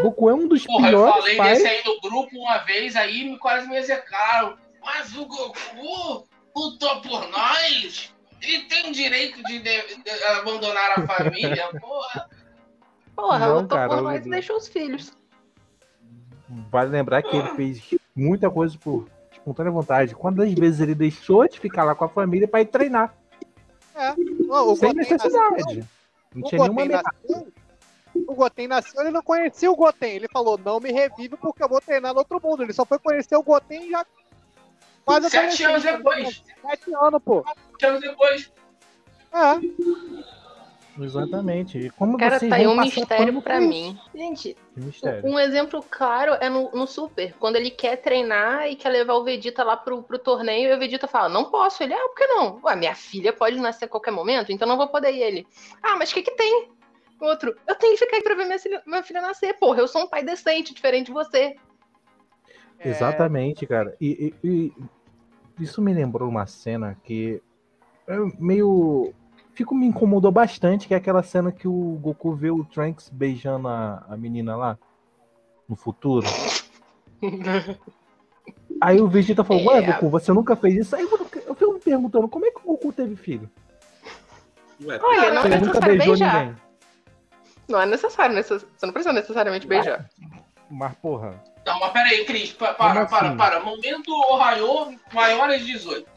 Goku 0.01 0.29
é 0.29 0.33
um 0.33 0.47
dos 0.47 0.65
Porra, 0.65 0.89
eu 0.91 0.97
piores 1.03 1.15
falei 1.15 1.35
pais. 1.37 1.57
desse 1.63 1.67
aí 1.69 1.83
no 1.85 2.01
grupo 2.01 2.29
uma 2.37 2.57
vez, 2.59 2.95
aí 2.95 3.37
quase 3.37 3.67
me 3.67 3.77
execraram. 3.77 4.57
Mas 4.83 5.15
o 5.15 5.25
Goku 5.25 6.27
lutou 6.55 7.01
por 7.01 7.27
nós? 7.29 8.13
Ele 8.41 8.63
tem 8.65 8.91
direito 8.91 9.41
de, 9.43 9.59
de- 9.59 9.95
de 10.03 10.23
abandonar 10.37 10.99
a 10.99 11.07
família? 11.07 11.67
Porra. 11.79 12.29
Porra, 13.15 13.39
Não, 13.39 13.55
lutou 13.61 13.77
cara, 13.77 13.89
por 13.89 13.97
eu- 13.97 14.03
nós 14.03 14.25
e 14.25 14.29
deixou 14.29 14.57
os 14.57 14.67
filhos. 14.67 15.11
Vale 16.71 16.89
lembrar 16.89 17.21
que 17.21 17.35
ele 17.35 17.49
fez 17.55 17.81
muita 18.15 18.49
coisa 18.49 18.77
por 18.77 19.07
espontânea 19.31 19.71
vontade. 19.71 20.15
Quantas 20.15 20.51
vezes 20.53 20.79
ele 20.79 20.95
deixou 20.95 21.47
de 21.47 21.59
ficar 21.59 21.83
lá 21.83 21.93
com 21.93 22.05
a 22.05 22.09
família 22.09 22.47
para 22.47 22.61
ir 22.61 22.65
treinar? 22.65 23.13
Não, 24.47 24.71
o 24.71 24.75
sem 24.75 24.93
necessidade. 24.93 25.63
nasceu- 25.63 25.83
Não 26.33 26.45
o 26.47 26.49
tinha 26.49 26.61
nenhuma 26.61 26.85
nasceu. 26.85 27.47
O 28.27 28.35
Goten 28.35 28.67
nasceu, 28.67 29.01
ele 29.01 29.11
não 29.11 29.21
conhecia 29.21 29.71
o 29.71 29.75
Goten. 29.75 30.15
Ele 30.15 30.27
falou, 30.27 30.57
não 30.57 30.79
me 30.79 30.91
revive 30.91 31.35
porque 31.37 31.63
eu 31.63 31.69
vou 31.69 31.81
treinar 31.81 32.13
no 32.13 32.19
outro 32.19 32.39
mundo. 32.43 32.63
Ele 32.63 32.73
só 32.73 32.85
foi 32.85 32.99
conhecer 32.99 33.35
o 33.35 33.43
Goten 33.43 33.89
já 33.89 34.05
quase 35.05 35.29
Sete 35.29 35.63
anos 35.63 35.83
depois. 35.83 36.43
Sete 36.61 36.95
anos, 36.95 37.21
pô. 37.23 37.43
Sete 37.71 37.85
anos 37.85 38.01
depois. 38.01 38.51
É. 39.33 41.03
Exatamente. 41.03 41.77
E 41.77 41.89
Como 41.91 42.17
Cara, 42.17 42.39
vocês 42.39 42.49
tá 42.49 42.57
aí 42.57 42.67
um 42.67 42.75
mistério 42.79 43.39
isso? 43.39 43.67
mim. 43.67 43.97
Gente, 44.13 44.57
Que 44.73 44.81
mistério. 44.81 45.25
um 45.25 45.39
exemplo 45.39 45.83
claro 45.89 46.33
é 46.41 46.49
no, 46.49 46.69
no 46.71 46.85
Super, 46.85 47.33
quando 47.39 47.55
ele 47.55 47.71
quer 47.71 47.97
treinar 47.97 48.67
e 48.67 48.75
quer 48.75 48.89
levar 48.89 49.13
o 49.13 49.23
Vegeta 49.23 49.63
lá 49.63 49.77
pro, 49.77 50.03
pro 50.03 50.19
torneio, 50.19 50.69
e 50.69 50.75
o 50.75 50.79
Vegeta 50.79 51.07
fala, 51.07 51.29
não 51.29 51.45
posso. 51.45 51.83
Ele, 51.83 51.93
ah, 51.93 52.07
por 52.07 52.15
que 52.15 52.27
não? 52.27 52.59
Ué, 52.63 52.75
minha 52.75 52.95
filha 52.95 53.31
pode 53.31 53.57
nascer 53.57 53.85
a 53.85 53.89
qualquer 53.89 54.11
momento, 54.11 54.51
então 54.51 54.67
não 54.67 54.77
vou 54.77 54.87
poder 54.87 55.11
ir. 55.11 55.21
Ele, 55.21 55.47
ah, 55.81 55.95
mas 55.95 56.11
o 56.11 56.13
que 56.13 56.23
que 56.23 56.31
tem? 56.31 56.69
Outro, 57.19 57.53
eu 57.67 57.75
tenho 57.75 57.93
que 57.97 58.05
ficar 58.05 58.17
aqui 58.17 58.23
pra 58.23 58.35
ver 58.35 58.45
minha 58.45 58.59
filha, 58.59 58.81
minha 58.85 59.03
filha 59.03 59.21
nascer. 59.21 59.53
Porra, 59.59 59.79
eu 59.79 59.87
sou 59.87 60.03
um 60.03 60.07
pai 60.07 60.23
decente, 60.23 60.73
diferente 60.73 61.07
de 61.07 61.11
você. 61.13 61.55
É. 62.79 62.89
Exatamente, 62.89 63.65
cara. 63.67 63.95
E, 63.99 64.33
e- 64.41 64.47
e 64.47 65.63
isso 65.63 65.81
me 65.81 65.93
lembrou 65.93 66.29
uma 66.29 66.45
cena 66.47 66.97
que 67.03 67.41
é 68.07 68.15
meio. 68.39 69.13
Fico, 69.53 69.75
me 69.75 69.85
incomodou 69.85 70.31
bastante, 70.31 70.87
que 70.87 70.93
é 70.93 70.97
aquela 70.97 71.21
cena 71.21 71.51
que 71.51 71.67
o 71.67 71.99
Goku 72.01 72.33
vê 72.33 72.49
o 72.49 72.63
Trunks 72.63 73.09
beijando 73.09 73.67
a, 73.67 74.05
a 74.07 74.15
menina 74.15 74.55
lá 74.55 74.77
no 75.67 75.75
futuro. 75.75 76.25
Aí 78.81 79.01
o 79.01 79.07
Vegeta 79.09 79.43
falou, 79.43 79.65
ué, 79.65 79.79
É. 79.79 79.81
Goku, 79.81 80.09
você 80.09 80.31
nunca 80.31 80.55
fez 80.55 80.75
isso? 80.75 80.95
Aí 80.95 81.01
eu, 81.03 81.09
eu 81.47 81.55
fico 81.55 81.73
me 81.73 81.79
perguntando, 81.79 82.29
como 82.29 82.45
é 82.45 82.51
que 82.51 82.59
o 82.59 82.67
Goku 82.71 82.93
teve 82.93 83.15
filho? 83.17 83.49
Ué, 84.85 84.97
Olha, 85.03 85.33
não 85.33 85.41
Se 85.41 85.47
é 85.49 85.51
ele 85.55 85.65
nunca 85.65 85.79
beijou 85.81 86.07
beijar. 86.07 86.45
ninguém. 86.45 86.68
Não 87.69 87.79
é 87.81 87.85
necessário, 87.85 88.35
necess- 88.35 88.65
você 88.75 88.85
não 88.85 88.93
precisa 88.93 89.13
necessariamente 89.13 89.67
beijar. 89.67 90.09
Mas, 90.69 90.95
porra, 90.95 91.41
Não, 91.65 91.79
mas 91.79 91.91
peraí, 91.91 92.25
Cris, 92.25 92.51
pa- 92.51 92.73
para, 92.73 93.05
para, 93.05 93.27
assim? 93.27 93.37
para. 93.37 93.59
Momento 93.59 94.11
Ohio, 94.11 94.99
maiores 95.13 95.65
de 95.65 95.73
18. 95.73 96.09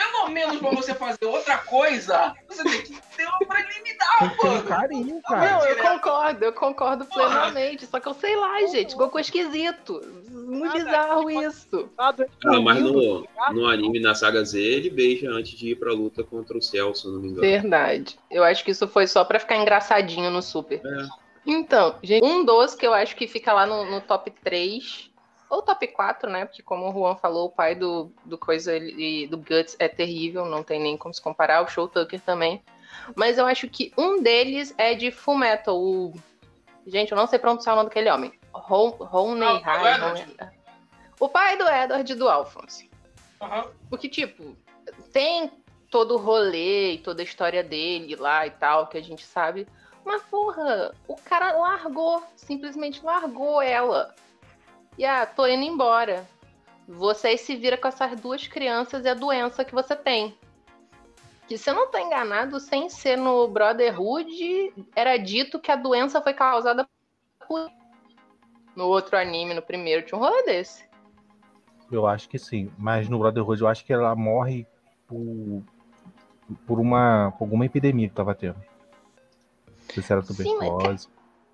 Pelo 0.00 0.28
menos 0.30 0.58
pra 0.58 0.70
você 0.70 0.94
fazer 0.94 1.26
outra 1.26 1.58
coisa, 1.58 2.34
você 2.48 2.64
tem 2.64 2.82
que 2.82 2.94
ter 3.14 3.26
uma 3.26 3.38
preliminar, 3.40 4.22
um 4.22 4.46
mano. 4.48 4.62
carinho, 4.64 5.22
cara. 5.22 5.50
Não, 5.50 5.66
eu 5.66 5.76
concordo, 5.76 6.44
eu 6.46 6.52
concordo 6.54 7.04
plenamente. 7.04 7.84
Só 7.84 8.00
que 8.00 8.08
eu 8.08 8.14
sei 8.14 8.34
lá, 8.34 8.66
gente. 8.66 8.96
Goku 8.96 9.18
é 9.18 9.20
esquisito. 9.20 10.00
Muito 10.30 10.72
bizarro 10.72 11.30
isso. 11.30 11.90
Ah, 11.98 12.14
mas 12.62 12.82
no, 12.82 13.28
no 13.52 13.66
anime, 13.66 14.00
na 14.00 14.14
saga 14.14 14.42
Z, 14.42 14.58
ele 14.58 14.88
beija 14.88 15.30
antes 15.30 15.58
de 15.58 15.72
ir 15.72 15.76
pra 15.76 15.92
luta 15.92 16.24
contra 16.24 16.56
o 16.56 16.62
Cell, 16.62 16.94
se 16.94 17.06
eu 17.06 17.12
não 17.12 17.20
me 17.20 17.28
engano. 17.28 17.42
Verdade. 17.42 18.18
Eu 18.30 18.42
acho 18.42 18.64
que 18.64 18.70
isso 18.70 18.88
foi 18.88 19.06
só 19.06 19.22
pra 19.22 19.38
ficar 19.38 19.56
engraçadinho 19.56 20.30
no 20.30 20.40
Super. 20.40 20.80
É. 20.82 21.06
Então, 21.46 21.96
gente, 22.02 22.24
um 22.24 22.44
dos 22.44 22.74
que 22.74 22.86
eu 22.86 22.94
acho 22.94 23.14
que 23.16 23.26
fica 23.26 23.52
lá 23.52 23.66
no, 23.66 23.90
no 23.90 24.00
top 24.00 24.32
3, 24.42 25.09
ou 25.50 25.60
top 25.62 25.86
4, 25.88 26.30
né? 26.30 26.44
Porque 26.46 26.62
como 26.62 26.88
o 26.88 26.92
Juan 26.92 27.16
falou, 27.16 27.46
o 27.46 27.50
pai 27.50 27.74
do, 27.74 28.10
do 28.24 28.38
coisa 28.38 28.74
ele- 28.74 29.26
do 29.26 29.36
Guts 29.36 29.76
é 29.78 29.88
terrível, 29.88 30.44
não 30.46 30.62
tem 30.62 30.80
nem 30.80 30.96
como 30.96 31.12
se 31.12 31.20
comparar, 31.20 31.62
o 31.62 31.68
Show 31.68 31.88
Tucker 31.88 32.20
também. 32.20 32.62
Mas 33.16 33.36
eu 33.36 33.46
acho 33.46 33.68
que 33.68 33.92
um 33.98 34.22
deles 34.22 34.74
é 34.78 34.94
de 34.94 35.10
Full 35.10 35.36
Metal, 35.36 35.76
o... 35.76 36.14
Gente, 36.86 37.12
eu 37.12 37.16
não 37.18 37.26
sei 37.26 37.38
pronunciar 37.38 37.74
o 37.74 37.76
nome 37.76 37.88
daquele 37.88 38.10
homem. 38.10 38.32
Ron- 38.52 38.96
Roney 38.98 39.46
Ah, 39.48 39.52
o 39.54 39.58
High, 39.62 39.94
Edward. 39.94 40.20
Roney- 40.22 40.36
O 41.20 41.28
pai 41.28 41.56
do 41.58 41.68
Edward 41.68 42.10
e 42.12 42.14
do 42.14 42.28
Alphonse. 42.28 42.90
Aham. 43.40 43.66
Porque, 43.88 44.08
tipo, 44.08 44.56
tem 45.12 45.50
todo 45.90 46.14
o 46.14 46.18
rolê 46.18 46.92
e 46.94 46.98
toda 46.98 47.20
a 47.22 47.24
história 47.24 47.62
dele 47.62 48.16
lá 48.16 48.46
e 48.46 48.50
tal, 48.50 48.86
que 48.86 48.96
a 48.96 49.02
gente 49.02 49.24
sabe. 49.26 49.66
Mas, 50.04 50.22
porra, 50.22 50.94
o 51.06 51.14
cara 51.16 51.52
largou, 51.52 52.22
simplesmente 52.36 53.04
largou 53.04 53.60
ela. 53.60 54.14
E, 55.00 55.06
ah, 55.06 55.24
tô 55.24 55.46
indo 55.46 55.64
embora. 55.64 56.28
Você 56.86 57.34
se 57.38 57.56
vira 57.56 57.78
com 57.78 57.88
essas 57.88 58.20
duas 58.20 58.46
crianças 58.46 59.02
e 59.02 59.08
a 59.08 59.14
doença 59.14 59.64
que 59.64 59.72
você 59.72 59.96
tem. 59.96 60.36
Que 61.48 61.56
se 61.56 61.70
eu 61.70 61.74
não 61.74 61.90
tô 61.90 61.96
enganado, 61.96 62.60
sem 62.60 62.90
ser 62.90 63.16
no 63.16 63.48
Brotherhood, 63.48 64.74
era 64.94 65.16
dito 65.16 65.58
que 65.58 65.72
a 65.72 65.76
doença 65.76 66.20
foi 66.20 66.34
causada 66.34 66.86
por. 67.48 67.70
No 68.76 68.88
outro 68.88 69.16
anime, 69.16 69.54
no 69.54 69.62
primeiro, 69.62 70.04
tinha 70.04 70.18
um 70.18 70.20
rolê 70.20 70.42
desse. 70.42 70.86
Eu 71.90 72.06
acho 72.06 72.28
que 72.28 72.38
sim. 72.38 72.70
Mas 72.76 73.08
no 73.08 73.18
Brotherhood 73.18 73.62
eu 73.62 73.68
acho 73.68 73.82
que 73.86 73.94
ela 73.94 74.14
morre 74.14 74.66
por, 75.06 75.62
por 76.66 76.78
uma 76.78 77.32
por 77.38 77.44
alguma 77.44 77.64
epidemia 77.64 78.06
que 78.06 78.14
tava 78.14 78.34
tendo. 78.34 78.62
Se 79.88 80.12
era 80.12 80.20
Sim, 80.20 80.34
tuberculose. 80.34 81.08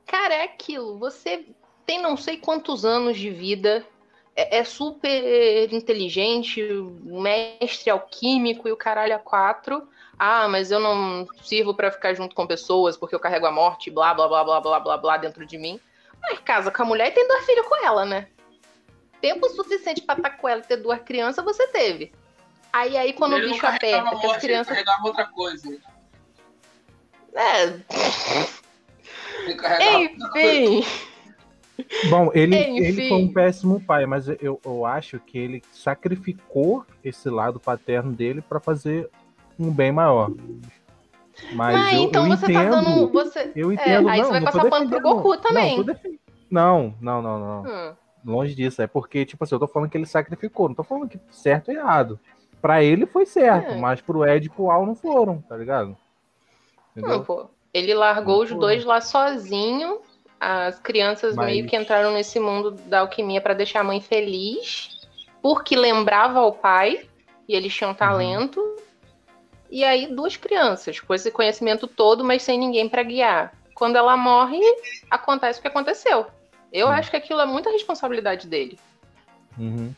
Cara, 0.05 0.35
é 0.35 0.43
aquilo. 0.43 0.99
Você 0.99 1.47
tem 1.87 2.03
não 2.03 2.17
sei 2.17 2.37
quantos 2.37 2.85
anos 2.85 3.17
de 3.17 3.31
vida, 3.31 3.87
é, 4.35 4.59
é 4.59 4.65
super 4.65 5.73
inteligente, 5.73 6.63
mestre 7.05 7.89
alquímico 7.91 8.69
e 8.69 8.73
o 8.73 8.77
caralho 8.77 9.15
a 9.15 9.19
quatro. 9.19 9.89
Ah, 10.19 10.49
mas 10.49 10.71
eu 10.71 10.81
não 10.81 11.27
sirvo 11.43 11.75
pra 11.75 11.91
ficar 11.91 12.15
junto 12.15 12.35
com 12.35 12.47
pessoas 12.47 12.97
porque 12.97 13.15
eu 13.15 13.21
carrego 13.21 13.47
a 13.47 13.53
morte, 13.53 13.91
blá, 13.91 14.13
blá, 14.13 14.27
blá, 14.27 14.45
blá, 14.45 14.61
blá, 14.61 14.81
blá, 14.81 14.97
blá, 14.99 15.17
dentro 15.17 15.47
de 15.47 15.57
mim. 15.57 15.79
Mas 16.21 16.39
casa 16.41 16.71
com 16.71 16.83
a 16.83 16.87
mulher 16.87 17.09
e 17.09 17.13
tem 17.13 17.29
duas 17.29 17.45
filhas 17.45 17.67
com 17.67 17.85
ela, 17.85 18.05
né? 18.05 18.29
Tempo 19.21 19.49
suficiente 19.51 20.03
pra 20.03 20.17
estar 20.17 20.31
com 20.31 20.49
ela 20.49 20.61
e 20.61 20.65
ter 20.65 20.77
duas 20.79 21.01
crianças, 21.01 21.45
você 21.45 21.67
teve. 21.69 22.13
Aí, 22.73 22.97
aí 22.97 23.13
quando 23.13 23.37
Ele 23.37 23.47
o 23.47 23.51
bicho 23.51 23.67
aperta, 23.67 23.87
que 23.87 23.95
as 23.95 24.23
morte, 24.23 24.27
ele 24.27 24.41
crianças. 24.41 24.69
carregava 24.69 25.07
outra 25.07 25.27
coisa. 25.27 25.79
É, 27.35 27.65
Ele 29.81 30.05
enfim. 30.05 31.16
Bom, 32.09 32.31
ele, 32.35 32.57
Enfim. 32.57 32.79
ele 32.85 33.09
foi 33.09 33.19
um 33.19 33.33
péssimo 33.33 33.81
pai, 33.81 34.07
mas 34.07 34.29
eu, 34.29 34.61
eu 34.65 34.87
acho 34.87 35.19
que 35.21 35.39
ele 35.39 35.63
sacrificou 35.73 36.85
esse 37.05 37.29
lado 37.29 37.61
paterno 37.61 38.13
dele 38.13 38.41
pra 38.41 38.61
fazer 38.61 39.11
um 39.59 39.71
bem 39.71 39.93
maior. 39.93 40.31
Mas 41.53 41.77
Mas 41.77 41.95
eu, 41.95 42.03
então 42.05 42.27
eu 42.27 42.37
você 42.37 42.47
entendo, 42.47 42.71
tá 42.71 42.81
dando. 42.81 43.09
Você... 43.13 43.53
eu 43.55 43.73
entendo. 43.73 44.09
aí 44.09 44.21
não, 44.21 44.27
você 44.27 44.33
vai 44.33 44.43
passar 44.43 44.71
pano 44.71 44.89
pro 44.89 45.01
Goku 45.01 45.37
também. 45.39 45.85
Não, 46.51 46.95
não, 47.01 47.21
não, 47.21 47.39
não, 47.39 47.63
não. 47.63 47.91
Hum. 47.91 47.95
Longe 48.25 48.55
disso. 48.55 48.81
É 48.83 48.87
porque, 48.87 49.25
tipo 49.25 49.45
assim, 49.45 49.55
eu 49.55 49.59
tô 49.59 49.69
falando 49.69 49.91
que 49.91 49.97
ele 49.97 50.07
sacrificou. 50.07 50.69
Não 50.69 50.75
tô 50.75 50.83
falando 50.83 51.09
que 51.09 51.21
certo 51.31 51.71
ou 51.71 51.77
errado. 51.77 52.19
Pra 52.61 52.83
ele 52.83 53.07
foi 53.07 53.27
certo, 53.27 53.73
É. 53.73 53.77
mas 53.77 54.01
pro 54.01 54.27
Ed 54.27 54.47
e 54.47 54.51
pro 54.51 54.71
Al 54.71 54.87
não 54.87 54.95
foram, 54.95 55.43
tá 55.43 55.57
ligado? 55.57 55.97
Entendeu? 56.93 57.19
Não, 57.19 57.25
pô. 57.25 57.49
Ele 57.73 57.93
largou 57.95 58.39
Não 58.39 58.45
os 58.45 58.51
dois 58.53 58.85
lá 58.85 59.01
sozinho. 59.01 60.01
As 60.39 60.79
crianças 60.79 61.35
Mas- 61.35 61.47
meio 61.47 61.67
que 61.67 61.77
entraram 61.77 62.13
nesse 62.13 62.39
mundo 62.39 62.73
da 62.73 63.01
alquimia 63.01 63.41
pra 63.41 63.55
deixar 63.55 63.81
a 63.81 63.85
mãe 63.85 64.01
feliz, 64.01 65.09
porque 65.41 65.75
lembrava 65.77 66.43
o 66.43 66.53
pai 66.53 67.09
e 67.49 67.55
eles 67.55 67.75
tinham 67.75 67.91
Uhum. 67.93 67.97
talento. 67.97 68.77
E 69.71 69.83
aí 69.83 70.07
duas 70.15 70.37
crianças 70.37 71.01
com 71.01 71.13
esse 71.15 71.31
conhecimento 71.31 71.87
todo, 71.87 72.25
mas 72.25 72.43
sem 72.43 72.59
ninguém 72.59 72.89
pra 72.89 73.03
guiar. 73.03 73.53
Quando 73.75 73.97
ela 73.97 74.17
morre, 74.17 74.61
acontece 75.11 75.59
o 75.59 75.63
que 75.63 75.69
aconteceu. 75.69 76.27
Eu 76.73 76.87
Hum. 76.89 76.91
acho 76.91 77.11
que 77.11 77.17
aquilo 77.17 77.41
é 77.41 77.47
muita 77.47 77.71
responsabilidade 77.71 78.47
dele. 78.47 78.79
Uhum. 79.59 79.93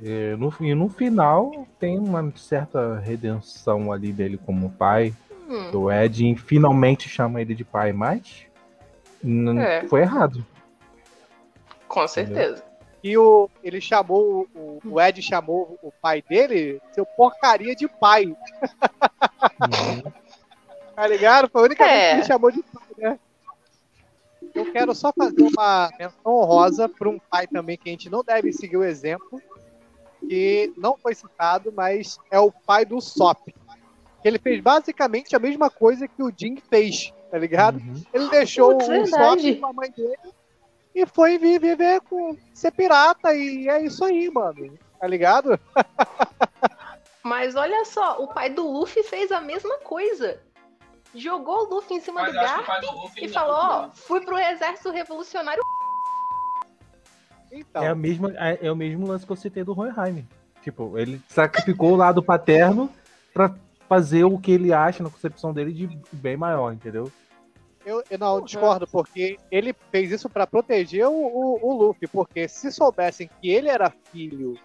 E, 0.00 0.36
no, 0.36 0.52
e 0.60 0.74
no 0.74 0.88
final 0.88 1.66
tem 1.78 1.98
uma 1.98 2.32
certa 2.36 2.98
redenção 2.98 3.92
ali 3.92 4.12
dele 4.12 4.38
como 4.44 4.70
pai. 4.70 5.14
Hum. 5.48 5.70
O 5.76 5.92
Ed 5.92 6.34
finalmente 6.36 7.08
chama 7.08 7.40
ele 7.40 7.54
de 7.54 7.64
pai, 7.64 7.92
mas 7.92 8.46
É. 9.60 9.86
foi 9.88 10.00
errado. 10.02 10.44
Com 11.88 12.06
certeza. 12.08 12.62
E 13.02 13.16
o, 13.18 13.48
ele 13.62 13.80
chamou, 13.80 14.48
o, 14.54 14.80
o 14.84 15.00
Ed 15.00 15.20
chamou 15.22 15.78
o 15.82 15.92
pai 15.92 16.22
dele, 16.22 16.80
seu 16.92 17.04
porcaria 17.04 17.74
de 17.76 17.86
pai, 17.86 18.24
Uhum. 18.26 20.12
tá 20.96 21.06
ligado? 21.06 21.48
Foi 21.50 21.62
a 21.62 21.64
única 21.64 21.84
É. 21.84 21.88
vez 21.88 22.08
que 22.08 22.16
ele 22.16 22.24
chamou 22.24 22.50
de 22.50 22.62
pai, 22.62 22.88
né? 22.98 23.18
Eu 24.54 24.70
quero 24.72 24.94
só 24.94 25.12
fazer 25.12 25.42
uma 25.42 25.90
menção 25.98 26.32
honrosa 26.32 26.88
para 26.88 27.08
um 27.08 27.18
pai 27.18 27.46
também 27.46 27.76
que 27.76 27.88
a 27.88 27.92
gente 27.92 28.08
não 28.08 28.22
deve 28.22 28.52
seguir 28.52 28.76
o 28.76 28.84
exemplo, 28.84 29.40
que 30.20 30.72
não 30.76 30.96
foi 30.96 31.14
citado, 31.14 31.72
mas 31.74 32.18
é 32.30 32.38
o 32.38 32.52
pai 32.52 32.84
do 32.84 33.00
Sop. 33.00 33.48
Ele 34.24 34.38
fez 34.38 34.60
basicamente 34.62 35.34
a 35.34 35.38
mesma 35.38 35.68
coisa 35.68 36.06
que 36.08 36.22
o 36.22 36.32
Jim 36.34 36.56
fez, 36.70 37.12
tá 37.34 37.38
ligado? 37.40 37.78
Uhum. 37.78 38.00
Ele 38.12 38.28
deixou 38.30 38.78
Putz, 38.78 38.86
o. 38.88 39.06
Sop 39.08 39.60
com 39.60 39.66
a 39.66 39.72
mãe 39.72 39.90
dele 39.90 40.32
e 40.94 41.04
foi 41.04 41.36
vi- 41.36 41.58
viver 41.58 42.00
com 42.02 42.36
ser 42.54 42.70
pirata 42.70 43.34
e 43.34 43.68
é 43.68 43.82
isso 43.82 44.04
aí, 44.04 44.30
mano. 44.30 44.78
Tá 45.00 45.06
ligado? 45.08 45.58
Mas 47.24 47.56
olha 47.56 47.84
só, 47.86 48.22
o 48.22 48.28
pai 48.28 48.50
do 48.50 48.70
Luffy 48.70 49.02
fez 49.02 49.32
a 49.32 49.40
mesma 49.40 49.78
coisa. 49.78 50.38
Jogou 51.12 51.64
o 51.66 51.74
Luffy 51.74 51.96
em 51.96 52.00
cima 52.00 52.22
Mas 52.22 52.32
do 52.32 52.38
eu 52.38 52.42
acho 52.44 52.54
que 52.54 52.60
Gar 52.60 52.62
o 52.62 52.66
pai 52.66 52.80
do 52.82 53.00
Luffy 53.02 53.24
e 53.24 53.28
falou, 53.28 53.56
ó, 53.56 53.90
fui 53.94 54.20
pro 54.20 54.38
exército 54.38 54.92
revolucionário. 54.92 55.60
Então, 57.50 57.82
É, 57.82 57.88
a 57.88 57.94
mesma, 57.96 58.32
é, 58.36 58.66
é 58.68 58.70
o 58.70 58.76
mesmo 58.76 59.08
lance 59.08 59.26
que 59.26 59.32
eu 59.32 59.36
citei 59.36 59.64
do 59.64 59.76
Hohenheim. 59.76 60.24
Tipo, 60.62 60.96
ele 60.96 61.20
sacrificou 61.28 61.94
o 61.94 61.96
lado 61.96 62.22
paterno 62.22 62.88
pra 63.32 63.52
fazer 63.88 64.24
o 64.24 64.38
que 64.38 64.52
ele 64.52 64.72
acha 64.72 65.02
na 65.02 65.10
concepção 65.10 65.52
dele 65.52 65.72
de 65.72 65.86
bem 66.12 66.36
maior, 66.36 66.72
entendeu? 66.72 67.10
Eu, 67.84 68.02
eu 68.10 68.18
não 68.18 68.40
discordo, 68.40 68.86
porque 68.86 69.38
ele 69.50 69.74
fez 69.90 70.10
isso 70.10 70.28
pra 70.28 70.46
proteger 70.46 71.06
o, 71.06 71.12
o, 71.12 71.58
o 71.62 71.74
Luffy, 71.74 72.08
porque 72.08 72.48
se 72.48 72.72
soubessem 72.72 73.28
que 73.40 73.50
ele 73.50 73.68
era 73.68 73.92
filho 74.10 74.58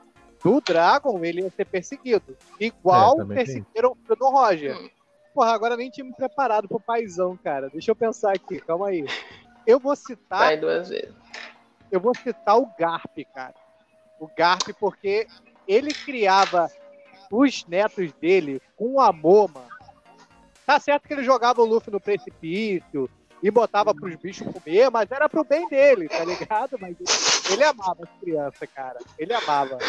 do 0.43 0.61
Dragon, 0.61 1.23
ele 1.23 1.41
ia 1.41 1.51
ser 1.51 1.65
perseguido. 1.65 2.37
Igual 2.59 3.13
É, 3.13 3.25
tem 3.25 3.27
perseguiram 3.27 3.91
o 3.91 3.95
filho 3.95 4.15
do 4.15 4.29
Roger. 4.29 4.77
Hum. 4.77 4.89
Porra, 5.33 5.51
agora 5.53 5.77
nem 5.77 5.89
tinha 5.89 6.05
me 6.05 6.13
preparado 6.13 6.67
pro 6.67 6.79
paizão, 6.79 7.37
cara. 7.37 7.69
Deixa 7.69 7.91
eu 7.91 7.95
pensar 7.95 8.33
aqui, 8.33 8.59
calma 8.59 8.87
aí. 8.87 9.05
Eu 9.65 9.79
vou 9.79 9.95
citar 9.95 10.39
Vai 10.39 10.57
duas 10.57 10.89
vezes. 10.89 11.13
eu 11.91 11.99
vou 11.99 12.15
citar 12.15 12.57
o 12.57 12.69
Garp, 12.77 13.17
cara. 13.33 13.53
O 14.19 14.27
Garp, 14.35 14.67
porque 14.79 15.27
ele 15.67 15.93
criava 15.93 16.69
os 17.31 17.65
netos 17.67 18.11
dele 18.13 18.61
com 18.75 18.99
amor, 18.99 19.51
mano. 19.53 19.78
Tá 20.69 20.79
certo 20.79 21.07
que 21.07 21.13
ele 21.15 21.23
jogava 21.23 21.63
o 21.63 21.65
Luffy 21.65 21.91
no 21.91 21.99
precipício 21.99 23.09
e 23.41 23.49
botava 23.49 23.91
pros 23.91 24.15
bichos 24.17 24.47
comer, 24.53 24.91
mas 24.91 25.11
era 25.11 25.27
pro 25.27 25.43
bem 25.43 25.67
dele, 25.67 26.07
tá 26.07 26.23
ligado? 26.23 26.77
Mas 26.79 26.95
ele, 26.99 27.53
ele 27.53 27.63
amava 27.63 28.03
as 28.03 28.21
crianças, 28.21 28.69
cara. 28.69 28.99
Ele 29.17 29.33
amava. 29.33 29.79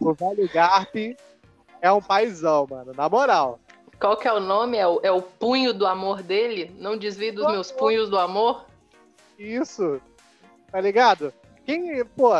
O 0.00 0.14
velho 0.14 0.48
Garp 0.50 0.96
é 1.82 1.92
um 1.92 2.00
paizão, 2.00 2.66
mano. 2.66 2.94
Na 2.96 3.10
moral. 3.10 3.60
Qual 4.00 4.16
que 4.16 4.26
é 4.26 4.32
o 4.32 4.40
nome? 4.40 4.78
É 4.78 4.88
o, 4.88 5.00
é 5.02 5.12
o 5.12 5.20
punho 5.20 5.74
do 5.74 5.86
amor 5.86 6.22
dele? 6.22 6.74
Não 6.78 6.96
desvie 6.96 7.30
dos 7.30 7.46
meus 7.48 7.70
punhos 7.70 8.08
do 8.08 8.18
amor? 8.18 8.64
Isso. 9.38 10.00
Tá 10.70 10.80
ligado? 10.80 11.30
Quem, 11.66 12.02
pô, 12.06 12.30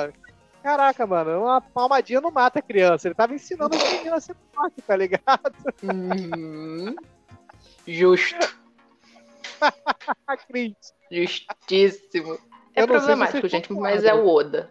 caraca, 0.62 1.06
mano, 1.06 1.42
uma 1.42 1.60
palmadinha 1.60 2.22
não 2.22 2.30
mata 2.30 2.58
a 2.58 2.62
criança. 2.62 3.06
Ele 3.06 3.14
tava 3.14 3.34
ensinando 3.34 3.76
os 3.76 3.82
meninos 3.82 4.14
a 4.14 4.20
ser 4.20 4.36
forte, 4.54 4.80
tá 4.80 4.96
ligado? 4.96 5.52
Uhum. 5.82 6.96
Justo. 7.86 8.36
Justíssimo. 11.10 12.38
É 12.74 12.80
se 12.82 12.86
problemático, 12.86 13.48
gente, 13.48 13.72
mas 13.72 14.02
é 14.04 14.14
o 14.14 14.26
Oda. 14.26 14.70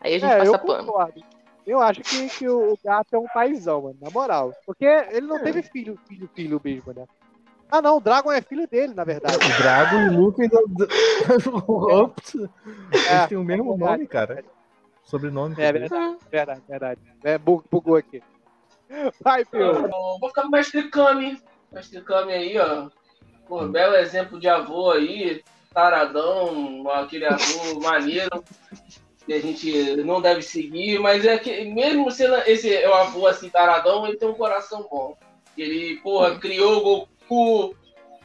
Aí 0.00 0.14
a 0.14 0.18
gente 0.18 0.30
É, 0.32 0.38
passa 0.38 0.50
eu 0.50 0.58
pano. 0.58 0.86
concordo. 0.86 1.22
Eu 1.66 1.80
acho 1.80 2.00
que, 2.02 2.28
que 2.30 2.48
o 2.48 2.76
gato 2.84 3.14
é 3.14 3.18
um 3.18 3.26
paizão, 3.26 3.82
mano, 3.82 3.96
na 4.00 4.10
moral. 4.10 4.52
Porque 4.66 4.84
ele 4.84 5.26
não 5.26 5.36
É. 5.36 5.42
teve 5.42 5.62
filho, 5.62 5.98
filho, 6.08 6.28
filho 6.34 6.60
mesmo, 6.62 6.92
né? 6.92 7.06
Ah, 7.70 7.80
não, 7.80 7.98
o 7.98 8.00
Dragon 8.00 8.32
é 8.32 8.40
filho 8.42 8.66
dele, 8.66 8.92
na 8.94 9.04
verdade. 9.04 9.36
O 9.36 9.62
Drago 9.62 9.94
e 10.00 10.08
o 10.08 10.20
Luffy. 10.20 10.48
do- 10.48 10.66
do- 10.66 11.92
Ops, 11.92 12.34
eles 12.34 13.26
têm 13.28 13.38
o 13.38 13.44
mesmo 13.44 13.74
é 13.74 13.76
verdade. 13.76 13.92
nome, 13.92 14.06
cara. 14.08 14.44
Sobrenome. 15.04 15.54
É 15.58 15.72
verdade, 15.72 16.18
verdade, 16.30 16.62
verdade. 16.68 17.00
É, 17.22 17.38
bu- 17.38 17.62
bugou 17.70 17.96
aqui. 17.96 18.22
Vai, 19.22 19.44
Pio. 19.44 19.86
Então, 19.86 20.18
vou 20.18 20.28
ficar 20.30 20.42
com 20.42 20.48
o 20.48 20.50
Mestre 20.50 20.88
Kami. 20.90 21.40
Mestre 21.72 22.00
Kami 22.02 22.32
aí, 22.32 22.58
ó. 22.58 22.88
Pô, 23.46 23.66
belo 23.66 23.96
exemplo 23.96 24.38
de 24.38 24.48
avô 24.48 24.90
aí. 24.90 25.42
Taradão, 25.72 26.88
aquele 26.90 27.26
avô 27.26 27.80
maneiro. 27.80 28.44
Que 29.26 29.34
a 29.34 29.40
gente 29.40 29.96
não 30.02 30.20
deve 30.20 30.42
seguir, 30.42 30.98
mas 30.98 31.24
é 31.24 31.38
que 31.38 31.64
mesmo 31.66 32.10
sendo 32.10 32.36
esse 32.46 32.74
é 32.74 32.88
o 32.88 32.94
avô 32.94 33.26
assim, 33.26 33.48
taradão, 33.50 34.06
ele 34.06 34.16
tem 34.16 34.28
um 34.28 34.34
coração 34.34 34.86
bom. 34.90 35.16
Ele, 35.56 35.96
porra, 36.00 36.38
criou 36.38 36.78
o 36.78 37.06
Goku 37.28 37.76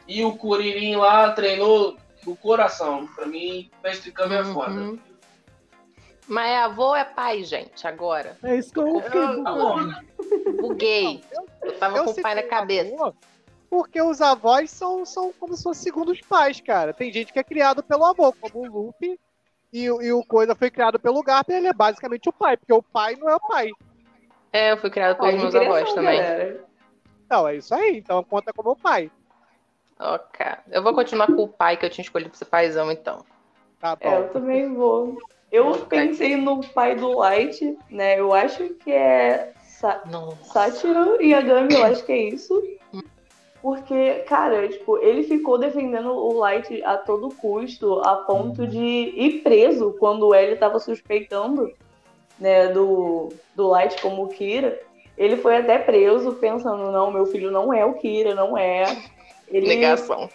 e 0.08 0.24
o 0.24 0.36
Kuririn 0.36 0.96
lá, 0.96 1.32
treinou 1.32 1.96
do 2.24 2.34
coração. 2.34 3.06
Pra 3.14 3.26
mim, 3.26 3.70
Mestre 3.84 4.10
Kami 4.10 4.34
é 4.36 4.44
foda. 4.44 4.72
Uhum. 4.72 4.98
Mas 6.26 6.50
é 6.50 6.56
avô 6.58 6.86
ou 6.88 6.96
é 6.96 7.04
pai, 7.04 7.44
gente, 7.44 7.86
agora? 7.86 8.36
É 8.42 8.56
isso 8.56 8.72
que 8.72 8.80
eu 8.80 9.00
fiquei. 9.00 10.52
Buguei. 10.60 11.22
Eu 11.62 11.72
tava 11.78 11.98
Eu 11.98 12.04
com 12.04 12.10
o 12.10 12.22
pai 12.22 12.34
na 12.34 12.42
cabeça. 12.42 12.92
avô 12.94 13.14
Porque 13.68 14.00
os 14.00 14.20
avós 14.20 14.70
são, 14.70 15.04
são 15.04 15.32
como 15.32 15.56
se 15.56 15.62
fossem 15.62 15.82
segundos 15.82 16.20
pais, 16.20 16.60
cara. 16.60 16.92
Tem 16.94 17.12
gente 17.12 17.32
que 17.32 17.38
é 17.38 17.44
criado 17.44 17.82
pelo 17.82 18.04
avô, 18.04 18.32
como 18.32 18.60
o 18.64 18.86
Luffy. 18.86 19.18
E, 19.72 19.90
o- 19.90 20.00
e 20.00 20.12
o 20.12 20.24
Coisa 20.24 20.54
foi 20.54 20.70
criado 20.70 20.98
pelo 20.98 21.22
Garp, 21.22 21.50
ele 21.50 21.66
é 21.66 21.72
basicamente 21.72 22.28
o 22.28 22.32
pai, 22.32 22.56
porque 22.56 22.72
o 22.72 22.82
pai 22.82 23.16
não 23.16 23.28
é 23.28 23.34
o 23.34 23.40
pai. 23.40 23.70
É, 24.52 24.72
eu 24.72 24.78
fui 24.78 24.88
criada 24.88 25.14
Pai 25.16 25.32
pelos 25.34 25.52
de 25.52 25.58
meus 25.58 25.66
avós 25.68 25.92
também. 25.92 26.18
galera. 26.18 26.64
Não, 27.28 27.48
é 27.48 27.56
isso 27.56 27.74
aí, 27.74 27.98
então 27.98 28.22
conta 28.24 28.52
como 28.52 28.70
o 28.70 28.76
pai. 28.76 29.10
Ok. 29.98 30.46
Eu 30.70 30.82
vou 30.82 30.94
continuar 30.94 31.26
com 31.26 31.42
o 31.42 31.48
pai 31.48 31.76
que 31.76 31.84
eu 31.84 31.90
tinha 31.90 32.04
escolhido 32.04 32.30
pra 32.30 32.38
ser 32.38 32.44
paizão, 32.46 32.90
então. 32.92 33.24
Tá 33.80 33.96
bom. 33.96 34.08
É, 34.08 34.18
eu 34.20 34.28
também 34.30 34.72
vou. 34.72 35.18
Eu 35.50 35.86
pensei 35.86 36.36
no 36.36 36.60
pai 36.60 36.94
do 36.94 37.12
Light, 37.18 37.76
né? 37.90 38.18
Eu 38.18 38.32
acho 38.32 38.70
que 38.74 38.92
é 38.92 39.52
Sa 39.62 40.02
Nossa. 40.06 40.44
Sátiro 40.70 41.20
e 41.20 41.32
Yagami, 41.32 41.74
eu 41.74 41.84
acho 41.84 42.04
que 42.04 42.12
é 42.12 42.18
isso. 42.28 42.62
Porque, 43.66 44.22
cara, 44.28 44.68
tipo, 44.68 44.96
ele 44.98 45.24
ficou 45.24 45.58
defendendo 45.58 46.12
o 46.12 46.34
Light 46.34 46.80
a 46.84 46.96
todo 46.96 47.34
custo, 47.34 47.98
a 47.98 48.14
ponto 48.14 48.64
de 48.64 48.78
ir 48.78 49.42
preso 49.42 49.96
quando 49.98 50.28
o 50.28 50.32
L 50.32 50.54
tava 50.54 50.78
suspeitando, 50.78 51.72
né, 52.38 52.68
do, 52.68 53.28
do 53.56 53.66
Light 53.66 54.00
como 54.00 54.28
Kira. 54.28 54.80
Ele 55.18 55.36
foi 55.36 55.56
até 55.56 55.80
preso 55.80 56.34
pensando, 56.34 56.92
não, 56.92 57.10
meu 57.10 57.26
filho 57.26 57.50
não 57.50 57.74
é 57.74 57.84
o 57.84 57.94
Kira, 57.94 58.36
não 58.36 58.56
é. 58.56 58.84
Ele... 59.48 59.66
Negação. 59.66 60.30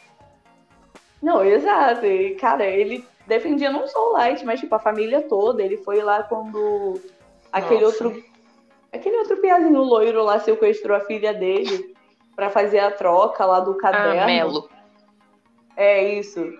Não, 1.24 1.42
exato. 1.42 2.06
E, 2.06 2.36
cara, 2.36 2.66
ele 2.66 3.02
defendia 3.26 3.72
não 3.72 3.88
só 3.88 4.10
o 4.10 4.12
Light, 4.12 4.44
mas 4.44 4.60
tipo 4.60 4.76
a 4.76 4.80
família 4.80 5.22
toda. 5.22 5.64
Ele 5.64 5.78
foi 5.78 6.02
lá 6.02 6.22
quando 6.22 7.00
aquele 7.50 7.86
Nossa. 7.86 8.04
outro 8.04 8.24
aquele 8.92 9.16
outro 9.20 9.38
piazinho 9.38 9.82
loiro 9.82 10.22
lá 10.22 10.38
sequestrou 10.38 10.98
a 10.98 11.00
filha 11.06 11.34
dele 11.34 11.91
pra 12.36 12.50
fazer 12.50 12.80
a 12.80 12.92
troca 12.92 13.46
lá 13.46 13.60
do 13.60 13.72
Ah, 13.74 13.78
caderno. 13.78 14.26
Melo. 14.26 14.70
É 15.76 16.04
isso. 16.14 16.54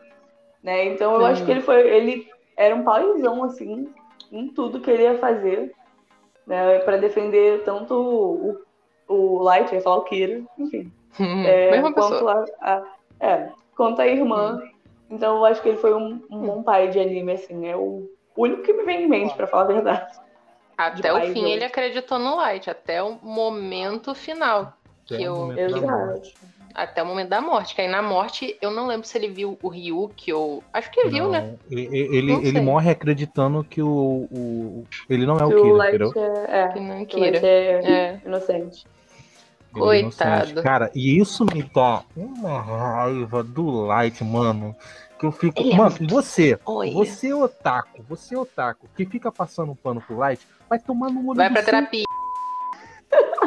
Né? 0.64 0.86
Então 0.86 1.16
eu 1.16 1.22
Hum. 1.22 1.26
acho 1.26 1.44
que 1.46 1.52
ele 1.52 1.62
foi 1.62 1.88
ele 1.88 2.28
era 2.56 2.76
um 2.76 2.84
paizão 2.84 3.44
assim 3.44 3.92
em 4.32 4.48
tudo 4.50 4.80
que 4.80 4.90
ele 4.90 5.04
ia 5.04 5.18
fazer, 5.18 5.74
né, 6.48 6.80
para 6.80 6.98
defender 6.98 7.64
tanto 7.64 7.94
o, 7.96 8.62
o 9.08 9.44
Light, 9.44 9.80
falar 9.82 9.98
o 9.98 10.04
Kira, 10.04 10.42
enfim, 10.58 10.92
é, 11.46 11.72
Mesma 11.72 11.92
quanto 11.92 12.28
a, 12.30 12.46
a- 12.62 12.84
é, 13.20 13.50
quanto 13.76 14.02
a 14.02 14.08
irmã. 14.08 14.62
Então 15.10 15.38
eu 15.38 15.46
acho 15.46 15.62
que 15.62 15.70
ele 15.70 15.78
foi 15.78 15.94
um, 15.94 16.22
um 16.30 16.40
bom 16.40 16.64
pai 16.64 16.88
de 16.88 17.00
anime, 17.00 17.34
assim. 17.34 17.68
É 17.68 17.76
o 17.76 18.08
único 18.38 18.62
que 18.64 18.72
me 18.72 18.84
vem 18.84 19.04
em 19.04 19.08
mente, 19.10 19.36
pra 19.36 19.48
falar 19.48 19.64
a 19.64 19.68
verdade. 19.68 20.08
Até 20.78 21.12
o 21.14 21.22
fim 21.34 21.50
ele 21.52 21.66
acreditou 21.66 22.18
no 22.18 22.38
Light, 22.38 22.70
até 22.70 23.04
o 23.04 23.20
momento 23.22 24.16
final. 24.16 24.74
Até 25.16 25.18
Que 25.18 25.30
o 25.30 25.32
eu, 25.32 25.36
momento 25.36 25.58
da 25.72 25.78
Exato. 25.78 25.88
morte. 26.06 26.36
até 26.74 27.04
o 27.04 27.06
momento 27.06 27.30
da 27.30 27.42
morte. 27.42 27.76
Que 27.76 27.82
aí 27.82 27.88
na 27.90 28.02
morte, 28.02 28.58
eu 28.62 28.72
não 28.72 28.88
lembro 28.88 29.06
se 29.08 29.18
ele 29.18 29.28
viu 29.30 29.58
o 29.62 29.68
Ryuki 29.70 30.32
ou. 30.32 30.64
Acho 30.72 30.90
que 30.92 31.08
viu, 31.10 31.30
né? 31.30 31.42
Não, 31.42 31.78
Ele, 31.78 31.98
ele, 32.16 32.32
Não 32.34 32.40
ele 32.42 32.52
sei. 32.52 32.62
morre 32.62 32.92
acreditando 32.92 33.64
que 33.64 33.82
o, 33.82 34.28
o 34.32 34.86
ele 35.10 35.26
não 35.26 35.38
é 35.38 35.46
o 35.46 35.50
Que 35.50 35.56
o 35.56 35.62
Kira, 35.64 35.74
Light 35.76 35.96
entendeu? 35.96 36.14
é, 36.48 36.68
Que 36.70 36.80
é, 36.80 36.82
não 36.82 37.06
que 37.06 37.16
o 37.16 37.20
Light 37.20 37.34
Kira. 37.40 37.48
é 37.48 37.72
É. 37.84 38.22
inocente. 38.26 38.86
Ele 39.76 39.86
é 39.86 40.00
inocente. 40.00 40.14
Coitado. 40.54 40.64
Cara, 40.64 40.92
e 40.94 41.20
isso 41.20 41.46
me 41.46 41.64
dá 41.64 42.04
uma 42.16 42.62
raiva 42.62 43.44
do 43.44 43.86
Light, 43.86 44.24
mano. 44.24 44.76
Que 45.20 45.26
eu 45.28 45.32
fico. 45.32 45.62
Ele 45.62 45.72
é 45.74 45.78
mano, 45.78 45.96
você, 46.10 46.58
Oi. 46.66 46.92
você 46.92 47.32
otaku, 47.32 48.04
você 48.10 48.36
otaku, 48.36 48.88
que 48.96 49.06
fica 49.06 49.32
passando 49.32 49.76
pano 49.76 50.02
pro 50.02 50.18
Light, 50.18 50.42
vai 50.70 50.80
tomar 50.80 51.10
no 51.12 51.20
olho 51.30 51.38
Vai 51.38 51.50
pra 51.50 51.62
seu 51.62 51.66
terapia. 51.72 52.04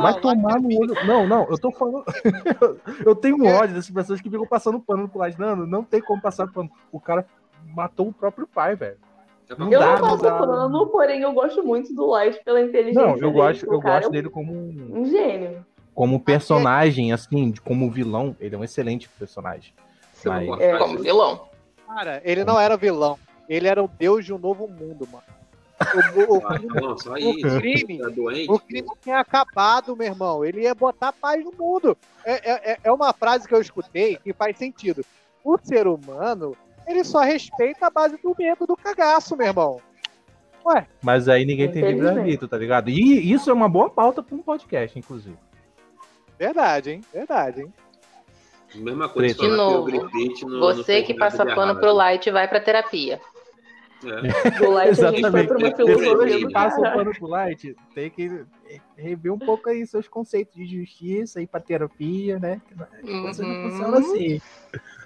Vai 0.00 0.20
tomar 0.20 0.60
no 0.60 0.68
olho. 0.68 0.94
Não, 1.06 1.26
não, 1.26 1.46
eu 1.48 1.58
tô 1.58 1.70
falando. 1.70 2.04
eu 3.06 3.14
tenho 3.14 3.36
um 3.42 3.46
ódio 3.46 3.74
dessas 3.74 3.90
pessoas 3.90 4.20
que 4.20 4.28
ficam 4.28 4.46
passando 4.46 4.80
pano 4.80 5.08
pro 5.08 5.20
Light. 5.20 5.38
Não, 5.38 5.54
não 5.56 5.84
tem 5.84 6.00
como 6.00 6.20
passar 6.20 6.46
pano. 6.48 6.70
O 6.92 7.00
cara 7.00 7.24
matou 7.74 8.08
o 8.08 8.12
próprio 8.12 8.46
pai, 8.46 8.74
velho. 8.74 8.96
É 9.48 9.54
pra 9.54 9.64
Não 9.64 9.72
Eu 9.72 9.80
dá, 9.80 9.98
não 9.98 10.18
passo 10.18 10.22
pano, 10.38 10.86
porém 10.88 11.20
eu 11.20 11.32
gosto 11.32 11.62
muito 11.62 11.94
do 11.94 12.06
Light 12.06 12.42
pela 12.44 12.60
inteligência 12.60 13.00
Não, 13.00 13.10
eu 13.10 13.20
dele. 13.20 13.32
gosto, 13.32 13.66
eu 13.66 13.80
gosto 13.80 14.08
é 14.08 14.10
dele 14.10 14.28
como 14.30 14.52
um, 14.52 15.00
um 15.00 15.04
gênio. 15.04 15.64
como 15.94 16.18
personagem, 16.20 17.12
assim, 17.12 17.52
como 17.64 17.90
vilão. 17.90 18.34
Ele 18.40 18.54
é 18.54 18.58
um 18.58 18.64
excelente 18.64 19.08
personagem. 19.08 19.72
Mas- 20.24 20.60
É. 20.60 20.76
Como 20.78 20.98
vilão. 20.98 21.48
Cara, 21.86 22.20
ele 22.24 22.44
não 22.44 22.58
era 22.58 22.76
vilão. 22.76 23.18
Ele 23.48 23.68
era 23.68 23.82
o 23.82 23.88
deus 23.88 24.24
de 24.24 24.32
um 24.32 24.38
novo 24.38 24.66
mundo, 24.66 25.06
mano. 25.12 25.24
O, 26.16 26.34
o- 26.36 26.46
Ah, 26.46 26.58
não, 26.80 26.96
só 26.98 27.16
isso. 27.16 27.46
o 27.46 27.60
crime, 27.60 27.98
Tá 27.98 28.08
doente? 28.08 28.50
o 28.50 28.58
crime 28.58 28.88
tinha 29.02 29.18
acabado, 29.18 29.96
meu 29.96 30.06
irmão. 30.06 30.44
Ele 30.44 30.62
ia 30.62 30.74
botar 30.74 31.12
paz 31.12 31.44
no 31.44 31.52
mundo. 31.52 31.96
É, 32.24 32.32
é- 32.50 32.72
é- 32.72 32.78
é 32.84 32.92
uma 32.92 33.12
frase 33.12 33.46
que 33.48 33.54
eu 33.54 33.60
escutei 33.60 34.16
que 34.16 34.32
faz 34.32 34.56
sentido. 34.56 35.04
O 35.42 35.58
ser 35.62 35.86
humano, 35.86 36.56
ele 36.86 37.02
só 37.04 37.20
respeita 37.20 37.86
a 37.86 37.90
base 37.90 38.16
do 38.22 38.34
medo 38.38 38.66
do 38.66 38.76
cagaço, 38.76 39.36
meu 39.36 39.46
irmão. 39.48 39.80
Mas 41.02 41.28
aí 41.28 41.44
ninguém 41.44 41.70
tem 41.70 41.82
livre-arbítrio, 41.84 42.48
tá 42.48 42.56
ligado? 42.56 42.88
E 42.88 43.30
isso 43.32 43.50
é 43.50 43.52
uma 43.52 43.68
boa 43.68 43.90
pauta 43.90 44.22
pra 44.22 44.34
um 44.34 44.40
podcast, 44.42 44.98
inclusive. 44.98 45.36
Verdade, 46.38 46.92
hein? 46.92 47.00
Verdade, 47.12 47.60
hein? 47.62 47.72
Mesma 48.76 49.08
coisa 49.08 49.34
De 49.34 49.46
novo, 49.48 49.82
o 49.82 49.84
grafite 49.84 50.44
não- 50.44 50.50
não 50.52 50.60
Você 50.60 50.82
fez 50.82 51.06
que 51.06 51.14
passa 51.14 51.44
pano 51.44 51.62
errado. 51.72 51.80
pro 51.80 51.92
Light 51.92 52.30
vai 52.30 52.48
pra 52.48 52.58
terapia. 52.60 53.20
É. 54.06 54.50
Do 54.58 54.70
Light 54.70 54.88
a 54.90 55.10
gente 55.10 55.20
foi 55.30 55.40
Exatamente. 55.40 55.46
pra 55.48 55.58
uma 55.58 55.76
filosofia 55.76 56.36
que 56.38 56.46
Sim. 56.46 56.50
passam 56.52 56.82
pano 56.82 57.12
pro 57.12 57.26
Light 57.28 57.76
tem 57.94 58.10
que 58.10 58.44
rever 58.96 59.32
um 59.32 59.38
pouco 59.38 59.68
aí 59.70 59.86
seus 59.86 60.08
conceitos 60.08 60.54
de 60.54 60.66
justiça, 60.80 61.40
ir 61.40 61.46
pra 61.46 61.60
terapia, 61.60 62.38
né? 62.38 62.60
As 62.78 63.00
coisas 63.20 63.38
não 63.46 63.54
Uhum. 63.54 63.62
funcionam 63.70 63.98
assim. 63.98 64.40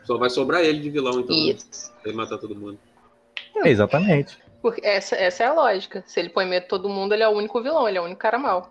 Só 0.05 0.17
vai 0.19 0.31
sobrar 0.31 0.63
ele 0.63 0.81
de 0.81 0.91
vilão, 0.91 1.21
então. 1.21 1.37
né? 1.37 1.53
Isso. 1.53 1.93
Ele 2.05 2.15
matar 2.17 2.39
todo 2.39 2.55
mundo. 2.55 2.79
É, 3.57 3.69
exatamente. 3.69 4.39
Porque 4.63 4.85
essa, 4.85 5.15
essa 5.17 5.45
é 5.45 5.47
a 5.47 5.53
lógica. 5.53 6.03
Se 6.07 6.19
ele 6.19 6.31
põe 6.31 6.47
medo 6.47 6.63
de 6.63 6.69
todo 6.69 6.89
mundo, 6.89 7.13
ele 7.13 7.23
é 7.23 7.29
o 7.29 7.33
único 7.33 7.63
vilão, 7.63 7.89
ele 7.89 7.99
é 7.99 8.01
o 8.01 8.05
único 8.05 8.21
cara 8.21 8.39
mal. 8.39 8.71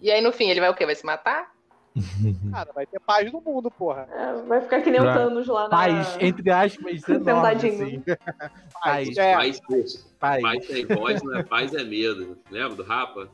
E 0.00 0.10
aí, 0.10 0.20
no 0.20 0.32
fim, 0.32 0.48
ele 0.50 0.60
vai 0.60 0.68
o 0.68 0.74
quê? 0.74 0.84
Vai 0.84 0.94
se 0.96 1.06
matar? 1.06 1.51
Cara, 2.52 2.72
vai 2.72 2.86
ter 2.86 3.00
paz 3.00 3.30
no 3.32 3.40
mundo, 3.40 3.70
porra. 3.70 4.08
É, 4.10 4.42
vai 4.42 4.60
ficar 4.60 4.80
que 4.80 4.90
nem 4.90 5.00
o 5.00 5.04
Thanos 5.04 5.46
lá 5.46 5.64
na... 5.64 5.68
Paz, 5.68 6.16
entre 6.20 6.50
aspas, 6.50 7.02
enorme, 7.08 7.68
assim. 7.68 8.02
Paz, 8.82 9.16
É, 9.16 9.34
Paz, 9.34 9.60
isso. 9.70 10.16
paz. 10.18 10.42
Paz 10.42 10.66
tem 10.66 10.86
voz, 10.86 11.22
não 11.22 11.36
é 11.36 11.42
paz 11.42 11.74
é 11.74 11.84
medo. 11.84 12.38
Lembra 12.50 12.76
do 12.76 12.82
Rapa? 12.82 13.28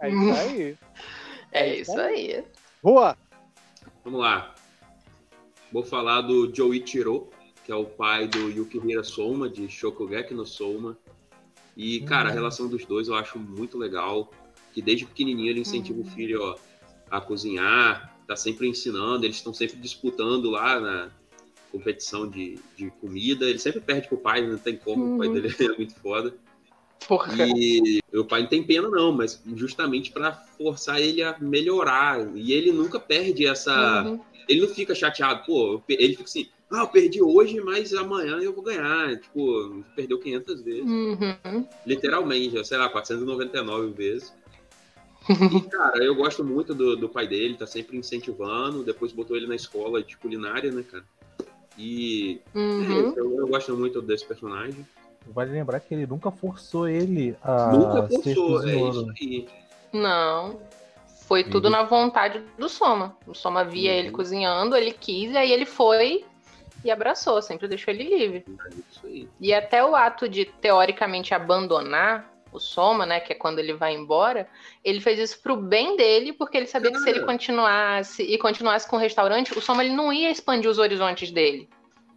é 0.00 0.10
isso 0.10 0.40
aí. 0.40 0.76
É 1.52 1.76
isso 1.76 2.00
aí. 2.00 2.44
Rua, 2.82 3.16
Vamos 4.04 4.20
lá. 4.20 4.54
Vou 5.70 5.82
falar 5.82 6.22
do 6.22 6.50
Joichiro, 6.54 7.28
que 7.62 7.70
é 7.70 7.74
o 7.74 7.84
pai 7.84 8.26
do 8.26 8.48
Yukihira 8.48 9.04
Soma, 9.04 9.48
de 9.48 9.68
Shokugeki 9.68 10.32
no 10.32 10.46
Soma. 10.46 10.96
E, 11.76 12.00
cara, 12.00 12.30
a 12.30 12.32
relação 12.32 12.68
dos 12.68 12.86
dois 12.86 13.08
eu 13.08 13.14
acho 13.14 13.38
muito 13.38 13.76
legal. 13.76 14.30
Que 14.72 14.80
desde 14.80 15.04
pequenininho 15.04 15.50
ele 15.50 15.60
incentiva 15.60 16.00
o 16.00 16.04
filho 16.04 16.42
ó, 16.42 16.56
a 17.10 17.20
cozinhar, 17.20 18.16
tá 18.26 18.36
sempre 18.36 18.68
ensinando, 18.68 19.24
eles 19.24 19.36
estão 19.36 19.54
sempre 19.54 19.76
disputando 19.76 20.50
lá 20.50 20.78
na 20.80 21.10
competição 21.72 22.28
de, 22.28 22.58
de 22.76 22.90
comida. 23.00 23.44
Ele 23.48 23.58
sempre 23.58 23.80
perde 23.80 24.08
pro 24.08 24.18
pai, 24.18 24.46
não 24.46 24.58
tem 24.58 24.76
como, 24.76 25.14
o 25.14 25.18
pai 25.18 25.28
Uhum. 25.28 25.34
dele 25.34 25.54
é 25.60 25.76
muito 25.76 25.94
foda. 25.94 26.34
Porra. 27.06 27.32
E 27.56 28.00
o 28.12 28.24
pai 28.24 28.42
não 28.42 28.48
tem 28.48 28.62
pena, 28.62 28.88
não, 28.88 29.12
mas 29.12 29.40
justamente 29.54 30.10
pra 30.10 30.32
forçar 30.32 31.00
ele 31.00 31.22
a 31.22 31.38
melhorar. 31.38 32.26
E 32.36 32.52
ele 32.52 32.72
nunca 32.72 32.98
perde 32.98 33.46
essa. 33.46 34.02
Uhum. 34.02 34.20
Ele 34.48 34.62
não 34.62 34.68
fica 34.68 34.94
chateado, 34.94 35.44
pô, 35.46 35.82
ele 35.88 36.12
fica 36.14 36.24
assim, 36.24 36.48
ah, 36.70 36.80
eu 36.80 36.88
perdi 36.88 37.22
hoje, 37.22 37.60
mas 37.60 37.92
amanhã 37.94 38.38
eu 38.38 38.52
vou 38.52 38.64
ganhar. 38.64 39.16
Tipo, 39.20 39.84
perdeu 39.94 40.18
500 40.18 40.62
vezes. 40.62 40.84
Uhum. 40.84 41.66
Literalmente, 41.86 42.66
sei 42.66 42.78
lá, 42.78 42.88
499 42.88 43.92
vezes. 43.92 44.32
E, 45.30 45.60
cara, 45.68 46.02
eu 46.04 46.14
gosto 46.14 46.42
muito 46.44 46.74
do, 46.74 46.96
do 46.96 47.08
pai 47.08 47.26
dele, 47.26 47.56
tá 47.56 47.66
sempre 47.66 47.96
incentivando. 47.96 48.82
Depois 48.82 49.12
botou 49.12 49.36
ele 49.36 49.46
na 49.46 49.54
escola 49.56 50.02
de 50.02 50.16
culinária, 50.16 50.70
né, 50.72 50.82
cara? 50.82 51.04
E 51.76 52.40
é 52.54 52.58
Uhum. 52.58 52.80
isso, 53.10 53.18
eu, 53.18 53.38
eu 53.38 53.46
gosto 53.48 53.76
muito 53.76 54.02
desse 54.02 54.24
personagem. 54.26 54.86
Vale 55.26 55.52
lembrar 55.52 55.80
que 55.80 55.94
ele 55.94 56.06
nunca 56.06 56.30
forçou 56.30 56.88
ele 56.88 57.36
a 57.42 57.68
Nunca 57.70 58.08
ser 58.08 58.34
forçou, 58.34 58.68
é 58.68 58.76
isso 58.88 59.10
aí. 59.20 59.48
Não. 59.92 60.58
Foi 61.26 61.44
tudo 61.44 61.68
Ele- 61.68 61.76
na 61.76 61.82
vontade 61.82 62.42
do 62.58 62.68
Soma. 62.68 63.16
O 63.26 63.34
Soma 63.34 63.62
via 63.64 63.92
Uhum. 63.92 63.98
ele 63.98 64.10
cozinhando, 64.10 64.74
ele 64.74 64.92
quis, 64.92 65.32
e 65.32 65.36
aí 65.36 65.52
ele 65.52 65.66
foi 65.66 66.24
e 66.82 66.90
abraçou, 66.90 67.42
sempre 67.42 67.68
deixou 67.68 67.92
ele 67.92 68.04
livre. 68.04 68.44
É 68.48 68.68
isso 68.90 69.06
aí. 69.06 69.28
E 69.40 69.52
até 69.52 69.84
o 69.84 69.94
ato 69.94 70.26
de, 70.28 70.46
teoricamente, 70.46 71.34
abandonar 71.34 72.32
o 72.52 72.58
Soma, 72.58 73.04
né, 73.04 73.20
que 73.20 73.32
é 73.32 73.36
quando 73.36 73.58
ele 73.58 73.74
vai 73.74 73.94
embora, 73.94 74.48
ele 74.84 75.00
fez 75.00 75.18
isso 75.18 75.40
pro 75.42 75.56
bem 75.56 75.96
dele, 75.96 76.32
porque 76.32 76.56
ele 76.56 76.66
sabia 76.66 76.90
que 76.90 76.98
se 76.98 77.08
ele 77.08 77.20
continuasse 77.20 78.22
e 78.22 78.38
continuasse 78.38 78.88
com 78.88 78.96
o 78.96 78.98
restaurante, 78.98 79.56
o 79.56 79.60
Soma 79.60 79.84
ele 79.84 79.94
não 79.94 80.12
ia 80.12 80.30
expandir 80.30 80.70
os 80.70 80.78
horizontes 80.78 81.30
dele. 81.30 81.68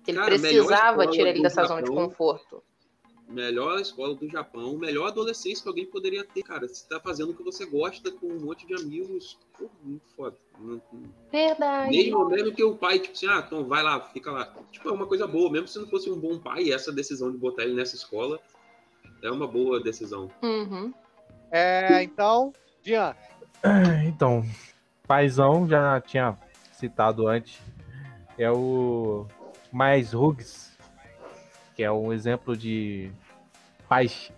Ele 0.08 0.18
Cara, 0.18 0.30
precisava 0.30 1.08
tirar 1.08 1.30
ele 1.30 1.42
dessa 1.42 1.64
zona 1.66 1.82
de 1.82 1.88
Japão. 1.90 2.10
conforto. 2.10 2.64
melhor 3.28 3.80
escola 3.80 4.14
do 4.14 4.28
Japão, 4.28 4.78
melhor 4.78 5.08
adolescência 5.08 5.64
que 5.64 5.70
alguém 5.70 5.86
poderia 5.86 6.24
ter, 6.24 6.44
cara. 6.44 6.68
Você 6.68 6.88
tá 6.88 7.00
fazendo 7.00 7.30
o 7.30 7.34
que 7.34 7.44
você 7.44 7.66
gosta 7.66 8.12
com 8.12 8.28
um 8.28 8.40
monte 8.40 8.66
de 8.68 8.74
amigos, 8.74 9.38
pô, 9.58 9.70
muito 9.84 10.04
foda. 10.18 10.36
Verdade. 11.32 11.96
Mesmo, 11.96 12.26
mesmo 12.26 12.54
que 12.54 12.64
o 12.64 12.76
pai, 12.76 13.00
tipo 13.00 13.14
assim, 13.14 13.28
ah, 13.28 13.44
então 13.46 13.64
vai 13.64 13.82
lá, 13.82 14.02
fica 14.02 14.32
lá. 14.32 14.54
Tipo, 14.72 14.90
é 14.90 14.92
uma 14.92 15.08
coisa 15.08 15.26
boa, 15.28 15.50
mesmo 15.50 15.68
se 15.68 15.80
não 15.80 15.88
fosse 15.88 16.10
um 16.10 16.20
bom 16.20 16.40
pai, 16.40 16.72
essa 16.72 16.92
decisão 16.92 17.32
de 17.32 17.38
botar 17.38 17.64
ele 17.64 17.74
nessa 17.74 17.96
escola 17.96 18.40
é 19.22 19.32
uma 19.32 19.48
boa 19.48 19.82
decisão. 19.82 20.30
Uhum. 20.42 20.94
é, 21.52 22.04
então, 22.04 22.54
Dian, 22.82 23.16
Ah, 23.64 24.04
Então, 24.06 24.44
paizão 25.08 25.68
já 25.68 26.00
tinha 26.02 26.38
citado 26.72 27.28
antes. 27.28 27.60
É 28.38 28.50
o 28.50 29.28
Mais 29.72 30.14
Hugs, 30.14 30.76
que 31.76 31.84
é 31.84 31.92
um 31.92 32.12
exemplo 32.12 32.56
de 32.58 33.12
paz. 33.88 34.32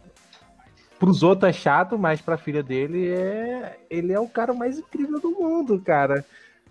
Pros 0.99 1.23
outros 1.23 1.49
é 1.49 1.53
chato, 1.53 1.97
mas 1.97 2.21
pra 2.21 2.37
filha 2.37 2.63
dele 2.63 3.09
é. 3.09 3.79
Ele 3.89 4.11
é 4.11 4.19
o 4.19 4.27
cara 4.27 4.53
mais 4.53 4.79
incrível 4.79 5.19
do 5.19 5.31
mundo, 5.31 5.79
cara. 5.79 6.25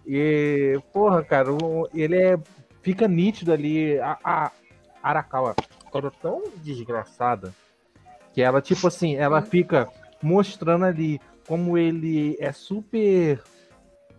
E, 0.06 0.80
porra, 0.92 1.22
cara, 1.24 1.50
ele 1.94 2.16
é. 2.16 2.38
Fica 2.82 3.06
nítido 3.06 3.52
ali. 3.52 3.98
A, 4.00 4.18
a 4.24 4.52
Arakawa 5.02 5.54
é 5.94 6.10
tão 6.20 6.42
desgraçada 6.56 7.54
que 8.32 8.42
ela, 8.42 8.60
tipo 8.62 8.86
assim, 8.86 9.16
ela 9.16 9.42
fica 9.42 9.88
mostrando 10.22 10.84
ali 10.84 11.20
como 11.46 11.76
ele 11.76 12.36
é 12.40 12.52
super. 12.52 13.42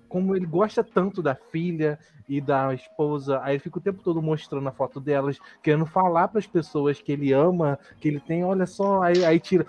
Como 0.07 0.35
ele 0.35 0.45
gosta 0.45 0.83
tanto 0.83 1.21
da 1.23 1.33
filha 1.33 1.97
e 2.29 2.39
da 2.39 2.73
esposa, 2.73 3.39
aí 3.41 3.53
ele 3.55 3.59
fica 3.59 3.79
o 3.79 3.81
tempo 3.81 4.03
todo 4.03 4.21
mostrando 4.21 4.67
a 4.69 4.71
foto 4.71 4.99
delas, 4.99 5.39
querendo 5.61 5.85
falar 5.87 6.27
para 6.27 6.39
as 6.39 6.45
pessoas 6.47 7.01
que 7.01 7.11
ele 7.11 7.33
ama, 7.33 7.79
que 7.99 8.07
ele 8.07 8.19
tem, 8.19 8.43
olha 8.43 8.65
só, 8.67 9.01
aí, 9.01 9.25
aí 9.25 9.39
tira. 9.39 9.65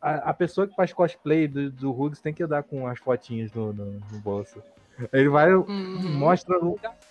A, 0.00 0.30
a 0.30 0.34
pessoa 0.34 0.66
que 0.68 0.74
faz 0.76 0.92
cosplay 0.92 1.48
do, 1.48 1.70
do 1.70 2.10
tem 2.22 2.32
que 2.32 2.42
andar 2.42 2.62
com 2.62 2.86
as 2.86 2.98
fotinhas 3.00 3.52
no, 3.52 3.72
no, 3.72 3.84
no 4.12 4.18
bolso. 4.20 4.62
Ele 5.12 5.28
vai, 5.28 5.52
Uhum. 5.52 6.18
mostra. 6.18 6.56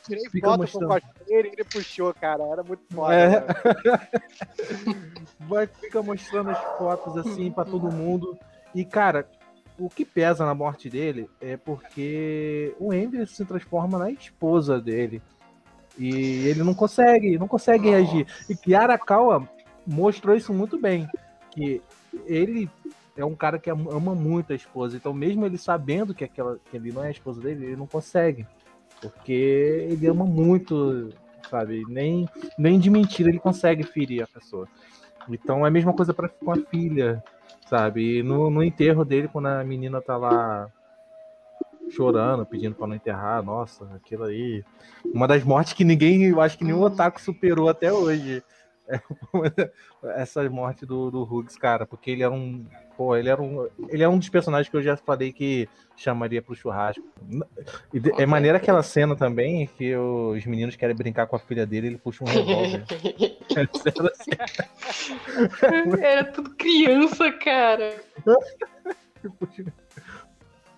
Tirei 0.06 0.30
Fica 0.30 0.48
foto 0.48 0.60
mostrando. 0.62 0.88
com 0.88 0.94
o 0.96 1.02
cosplayer 1.02 1.46
e 1.46 1.50
ele 1.50 1.64
puxou, 1.66 2.14
cara. 2.14 2.44
Era 2.44 2.64
muito 2.64 2.84
foda. 2.94 3.14
É. 3.14 3.44
vai, 5.48 5.68
fica 5.68 6.02
mostrando 6.02 6.50
as 6.50 6.60
fotos 6.78 7.18
assim 7.18 7.52
pra 7.52 7.66
todo 7.66 7.92
mundo. 7.92 8.38
E, 8.74 8.84
cara, 8.84 9.28
o 9.78 9.90
que 9.90 10.06
pesa 10.06 10.46
na 10.46 10.54
morte 10.54 10.90
dele 10.90 11.30
é 11.42 11.58
porque 11.58 12.76
o 12.80 12.94
Ender 12.94 13.28
se 13.28 13.44
transforma 13.46 13.98
na 13.98 14.12
esposa 14.12 14.80
dele. 14.80 15.22
E 15.98 16.48
ele 16.48 16.64
não 16.64 16.74
consegue, 16.74 17.38
não 17.38 17.48
consegue 17.48 17.90
reagir. 17.90 18.26
E 18.50 18.56
Kiara 18.56 18.98
Kawa 18.98 19.48
mostrou 19.86 20.36
isso 20.36 20.54
muito 20.54 20.80
bem. 20.80 21.08
Que 21.52 21.82
ele 22.26 22.70
é 23.16 23.24
um 23.24 23.36
cara 23.36 23.60
que 23.60 23.70
am- 23.70 23.90
ama 23.92 24.16
muito 24.16 24.54
a 24.54 24.56
esposa. 24.56 24.98
Então, 24.98 25.14
mesmo 25.14 25.46
ele 25.46 25.58
sabendo 25.58 26.14
que, 26.16 26.24
aquela, 26.24 26.58
que 26.72 26.78
ele 26.78 26.92
não 26.92 27.04
é 27.04 27.08
a 27.10 27.12
esposa 27.12 27.42
dele, 27.42 27.66
ele 27.66 27.76
não 27.76 27.86
consegue. 27.86 28.48
Porque 29.00 29.88
ele 29.90 30.08
ama 30.08 30.26
muito, 30.26 31.10
sabe? 31.50 31.84
Nem, 31.88 32.28
nem 32.58 32.80
de 32.80 32.90
mentira 32.90 33.30
ele 33.30 33.40
consegue 33.40 33.84
ferir 33.84 34.24
a 34.24 34.28
pessoa. 34.28 34.68
Então 35.30 35.66
é 35.66 35.70
a 35.70 35.72
mesma 35.72 35.94
coisa 35.94 36.14
pra, 36.14 36.30
com 36.30 36.52
a 36.52 36.58
filha, 36.70 37.24
sabe? 37.68 38.20
E 38.20 38.24
no, 38.24 38.50
no 38.50 38.64
enterro 38.64 39.06
dele, 39.06 39.28
quando 39.28 39.48
a 39.48 39.64
menina 39.64 40.02
tá 40.02 40.18
lá 40.18 40.70
chorando, 41.90 42.46
pedindo 42.46 42.76
pra 42.76 42.88
não 42.88 42.96
enterrar, 42.96 43.44
nossa, 43.44 43.86
aquilo 43.96 44.24
aí. 44.24 44.64
Uma 45.14 45.28
das 45.28 45.44
mortes 45.44 45.74
que 45.74 45.84
ninguém, 45.84 46.24
eu 46.24 46.42
acho 46.42 46.58
que 46.58 46.64
nenhum 46.64 46.82
otaku 46.82 47.22
superou 47.22 47.70
até 47.70 47.92
hoje. 47.92 48.44
É 48.88 49.00
essa 50.22 50.48
morte 50.50 50.86
do, 50.86 51.10
do 51.10 51.24
Hughes, 51.24 51.56
cara, 51.56 51.86
porque 51.86 52.12
ele 52.12 52.24
era 52.24 52.32
um. 52.32 52.66
Pô, 52.98 53.16
ele 53.16 53.30
era 53.30 53.42
um. 53.42 53.68
Ele 53.90 54.04
é 54.04 54.10
um 54.10 54.20
dos 54.20 54.30
personagens 54.30 54.70
que 54.70 54.76
eu 54.76 54.84
já 54.84 54.98
falei 54.98 55.32
que 55.32 55.68
chamaria 55.96 56.42
pro 56.42 56.56
churrasco. 56.56 57.04
E 57.94 58.00
de- 58.00 58.12
é 58.22 58.26
maneira 58.26 58.58
aquela 58.58 58.84
cena 58.84 59.16
também 59.16 59.68
que 59.68 59.96
os 59.96 60.46
meninos 60.46 60.76
querem 60.76 60.96
brincar 60.96 61.28
com 61.28 61.36
a 61.36 61.40
filha 61.40 61.66
dele, 61.66 61.88
ele 61.88 61.98
puxa 61.98 62.24
um 62.24 62.28
revólver. 62.28 62.84
Era 66.02 66.24
tudo 66.26 66.52
criança, 66.56 67.32
cara. 67.32 67.96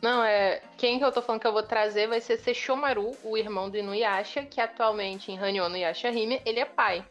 Não, 0.02 0.24
é. 0.24 0.62
Quem 0.78 1.00
que 1.00 1.06
eu 1.06 1.12
tô 1.12 1.22
falando 1.22 1.42
que 1.42 1.48
eu 1.48 1.54
vou 1.54 1.64
trazer 1.64 2.08
vai 2.08 2.22
ser 2.22 2.38
Sesshomaru, 2.38 3.12
o 3.24 3.38
irmão 3.38 3.70
do 3.70 3.78
Inuyasha, 3.78 4.44
que 4.44 4.62
atualmente 4.62 5.32
em 5.32 5.38
Hanyo 5.40 5.68
no 5.70 5.78
Yashahime, 5.78 6.42
ele 6.46 6.60
é 6.60 6.66
pai. 6.66 7.04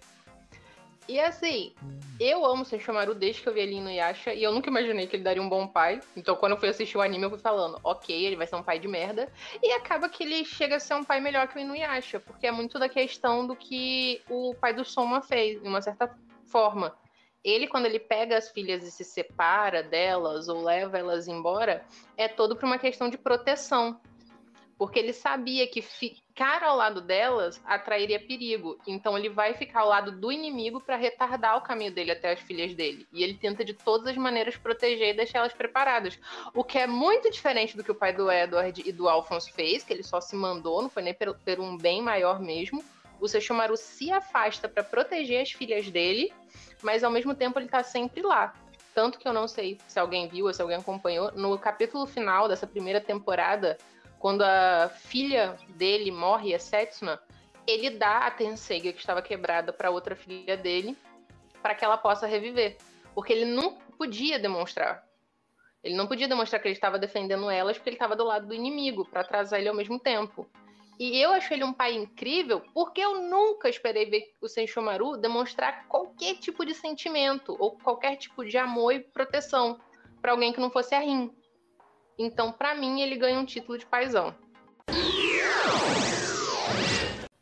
E 1.06 1.20
assim, 1.20 1.74
eu 2.18 2.46
amo 2.46 2.64
Sesshomaru 2.64 3.14
desde 3.14 3.42
que 3.42 3.48
eu 3.48 3.52
vi 3.52 3.60
ele 3.60 3.74
em 3.74 3.78
Inuyasha, 3.78 4.32
e 4.32 4.42
eu 4.42 4.52
nunca 4.52 4.70
imaginei 4.70 5.06
que 5.06 5.16
ele 5.16 5.22
daria 5.22 5.42
um 5.42 5.48
bom 5.48 5.66
pai. 5.66 6.00
Então 6.16 6.34
quando 6.34 6.52
eu 6.52 6.58
fui 6.58 6.68
assistir 6.68 6.96
o 6.96 7.02
anime, 7.02 7.24
eu 7.24 7.30
fui 7.30 7.38
falando, 7.38 7.78
ok, 7.84 8.24
ele 8.24 8.36
vai 8.36 8.46
ser 8.46 8.56
um 8.56 8.62
pai 8.62 8.78
de 8.78 8.88
merda. 8.88 9.30
E 9.62 9.72
acaba 9.72 10.08
que 10.08 10.22
ele 10.22 10.44
chega 10.44 10.76
a 10.76 10.80
ser 10.80 10.94
um 10.94 11.04
pai 11.04 11.20
melhor 11.20 11.46
que 11.48 11.56
o 11.56 11.60
Inuyasha, 11.60 12.20
porque 12.20 12.46
é 12.46 12.52
muito 12.52 12.78
da 12.78 12.88
questão 12.88 13.46
do 13.46 13.54
que 13.54 14.22
o 14.30 14.54
pai 14.54 14.72
do 14.72 14.84
Soma 14.84 15.20
fez, 15.20 15.60
de 15.60 15.68
uma 15.68 15.82
certa 15.82 16.16
forma. 16.46 16.96
Ele, 17.42 17.66
quando 17.66 17.84
ele 17.84 17.98
pega 17.98 18.38
as 18.38 18.48
filhas 18.50 18.82
e 18.82 18.90
se 18.90 19.04
separa 19.04 19.82
delas 19.82 20.48
ou 20.48 20.64
leva 20.64 20.98
elas 20.98 21.28
embora, 21.28 21.84
é 22.16 22.26
todo 22.26 22.56
por 22.56 22.64
uma 22.64 22.78
questão 22.78 23.10
de 23.10 23.18
proteção. 23.18 24.00
Porque 24.78 24.98
ele 24.98 25.12
sabia 25.12 25.66
que 25.66 25.82
ficar 26.34 26.64
ao 26.64 26.76
lado 26.76 27.00
delas 27.00 27.62
atrairia 27.64 28.18
perigo. 28.18 28.76
Então 28.88 29.16
ele 29.16 29.28
vai 29.28 29.54
ficar 29.54 29.82
ao 29.82 29.88
lado 29.88 30.10
do 30.10 30.32
inimigo 30.32 30.80
para 30.80 30.96
retardar 30.96 31.56
o 31.56 31.60
caminho 31.60 31.92
dele 31.92 32.10
até 32.10 32.32
as 32.32 32.40
filhas 32.40 32.74
dele. 32.74 33.06
E 33.12 33.22
ele 33.22 33.34
tenta 33.34 33.64
de 33.64 33.72
todas 33.72 34.08
as 34.08 34.16
maneiras 34.16 34.56
proteger 34.56 35.10
e 35.10 35.16
deixar 35.16 35.38
elas 35.38 35.52
preparadas. 35.52 36.18
O 36.52 36.64
que 36.64 36.76
é 36.76 36.88
muito 36.88 37.30
diferente 37.30 37.76
do 37.76 37.84
que 37.84 37.92
o 37.92 37.94
pai 37.94 38.12
do 38.12 38.28
Edward 38.28 38.82
e 38.84 38.90
do 38.90 39.08
Alphonse 39.08 39.52
fez, 39.52 39.84
que 39.84 39.92
ele 39.92 40.02
só 40.02 40.20
se 40.20 40.34
mandou, 40.34 40.82
não 40.82 40.90
foi 40.90 41.04
nem 41.04 41.14
por, 41.14 41.38
por 41.38 41.60
um 41.60 41.78
bem 41.78 42.02
maior 42.02 42.40
mesmo. 42.40 42.84
O 43.20 43.28
Sesshomaru 43.28 43.76
se 43.76 44.10
afasta 44.10 44.68
para 44.68 44.82
proteger 44.82 45.40
as 45.40 45.52
filhas 45.52 45.88
dele, 45.88 46.32
mas 46.82 47.04
ao 47.04 47.12
mesmo 47.12 47.32
tempo 47.32 47.60
ele 47.60 47.68
tá 47.68 47.84
sempre 47.84 48.22
lá. 48.22 48.52
Tanto 48.92 49.20
que 49.20 49.28
eu 49.28 49.32
não 49.32 49.46
sei 49.46 49.78
se 49.86 50.00
alguém 50.00 50.26
viu 50.26 50.52
se 50.52 50.60
alguém 50.60 50.78
acompanhou. 50.78 51.30
No 51.32 51.56
capítulo 51.56 52.06
final 52.06 52.48
dessa 52.48 52.66
primeira 52.66 53.00
temporada, 53.00 53.78
quando 54.24 54.40
a 54.40 54.88
filha 54.88 55.54
dele 55.76 56.10
morre, 56.10 56.54
a 56.54 56.58
Setsuna, 56.58 57.20
ele 57.66 57.90
dá 57.90 58.20
a 58.20 58.30
Tenseiga 58.30 58.90
que 58.90 58.98
estava 58.98 59.20
quebrada 59.20 59.70
para 59.70 59.90
outra 59.90 60.16
filha 60.16 60.56
dele, 60.56 60.96
para 61.60 61.74
que 61.74 61.84
ela 61.84 61.98
possa 61.98 62.26
reviver. 62.26 62.78
Porque 63.14 63.34
ele 63.34 63.44
não 63.44 63.74
podia 63.98 64.38
demonstrar. 64.38 65.06
Ele 65.82 65.94
não 65.94 66.06
podia 66.06 66.26
demonstrar 66.26 66.58
que 66.62 66.66
ele 66.66 66.74
estava 66.74 66.98
defendendo 66.98 67.50
elas, 67.50 67.76
porque 67.76 67.90
ele 67.90 67.96
estava 67.96 68.16
do 68.16 68.24
lado 68.24 68.46
do 68.46 68.54
inimigo, 68.54 69.04
para 69.04 69.20
atrasar 69.20 69.60
ele 69.60 69.68
ao 69.68 69.74
mesmo 69.74 70.00
tempo. 70.00 70.48
E 70.98 71.20
eu 71.20 71.30
acho 71.30 71.52
ele 71.52 71.62
um 71.62 71.74
pai 71.74 71.92
incrível, 71.92 72.62
porque 72.72 73.02
eu 73.02 73.20
nunca 73.20 73.68
esperei 73.68 74.08
ver 74.08 74.32
o 74.40 74.48
Senshomaru 74.48 75.18
demonstrar 75.18 75.86
qualquer 75.86 76.36
tipo 76.36 76.64
de 76.64 76.72
sentimento, 76.72 77.54
ou 77.58 77.72
qualquer 77.72 78.16
tipo 78.16 78.42
de 78.42 78.56
amor 78.56 78.94
e 78.94 79.00
proteção 79.00 79.78
para 80.22 80.32
alguém 80.32 80.50
que 80.50 80.60
não 80.60 80.70
fosse 80.70 80.94
a 80.94 81.00
Rin. 81.00 81.30
Então, 82.18 82.52
pra 82.52 82.74
mim, 82.74 83.00
ele 83.00 83.16
ganha 83.16 83.38
um 83.38 83.44
título 83.44 83.78
de 83.78 83.86
paizão. 83.86 84.34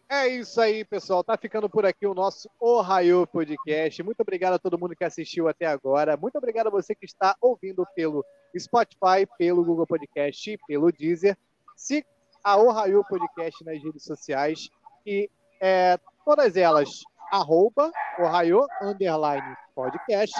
É 0.08 0.28
isso 0.28 0.60
aí, 0.60 0.84
pessoal. 0.84 1.24
Tá 1.24 1.38
ficando 1.38 1.70
por 1.70 1.86
aqui 1.86 2.06
o 2.06 2.14
nosso 2.14 2.48
Ohio 2.60 3.26
Podcast. 3.26 4.02
Muito 4.02 4.20
obrigado 4.20 4.52
a 4.54 4.58
todo 4.58 4.78
mundo 4.78 4.94
que 4.94 5.04
assistiu 5.04 5.48
até 5.48 5.64
agora. 5.64 6.18
Muito 6.18 6.36
obrigado 6.36 6.66
a 6.66 6.70
você 6.70 6.94
que 6.94 7.06
está 7.06 7.34
ouvindo 7.40 7.86
pelo 7.94 8.24
Spotify, 8.56 9.26
pelo 9.38 9.64
Google 9.64 9.86
Podcast 9.86 10.58
pelo 10.66 10.92
Deezer. 10.92 11.36
Siga 11.74 12.06
a 12.44 12.58
Ohio 12.58 13.02
Podcast 13.08 13.64
nas 13.64 13.82
redes 13.82 14.04
sociais 14.04 14.68
e 15.06 15.30
é, 15.60 15.98
todas 16.24 16.56
elas, 16.56 16.90
arroba 17.30 17.90
Ohio 18.18 18.66
Underline 18.82 19.56
Podcast. 19.74 20.38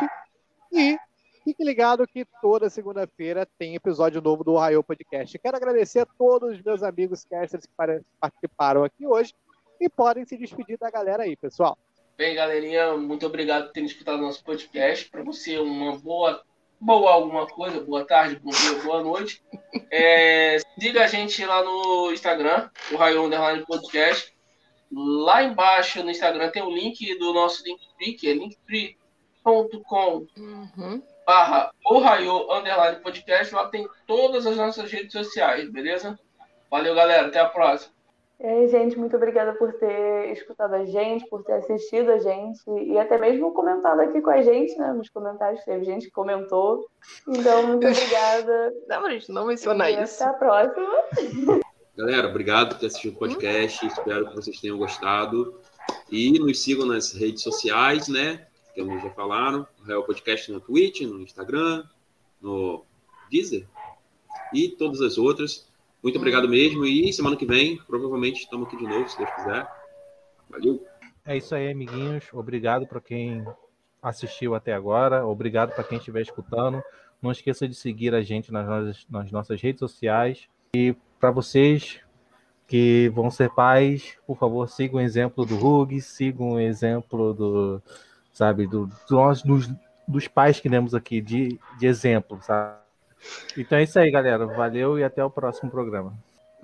E 0.71 0.99
fique 1.43 1.65
ligado 1.65 2.07
que 2.07 2.27
toda 2.41 2.71
segunda-feira 2.71 3.47
tem 3.59 3.75
episódio 3.75 4.21
novo 4.21 4.45
do 4.45 4.55
Ohio 4.55 4.83
Podcast. 4.83 5.39
Quero 5.39 5.57
agradecer 5.57 6.01
a 6.01 6.07
todos 6.07 6.57
os 6.57 6.63
meus 6.63 6.83
amigos 6.83 7.25
casters 7.25 7.67
que 7.67 7.73
participaram 8.21 8.85
aqui 8.85 9.07
hoje 9.07 9.35
e 9.81 9.89
podem 9.89 10.25
se 10.25 10.37
despedir 10.37 10.79
da 10.79 10.91
galera 10.91 11.25
aí, 11.25 11.37
pessoal. 11.37 11.77
Bem, 12.17 12.35
galerinha, 12.35 12.97
muito 12.97 13.27
obrigado 13.27 13.67
por 13.67 13.73
terem 13.73 13.89
escutado 13.89 14.21
nosso 14.21 14.45
podcast. 14.45 15.09
Para 15.11 15.25
você, 15.25 15.59
uma 15.59 15.97
boa, 15.99 16.43
boa 16.81 17.11
alguma 17.13 17.47
coisa, 17.47 17.81
boa 17.81 18.05
tarde, 18.05 18.39
bom 18.39 18.51
dia, 18.51 18.83
boa 18.83 19.03
noite. 19.03 19.43
É, 19.91 20.59
siga 20.79 21.05
a 21.05 21.07
gente 21.07 21.45
lá 21.45 21.65
no 21.65 22.13
Instagram, 22.13 22.71
o 22.93 22.97
Raio 22.97 23.25
Underline 23.25 23.65
Podcast. 23.67 24.33
Lá 24.93 25.43
embaixo 25.43 26.03
no 26.03 26.11
Instagram 26.11 26.51
tem 26.51 26.63
o 26.63 26.71
link 26.71 27.19
do 27.19 27.33
nosso 27.33 27.65
Linktree, 27.65 28.13
que 28.15 28.29
é 28.29 28.35
linktree.com 28.35 30.27
Uhum. 30.37 31.03
Barra 31.27 31.71
o 31.87 31.99
Raio 31.99 32.53
Underline 32.53 33.01
Podcast. 33.01 33.55
Lá 33.55 33.69
tem 33.69 33.89
todas 34.07 34.47
as 34.47 34.57
nossas 34.57 34.91
redes 34.91 35.13
sociais, 35.13 35.71
beleza? 35.71 36.19
Valeu, 36.71 36.95
galera. 36.95 37.29
Até 37.29 37.41
a 37.41 37.49
próxima. 37.49 37.93
E 38.41 38.47
aí, 38.47 38.69
gente, 38.69 38.99
muito 38.99 39.15
obrigada 39.15 39.53
por 39.53 39.73
ter 39.75 40.33
escutado 40.33 40.75
a 40.75 40.85
gente, 40.85 41.25
por 41.29 41.45
ter 41.45 41.53
assistido 41.53 42.11
a 42.11 42.19
gente 42.19 42.61
e 42.69 42.99
até 42.99 43.17
mesmo 43.17 43.53
comentado 43.53 44.01
aqui 44.01 44.21
com 44.21 44.31
a 44.31 44.43
gente, 44.43 44.77
né? 44.77 44.93
Nos 44.93 45.09
comentários 45.11 45.63
teve 45.65 45.85
gente 45.85 46.07
que 46.07 46.11
comentou. 46.11 46.85
Então, 47.29 47.69
muito 47.69 47.87
obrigada. 47.87 48.73
Não, 48.89 49.11
gente 49.11 49.31
não 49.31 49.47
mencionar 49.47 49.93
e 49.93 50.03
isso. 50.03 50.25
até 50.25 50.33
a 50.33 50.35
próxima. 50.35 51.61
Galera, 51.97 52.27
obrigado 52.27 52.71
por 52.71 52.81
ter 52.81 52.87
assistido 52.87 53.15
o 53.15 53.19
podcast. 53.19 53.87
Espero 53.87 54.29
que 54.29 54.35
vocês 54.35 54.61
tenham 54.61 54.77
gostado. 54.77 55.61
E 56.11 56.37
nos 56.41 56.65
sigam 56.65 56.87
nas 56.87 57.13
redes 57.13 57.43
sociais, 57.43 58.09
né? 58.09 58.47
Como 58.75 58.99
já 59.01 59.11
falaram. 59.11 59.67
O 59.81 59.85
Real 59.85 60.05
Podcast 60.05 60.51
no 60.51 60.61
Twitch, 60.61 61.03
no 61.03 61.21
Instagram, 61.21 61.85
no 62.41 62.85
Deezer 63.31 63.67
e 64.53 64.69
todas 64.69 65.01
as 65.01 65.19
outras. 65.19 65.69
Muito 66.03 66.19
obrigado 66.19 66.49
mesmo. 66.49 66.85
E 66.85 67.13
semana 67.13 67.37
que 67.37 67.47
vem, 67.47 67.77
provavelmente, 67.87 68.41
estamos 68.41 68.67
aqui 68.67 68.77
de 68.77 68.87
novo, 68.87 69.09
se 69.09 69.17
Deus 69.17 69.31
quiser. 69.31 69.67
Valeu! 70.51 70.85
É 71.25 71.37
isso 71.37 71.55
aí, 71.55 71.71
amiguinhos. 71.71 72.25
Obrigado 72.33 72.87
para 72.87 73.01
quem 73.01 73.45
assistiu 74.03 74.55
até 74.55 74.73
agora. 74.73 75.25
Obrigado 75.25 75.73
para 75.75 75.85
quem 75.85 75.99
estiver 75.99 76.23
escutando. 76.23 76.83
Não 77.21 77.31
esqueça 77.31 77.69
de 77.69 77.75
seguir 77.75 78.15
a 78.15 78.23
gente 78.23 78.53
nas 78.53 78.67
nossas, 78.67 79.07
nas 79.09 79.31
nossas 79.31 79.61
redes 79.63 79.79
sociais. 79.79 80.49
E 80.75 80.97
para 81.21 81.31
vocês 81.31 82.01
que 82.67 83.09
vão 83.11 83.31
ser 83.31 83.51
pais, 83.51 84.17
por 84.27 84.37
favor, 84.37 84.69
sigam 84.69 84.99
o 84.99 85.01
exemplo 85.01 85.47
do 85.47 85.65
Hug, 85.65 86.01
sigam 86.01 86.55
o 86.55 86.61
exemplo 86.61 87.33
do, 87.33 87.83
sabe, 88.33 88.67
do, 88.67 88.87
do 88.87 89.17
nós- 89.17 89.43
dos, 89.43 89.69
dos 90.07 90.29
pais 90.29 90.61
que 90.61 90.69
temos 90.69 90.95
aqui 90.95 91.21
de, 91.21 91.59
de 91.79 91.87
exemplo, 91.87 92.41
sabe? 92.43 92.83
Então 93.57 93.79
é 93.79 93.85
isso 93.85 93.99
aí, 93.99 94.11
galera. 94.11 94.47
Valeu 94.47 94.99
e 94.99 95.05
até 95.05 95.25
o 95.25 95.31
próximo 95.31 95.71
programa. 95.71 96.13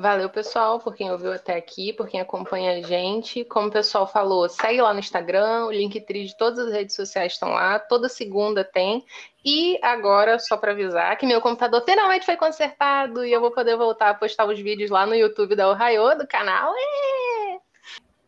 Valeu, 0.01 0.31
pessoal, 0.31 0.79
por 0.79 0.95
quem 0.95 1.11
ouviu 1.11 1.33
até 1.33 1.57
aqui, 1.57 1.93
por 1.93 2.07
quem 2.07 2.21
acompanha 2.21 2.79
a 2.79 2.83
gente. 2.83 3.45
Como 3.45 3.67
o 3.67 3.71
pessoal 3.71 4.07
falou, 4.07 4.49
segue 4.49 4.81
lá 4.81 4.93
no 4.93 5.01
Instagram, 5.01 5.67
o 5.67 5.73
Linktree 5.73 6.25
de 6.25 6.37
todas 6.37 6.61
as 6.61 6.73
redes 6.73 6.95
sociais 6.95 7.33
estão 7.33 7.51
lá, 7.51 7.81
toda 7.81 8.09
segunda 8.09 8.63
tem. 8.63 9.05
E 9.45 9.77
agora, 9.83 10.39
só 10.39 10.57
para 10.57 10.71
avisar, 10.71 11.17
que 11.17 11.27
meu 11.27 11.41
computador 11.41 11.83
finalmente 11.85 12.25
foi 12.25 12.37
consertado 12.37 13.25
e 13.25 13.33
eu 13.33 13.41
vou 13.41 13.51
poder 13.51 13.77
voltar 13.77 14.11
a 14.11 14.15
postar 14.15 14.47
os 14.47 14.61
vídeos 14.61 14.89
lá 14.89 15.05
no 15.05 15.17
YouTube 15.17 15.57
da 15.57 15.69
Ohio, 15.69 16.17
do 16.17 16.29
canal. 16.29 16.73
É! 16.77 17.28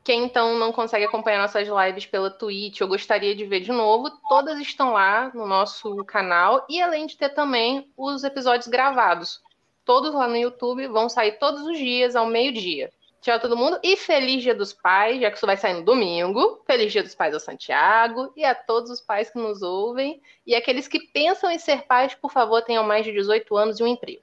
Quem 0.02 0.24
então 0.24 0.58
não 0.58 0.72
consegue 0.72 1.04
acompanhar 1.04 1.40
nossas 1.40 1.68
lives 1.68 2.06
pela 2.06 2.30
Twitch 2.30 2.80
ou 2.80 2.88
gostaria 2.88 3.34
de 3.34 3.44
ver 3.44 3.60
de 3.60 3.70
novo, 3.70 4.10
todas 4.28 4.58
estão 4.58 4.92
lá 4.92 5.30
no 5.34 5.46
nosso 5.46 6.04
canal 6.04 6.64
e 6.68 6.80
além 6.80 7.06
de 7.06 7.16
ter 7.16 7.28
também 7.30 7.90
os 7.96 8.24
episódios 8.24 8.66
gravados 8.66 9.40
todos 9.90 10.14
lá 10.14 10.28
no 10.28 10.36
YouTube, 10.36 10.86
vão 10.86 11.08
sair 11.08 11.32
todos 11.32 11.62
os 11.66 11.76
dias 11.76 12.14
ao 12.14 12.24
meio-dia. 12.24 12.92
Tchau, 13.20 13.40
todo 13.40 13.56
mundo. 13.56 13.78
E 13.82 13.96
feliz 13.96 14.40
Dia 14.40 14.54
dos 14.54 14.72
Pais, 14.72 15.20
já 15.20 15.28
que 15.30 15.36
isso 15.36 15.46
vai 15.46 15.56
sair 15.56 15.74
no 15.74 15.84
domingo. 15.84 16.62
Feliz 16.64 16.92
Dia 16.92 17.02
dos 17.02 17.14
Pais 17.14 17.34
ao 17.34 17.40
Santiago 17.40 18.32
e 18.36 18.44
a 18.44 18.54
todos 18.54 18.88
os 18.88 19.00
pais 19.00 19.30
que 19.30 19.38
nos 19.38 19.62
ouvem. 19.62 20.22
E 20.46 20.54
aqueles 20.54 20.86
que 20.86 21.00
pensam 21.08 21.50
em 21.50 21.58
ser 21.58 21.82
pais, 21.82 22.14
por 22.14 22.30
favor, 22.32 22.62
tenham 22.62 22.84
mais 22.84 23.04
de 23.04 23.10
18 23.10 23.56
anos 23.56 23.80
e 23.80 23.82
um 23.82 23.86
emprego. 23.88 24.22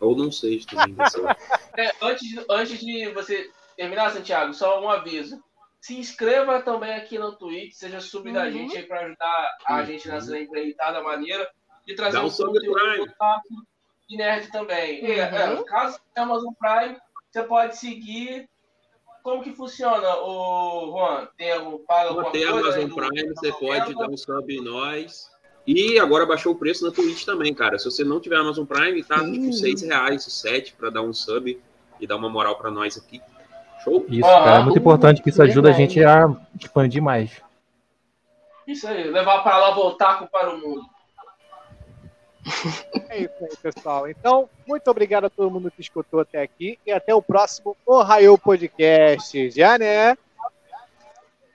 Ou 0.00 0.16
não 0.16 0.32
seja 0.32 0.66
também. 0.66 0.94
pessoal. 0.94 1.36
É, 1.76 1.92
antes, 2.00 2.44
antes 2.48 2.80
de 2.80 3.10
você 3.10 3.50
terminar, 3.76 4.10
Santiago, 4.10 4.52
só 4.54 4.80
um 4.82 4.88
aviso. 4.88 5.42
Se 5.80 5.98
inscreva 5.98 6.62
também 6.62 6.94
aqui 6.94 7.18
no 7.18 7.32
Twitch, 7.36 7.74
seja 7.74 8.00
sub 8.00 8.32
da 8.32 8.44
Uhum. 8.44 8.52
gente 8.52 8.76
aí 8.78 8.84
para 8.84 9.00
ajudar 9.06 9.56
a 9.66 9.82
gente 9.84 10.08
nessa 10.08 10.38
empreitada 10.38 11.02
maneira 11.02 11.48
de 11.86 11.94
trazer 11.94 12.16
Dá 12.18 12.24
um 12.24 12.30
sub 12.30 12.52
conteúdo 12.52 12.72
Prime. 12.80 13.12
rápido 13.20 13.66
e 14.08 14.16
nerd 14.16 14.50
também. 14.50 15.04
E, 15.04 15.12
é, 15.12 15.50
Uhum. 15.50 15.64
caso 15.64 15.98
tenha 16.14 16.26
Amazon 16.26 16.52
Prime, 16.58 16.96
você 17.30 17.42
pode 17.42 17.76
seguir. 17.76 18.48
Como 19.22 19.42
que 19.42 19.52
funciona, 19.52 20.16
o 20.18 20.90
Juan? 20.92 21.28
Tem 21.36 21.52
algum 21.52 21.78
paga 21.84 22.10
alguma 22.10 22.30
Tem 22.30 22.46
coisa 22.46 22.60
Amazon 22.68 22.88
do- 22.88 22.94
Prime, 22.94 23.34
você 23.34 23.52
pode 23.52 23.94
dar 23.94 24.08
um 24.08 24.16
sub 24.16 24.54
em 24.54 24.62
nós. 24.62 25.30
E 25.66 25.98
agora 25.98 26.26
baixou 26.26 26.52
o 26.52 26.58
preço 26.58 26.84
na 26.84 26.92
Twitch 26.92 27.24
também, 27.24 27.54
cara. 27.54 27.78
Se 27.78 27.86
você 27.86 28.04
não 28.04 28.20
tiver 28.20 28.36
Amazon 28.36 28.66
Prime, 28.66 29.02
tá 29.02 29.20
tipo 29.20 29.50
6 29.52 29.80
reais, 29.82 30.22
7 30.24 30.74
para 30.74 30.90
dar 30.90 31.00
um 31.02 31.12
sub 31.14 31.58
e 31.98 32.06
dar 32.06 32.16
uma 32.16 32.28
moral 32.28 32.56
para 32.58 32.70
nós 32.70 32.98
aqui. 32.98 33.20
Show? 33.84 34.04
Isso, 34.08 34.26
Aham. 34.26 34.44
cara, 34.44 34.56
é 34.60 34.62
muito 34.62 34.78
importante 34.78 35.22
que 35.22 35.28
isso 35.28 35.42
ajuda 35.42 35.68
a 35.68 35.72
gente 35.72 36.02
a 36.02 36.34
expandir 36.58 37.02
mais. 37.02 37.42
Isso 38.66 38.88
aí, 38.88 39.04
levar 39.10 39.42
para 39.42 39.58
lá 39.58 39.70
voltar 39.72 40.18
com 40.18 40.26
para 40.26 40.54
o 40.54 40.58
mundo. 40.58 40.82
É 43.10 43.18
isso 43.18 43.34
aí, 43.42 43.56
pessoal. 43.62 44.08
Então, 44.08 44.48
muito 44.66 44.90
obrigado 44.90 45.26
a 45.26 45.30
todo 45.30 45.50
mundo 45.50 45.70
que 45.70 45.80
escutou 45.80 46.20
até 46.20 46.42
aqui 46.42 46.78
e 46.84 46.90
até 46.90 47.14
o 47.14 47.22
próximo 47.22 47.76
Ohio 47.86 48.36
Podcast. 48.36 49.50
Já, 49.50 49.78
né? 49.78 50.16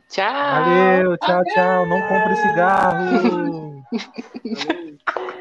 Tchau! 0.09 0.31
Valeu, 0.31 1.17
tchau, 1.17 1.43
tchau. 1.43 1.85
Não 1.85 2.01
compre 2.07 2.35
cigarro. 2.37 3.85